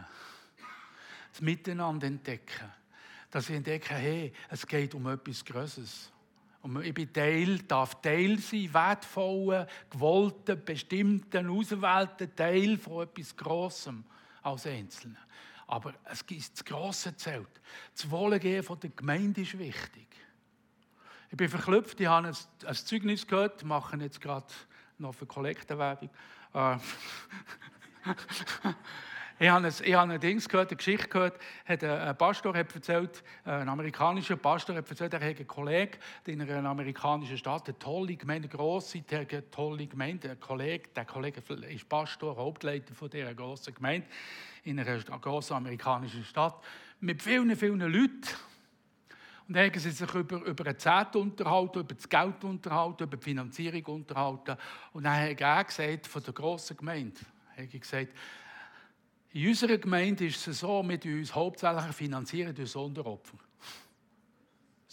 Das 1.32 1.40
Miteinander 1.40 2.06
entdecken. 2.06 2.70
Dass 3.30 3.48
ich 3.48 3.56
entdecke, 3.56 3.94
hey, 3.94 4.32
es 4.48 4.66
geht 4.66 4.94
um 4.94 5.06
etwas 5.08 5.44
Größeres. 5.44 6.12
Und 6.62 6.82
ich 6.82 6.94
bin 6.94 7.12
Teil, 7.12 7.58
darf 7.58 8.00
Teil 8.00 8.38
sein, 8.38 8.72
wertvoller, 8.72 9.66
gewollter, 9.90 10.56
bestimmten, 10.56 11.48
auserwählten 11.48 12.34
Teil 12.34 12.78
von 12.78 13.02
etwas 13.02 13.36
Grossem 13.36 14.04
als 14.42 14.66
Einzelner. 14.66 15.18
Aber 15.66 15.94
es 16.04 16.24
gibt 16.24 16.52
das 16.52 16.64
grosse 16.64 17.16
Zelt. 17.16 17.48
Das 17.94 18.10
Wohlergehen 18.10 18.64
der 18.82 18.90
Gemeinde 18.90 19.42
ist 19.42 19.58
wichtig. 19.58 20.06
Ich 21.30 21.36
bin 21.36 21.48
verklüpft, 21.48 22.00
ich 22.00 22.06
habe 22.06 22.28
ein, 22.28 22.36
ein 22.66 22.74
Zeugnis 22.74 23.26
gehört, 23.26 23.64
mache 23.64 23.96
jetzt 23.96 24.20
gerade 24.20 24.46
noch 24.98 25.14
für 25.14 25.26
Kollektenwerbung. 25.26 26.10
Äh, 26.54 26.76
ich 29.38 29.48
habe, 29.48 29.66
ein, 29.66 29.74
ich 29.82 29.94
habe 29.94 30.12
ein 30.12 30.20
Dings 30.20 30.48
gehört, 30.48 30.70
eine 30.70 30.76
Geschichte 30.76 31.08
gehört, 31.08 31.40
hat 31.64 31.82
ein 31.82 32.16
Pastor 32.16 32.54
hat 32.56 32.74
erzählt, 32.74 33.24
ein 33.44 33.68
amerikanischer 33.68 34.36
Pastor 34.36 34.76
hat 34.76 34.88
erzählt, 34.88 35.14
er 35.14 35.20
hat 35.20 35.36
einen 35.36 35.46
Kollegen 35.46 35.98
in 36.26 36.42
einer 36.42 36.68
amerikanischen 36.68 37.38
Stadt, 37.38 37.66
eine 37.66 37.78
tolle 37.78 38.16
Gemeinde, 38.16 38.48
eine 38.48 38.56
grosse, 38.56 39.02
eine 39.10 39.50
tolle 39.50 39.86
Gemeinde, 39.86 40.30
ein 40.30 40.40
Kollege, 40.40 40.90
der 40.94 41.04
Kollege 41.04 41.42
ist 41.68 41.88
Pastor, 41.88 42.36
Hauptleiter 42.36 42.94
von 42.94 43.10
dieser 43.10 43.34
grossen 43.34 43.74
Gemeinde 43.74 44.06
in 44.64 44.78
einer 44.78 45.00
grossen 45.00 45.54
amerikanischen 45.54 46.24
Stadt, 46.24 46.62
mit 47.00 47.22
vielen, 47.22 47.54
vielen 47.56 47.80
Leuten. 47.80 48.28
Und 49.46 49.56
dann 49.56 49.66
haben 49.66 49.78
sie 49.78 49.90
sich 49.90 50.14
über, 50.14 50.42
über 50.42 50.64
eine 50.64 50.76
Zeit 50.76 51.14
unterhalten, 51.16 51.80
über 51.80 51.94
das 51.94 52.08
Geld 52.08 52.42
unterhalten, 52.44 53.02
über 53.02 53.16
die 53.16 53.22
Finanzierung 53.22 53.84
unterhalten. 53.96 54.56
Und 54.92 55.04
dann 55.04 55.14
hat 55.14 55.40
er 55.40 55.64
gesagt, 55.64 56.06
von 56.06 56.22
der 56.22 56.32
grossen 56.32 56.76
Gemeinde, 56.76 57.20
hat 57.56 57.70
gesagt, 57.70 58.14
in 59.32 59.48
unserer 59.48 59.78
Gemeinde 59.78 60.26
ist 60.26 60.46
es 60.46 60.60
so, 60.60 60.82
wir 60.88 61.18
uns 61.18 61.34
hauptsächlich 61.34 61.94
finanzieren 61.94 62.54
durch 62.54 62.70
Sonderopfer. 62.70 63.36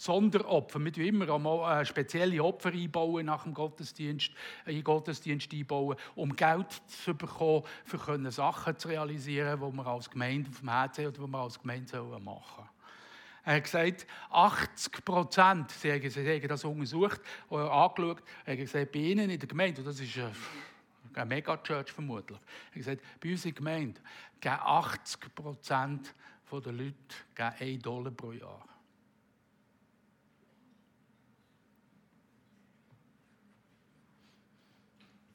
Sonderopfer. 0.02 0.80
Wir 0.80 0.92
tun 0.92 1.04
immer 1.04 1.32
einmal 1.32 1.80
äh, 1.80 1.84
spezielle 1.84 2.42
Opfer 2.42 2.70
einbauen 2.70 3.26
nach 3.26 3.44
dem 3.44 3.54
Gottesdienst, 3.54 4.32
in 4.66 4.74
den 4.74 4.82
Gottesdienst 4.82 5.52
einbauen, 5.52 5.96
um 6.16 6.34
Geld 6.34 6.72
zu 6.88 7.14
bekommen, 7.14 7.62
für 7.84 8.30
Sachen 8.32 8.76
zu 8.76 8.88
realisieren, 8.88 9.60
die 9.60 9.76
wir 9.76 9.86
als 9.86 10.10
Gemeinde 10.10 10.50
auf 10.50 10.58
dem 10.58 10.70
Herzen 10.70 11.06
oder 11.06 11.18
die 11.24 11.28
wir 11.28 11.38
als 11.38 11.60
Gemeinde 11.60 12.02
machen 12.18 12.56
sollen. 12.56 12.71
Er 13.44 13.56
hat 13.56 13.64
gesagt, 13.64 14.06
80 14.30 15.04
Prozent, 15.04 15.70
sie 15.72 15.92
haben 15.92 16.48
das 16.48 16.64
untersucht, 16.64 17.20
angeschaut, 17.50 18.22
er 18.44 18.52
hat 18.52 18.58
gesagt, 18.58 18.92
bei 18.92 19.00
Ihnen 19.00 19.30
in 19.30 19.38
der 19.38 19.48
Gemeinde, 19.48 19.80
und 19.80 19.86
das 19.86 19.98
ist 19.98 20.16
eine 20.16 20.32
eine 21.14 21.26
Megachurch 21.26 21.92
vermutlich. 21.92 22.38
Er 22.38 22.66
hat 22.66 22.74
gesagt, 22.74 23.02
bei 23.20 23.30
uns 23.30 23.44
in 23.44 23.50
der 23.50 23.58
Gemeinde 23.58 24.00
geben 24.40 24.58
80 24.60 25.34
Prozent 25.34 26.14
der 26.50 26.72
Leute 26.72 26.94
geben 27.34 27.54
1 27.58 27.82
Dollar 27.82 28.10
pro 28.10 28.32
Jahr. 28.32 28.68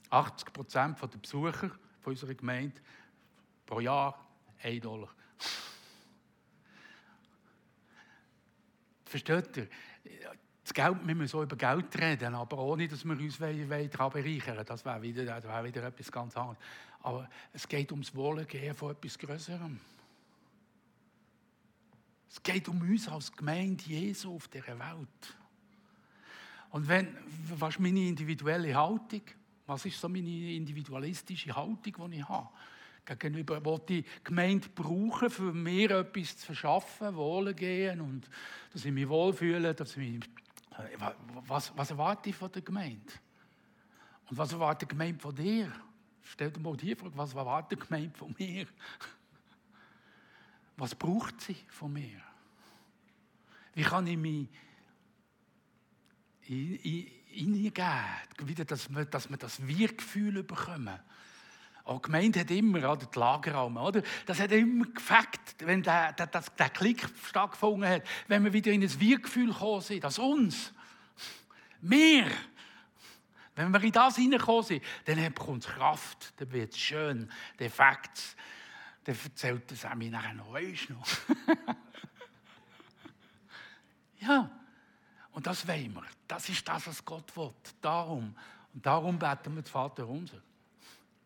Achtzig 0.09 0.53
Prozent 0.53 1.01
der 1.01 1.07
Besucher 1.07 1.71
unserer 2.05 2.35
Gemeinde 2.35 2.79
pro 3.65 3.79
Jahr 3.79 4.25
1 4.61 4.81
Dollar. 4.83 5.09
Versteht 9.07 9.57
ihr? 9.57 9.67
Das 10.63 10.73
Geld, 10.73 11.07
wir 11.07 11.15
müssen 11.15 11.31
so 11.31 11.43
über 11.43 11.55
Geld 11.55 11.97
reden, 11.97 12.35
aber 12.35 12.57
ohne, 12.57 12.87
dass 12.89 13.05
wir 13.05 13.17
uns 13.17 13.37
daran 13.37 14.11
bereichern 14.11 14.65
Das 14.65 14.83
wäre 14.83 15.01
wieder, 15.01 15.25
wäre 15.25 15.63
wieder 15.63 15.83
etwas 15.83 16.11
ganz 16.11 16.35
anderes. 16.35 16.57
Aber 17.01 17.29
es 17.53 17.67
geht 17.67 17.91
ums 17.91 18.13
Wohlergehen 18.13 18.75
von 18.75 18.91
etwas 18.91 19.17
Größerem. 19.17 19.79
Es 22.29 22.43
geht 22.43 22.67
um 22.67 22.81
uns 22.81 23.07
als 23.07 23.31
Gemeinde 23.31 23.83
Jesu 23.85 24.35
auf 24.35 24.49
dieser 24.49 24.77
Welt. 24.77 25.35
Und 26.71 26.87
wenn, 26.87 27.15
was 27.57 27.75
ist 27.75 27.79
meine 27.79 28.01
individuelle 28.01 28.75
Haltung? 28.75 29.21
Was 29.65 29.85
ist 29.85 29.99
so 29.99 30.09
meine 30.09 30.53
individualistische 30.53 31.55
Haltung, 31.55 32.11
die 32.11 32.17
ich 32.17 32.27
habe? 32.27 32.49
Gegenüber, 33.15 33.63
wo 33.63 33.77
die 33.77 34.03
Gemeinde 34.23 34.67
brauchen, 34.69 35.29
für 35.29 35.53
mir 35.53 35.91
etwas 35.91 36.37
zu 36.37 36.47
verschaffen, 36.47 37.15
Wohlergehen 37.15 38.01
und 38.01 38.29
dass 38.73 38.85
ich 38.85 38.91
mich 38.91 39.07
wohlfühle, 39.07 39.73
dass 39.73 39.91
ich 39.91 39.97
mich 39.97 40.29
was, 41.47 41.75
was 41.75 41.91
erwarte 41.91 42.29
ich 42.29 42.35
von 42.35 42.51
der 42.51 42.61
Gemeinde? 42.61 43.13
Und 44.29 44.37
was 44.37 44.51
erwartet 44.51 44.89
die 44.89 44.93
Gemeinde 44.93 45.19
von 45.19 45.33
dir? 45.33 45.71
Stell 46.21 46.51
dir 46.51 46.59
mal 46.59 46.75
die 46.75 46.95
Frage, 46.95 47.17
was 47.17 47.33
erwartet 47.33 47.79
die 47.79 47.85
Gemeinde 47.85 48.17
von 48.17 48.35
mir? 48.37 48.67
Was 50.75 50.93
braucht 50.93 51.41
sie 51.41 51.55
von 51.69 51.93
mir? 51.93 52.21
Wie 53.73 53.83
kann 53.83 54.05
ich 54.07 54.17
mich 54.17 54.49
hineingeben, 56.41 57.85
wieder, 58.43 58.65
dass 58.65 58.89
wir, 58.89 59.05
dass 59.05 59.29
wir 59.29 59.37
das 59.37 59.65
Wir-Gefühl 59.65 60.43
bekommen? 60.43 60.99
Auch 61.87 62.01
die 62.01 62.07
Gemeinde 62.07 62.41
hat 62.41 62.51
immer, 62.51 62.79
oder 62.79 63.05
die 63.05 63.17
Lagerraum, 63.17 63.77
oder? 63.77 64.03
Das 64.25 64.39
hat 64.41 64.51
immer 64.51 64.85
gefackt, 64.85 65.55
wenn 65.59 65.81
der, 65.81 66.11
der, 66.11 66.27
der, 66.27 66.41
der 66.41 66.69
Klick 66.69 67.07
stattgefunden 67.23 67.89
hat, 67.89 68.03
wenn 68.27 68.43
wir 68.43 68.51
wieder 68.51 68.73
in 68.73 68.83
ein 68.83 68.99
Wir-Gefühl 68.99 69.53
gekommen 69.53 69.81
sind, 69.81 70.03
dass 70.03 70.19
uns, 70.19 70.73
mehr, 71.79 72.25
wenn 73.55 73.71
wir 73.71 73.81
in 73.81 73.91
das 73.93 74.17
hineingekommen 74.17 74.63
sind, 74.63 74.83
dann 75.05 75.33
bekommt 75.33 75.65
es 75.65 75.71
Kraft, 75.71 76.33
dann 76.35 76.51
wird 76.51 76.73
es 76.73 76.79
schön, 76.79 77.31
der 77.57 77.71
Fakt, 77.71 78.35
dann 79.05 79.17
erzählt 79.23 79.71
das 79.71 79.85
mir 79.95 80.11
nachher 80.11 80.33
noch, 80.33 80.51
weißt 80.51 80.89
noch. 80.89 81.07
ja, 84.19 84.51
und 85.31 85.47
das 85.47 85.65
wollen 85.65 85.93
wir. 85.93 86.03
Das 86.27 86.49
ist 86.49 86.67
das, 86.67 86.85
was 86.87 87.05
Gott 87.05 87.35
will. 87.37 87.53
Darum. 87.79 88.35
Und 88.73 88.85
darum 88.85 89.17
beten 89.17 89.55
wir 89.55 89.61
den 89.61 89.71
Vater 89.71 90.05
unser 90.05 90.41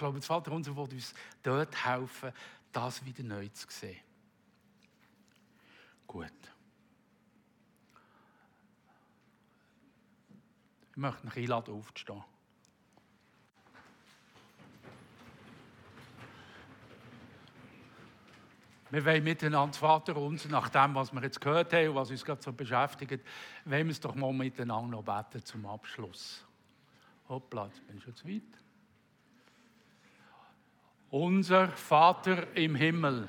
glaube, 0.02 0.18
das 0.18 0.26
Vater 0.26 0.52
unser 0.52 0.76
will 0.76 0.84
uns 0.84 1.14
dort 1.43 1.86
helfen, 1.86 2.32
das 2.72 3.06
wieder 3.06 3.24
neu 3.24 3.47
zu 3.49 3.68
sehen. 3.70 3.99
Gut. 6.08 6.32
Ich 10.91 10.97
möchte 10.97 11.26
mich 11.26 11.38
einladen, 11.38 11.74
aufzustehen. 11.74 12.24
Wir 18.89 19.06
wollen 19.06 19.24
miteinander, 19.24 19.78
Vater 19.78 20.18
unser, 20.18 20.49
nach 20.49 20.68
dem, 20.68 20.95
was 20.95 21.14
wir 21.14 21.22
jetzt 21.22 21.39
gehört 21.39 21.72
haben 21.72 21.89
und 21.89 21.95
was 21.95 22.12
uns 22.12 22.26
gerade 22.26 22.41
so 22.41 22.52
beschäftigt, 22.52 23.24
wollen 23.64 23.88
wir 23.88 23.91
es 23.91 24.02
doch 24.02 24.16
mal 24.16 24.34
miteinander 24.34 24.97
noch 24.97 25.04
beten 25.04 25.45
zum 25.45 25.66
Abschluss. 25.66 26.45
Hoppla, 27.30 27.68
jetzt 27.68 27.88
bin 27.88 27.97
ich 27.97 28.04
schon 28.04 28.16
zu 28.16 28.28
weit. 28.28 28.41
Unser 31.12 31.68
Vater 31.68 32.55
im 32.55 32.74
Himmel, 32.74 33.28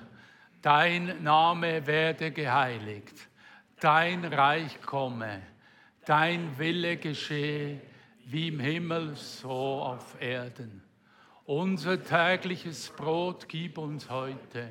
dein 0.62 1.20
Name 1.24 1.84
werde 1.84 2.30
geheiligt, 2.30 3.28
dein 3.80 4.24
Reich 4.24 4.80
komme, 4.82 5.42
dein 6.04 6.56
Wille 6.60 6.96
geschehe, 6.96 7.80
wie 8.26 8.48
im 8.48 8.60
Himmel 8.60 9.16
so 9.16 9.50
auf 9.50 10.14
Erden. 10.20 10.80
Unser 11.44 12.00
tägliches 12.00 12.88
Brot 12.90 13.48
gib 13.48 13.78
uns 13.78 14.08
heute 14.08 14.68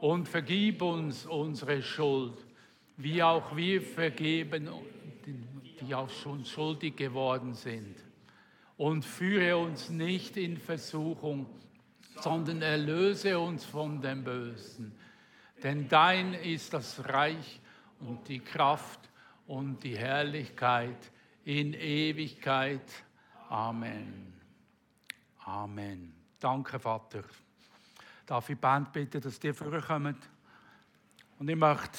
und 0.00 0.28
vergib 0.28 0.82
uns 0.82 1.24
unsere 1.24 1.82
Schuld, 1.82 2.44
wie 2.98 3.22
auch 3.22 3.56
wir 3.56 3.80
vergeben, 3.80 4.68
die 5.80 5.94
auch 5.94 6.10
schon 6.10 6.44
schuldig 6.44 6.94
geworden 6.94 7.54
sind. 7.54 7.96
Und 8.76 9.02
führe 9.02 9.56
uns 9.56 9.88
nicht 9.88 10.36
in 10.36 10.58
Versuchung, 10.58 11.46
sondern 12.20 12.62
erlöse 12.62 13.38
uns 13.38 13.64
von 13.64 14.00
dem 14.00 14.24
Bösen. 14.24 14.94
Denn 15.62 15.88
dein 15.88 16.34
ist 16.34 16.72
das 16.72 17.08
Reich 17.08 17.60
und 18.00 18.28
die 18.28 18.40
Kraft 18.40 19.00
und 19.46 19.82
die 19.82 19.96
Herrlichkeit 19.96 21.10
in 21.44 21.74
Ewigkeit. 21.74 22.90
Amen. 23.48 24.32
Amen. 25.44 26.14
Danke, 26.38 26.78
Vater. 26.78 27.22
Darf 28.26 28.48
ich 28.48 28.58
Band 28.58 28.92
bitten, 28.92 29.20
dass 29.20 29.38
die 29.38 29.52
vorkommen? 29.52 30.16
Und 31.38 31.48
ich 31.48 31.56
möchte 31.56 31.98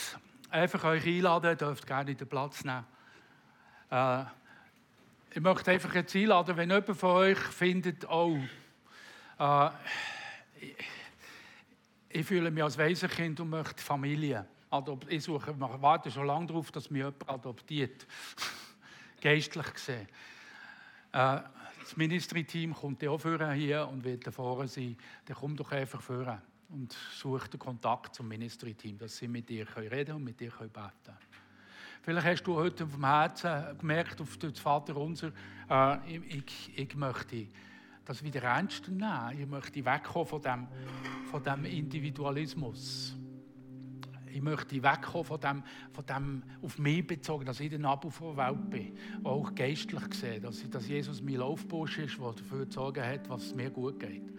einfach 0.50 0.84
euch 0.86 1.06
einladen, 1.06 1.52
ihr 1.52 1.56
dürft 1.56 1.86
gerne 1.86 2.16
den 2.16 2.28
Platz 2.28 2.64
nehmen. 2.64 2.86
Äh, 3.92 4.24
ich 5.32 5.42
möchte 5.42 5.72
einfach 5.72 5.94
jetzt 5.94 6.16
einladen, 6.16 6.58
wenn 6.58 6.70
jemand 6.70 6.98
von 6.98 7.12
euch 7.12 7.38
findet, 7.38 8.10
oh, 8.10 8.40
äh, 9.40 9.70
ich, 10.60 10.76
ich 12.10 12.26
fühle 12.26 12.52
mich 12.52 12.64
als 12.64 12.78
Waisenkind 12.78 13.40
und 13.40 13.50
möchte 13.50 13.84
Familie. 13.84 14.46
Ich 15.08 15.24
suche, 15.24 15.52
ich 15.52 15.60
warte 15.60 16.12
schon 16.12 16.28
lange 16.28 16.48
darauf, 16.48 16.72
dass 16.72 16.90
mich 16.90 17.00
jemand 17.00 17.30
adoptiert. 17.30 18.06
Geistlich 19.22 19.74
gesehen. 19.74 20.08
Äh, 21.12 21.40
das 21.82 21.96
Ministry-Team 21.96 22.74
kommt 22.74 23.02
ja 23.04 23.12
auch 23.12 23.22
hier 23.54 23.88
und 23.88 24.04
wird 24.04 24.26
da 24.26 24.32
vorne 24.32 24.68
sein. 24.68 24.98
Dann 25.26 25.38
kommt 25.38 25.60
doch 25.60 25.72
einfach 25.72 26.02
vorne 26.02 26.42
und 26.70 26.96
sucht 27.14 27.54
den 27.54 27.60
Kontakt 27.60 28.16
zum 28.16 28.28
Ministry-Team, 28.28 28.98
dass 28.98 29.18
sie 29.18 29.28
mit 29.28 29.48
dir 29.50 29.68
reden 29.78 29.90
können 29.90 30.12
und 30.18 30.24
mit 30.24 30.40
dir 30.40 30.50
beten 30.50 30.72
können. 30.74 31.18
Vielleicht 32.02 32.28
hast 32.28 32.44
du 32.44 32.56
heute 32.56 32.88
vom 32.88 33.04
Herzen 33.04 33.78
gemerkt, 33.78 34.22
auf 34.22 34.38
das 34.38 34.60
Vater 34.60 34.96
unser, 34.96 35.32
äh, 35.70 36.18
ich, 36.18 36.78
ich 36.78 36.96
möchte 36.96 37.48
das 38.06 38.24
wieder 38.24 38.44
ernst 38.44 38.88
nehmen. 38.88 39.40
Ich 39.40 39.48
möchte 39.48 39.84
wegkommen 39.84 40.28
von 40.28 40.42
dem, 40.42 40.68
von 41.32 41.44
dem 41.44 41.66
Individualismus. 41.66 43.16
Ich 44.32 44.42
möchte 44.42 44.84
wegkommen 44.84 45.26
von 45.26 45.40
dem, 45.40 45.64
von 45.92 46.06
dem 46.06 46.44
auf 46.62 46.78
mich 46.78 47.08
bezogen, 47.08 47.46
dass 47.46 47.60
ich 47.60 47.70
der 47.70 47.80
Nabel 47.80 48.12
der 48.20 48.38
Welt 48.38 48.70
bin. 48.70 48.98
Auch 49.24 49.56
geistlich 49.56 50.10
gesehen, 50.10 50.44
dass, 50.44 50.70
dass 50.70 50.88
Jesus 50.88 51.22
mein 51.22 51.36
Laufbusch 51.36 52.00
ist, 52.00 52.20
der 52.20 52.34
dafür 52.34 52.70
zu 52.70 52.86
hat, 52.86 53.30
was 53.30 53.46
es 53.46 53.56
mir 53.56 53.70
gut 53.70 54.00
geht. 54.00 54.34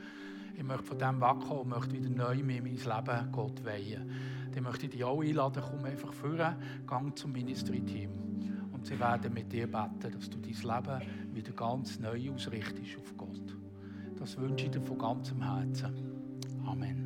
Ich 0.54 0.62
möchte 0.62 0.84
von 0.84 0.98
dem 0.98 1.20
wegkommen 1.20 1.60
und 1.60 1.68
möchte 1.68 1.92
wieder 1.92 2.10
neu 2.10 2.38
in 2.38 2.46
mein 2.46 2.64
Leben 2.64 3.32
Gott 3.32 3.64
weihen. 3.64 4.10
Dann 4.54 4.64
möchte 4.64 4.86
ich 4.86 4.92
dich 4.92 5.04
auch 5.04 5.20
einladen, 5.20 5.62
komm 5.66 5.84
einfach 5.84 6.12
vor, 6.12 6.56
gang 6.86 7.16
zum 7.18 7.32
Ministry-Team. 7.32 8.10
Und 8.72 8.86
sie 8.86 8.98
werden 8.98 9.34
mit 9.34 9.52
dir 9.52 9.66
beten, 9.66 10.12
dass 10.12 10.30
du 10.30 10.38
dein 10.38 10.52
Leben 10.52 11.34
wieder 11.34 11.52
ganz 11.52 11.98
neu 11.98 12.30
ausrichtest 12.30 12.98
auf 12.98 13.16
Gott. 13.16 13.45
Das 14.18 14.36
wünsche 14.38 14.66
ich 14.66 14.70
dir 14.72 14.80
von 14.82 14.98
ganzem 14.98 15.42
Herzen. 15.42 15.94
Amen. 16.66 17.05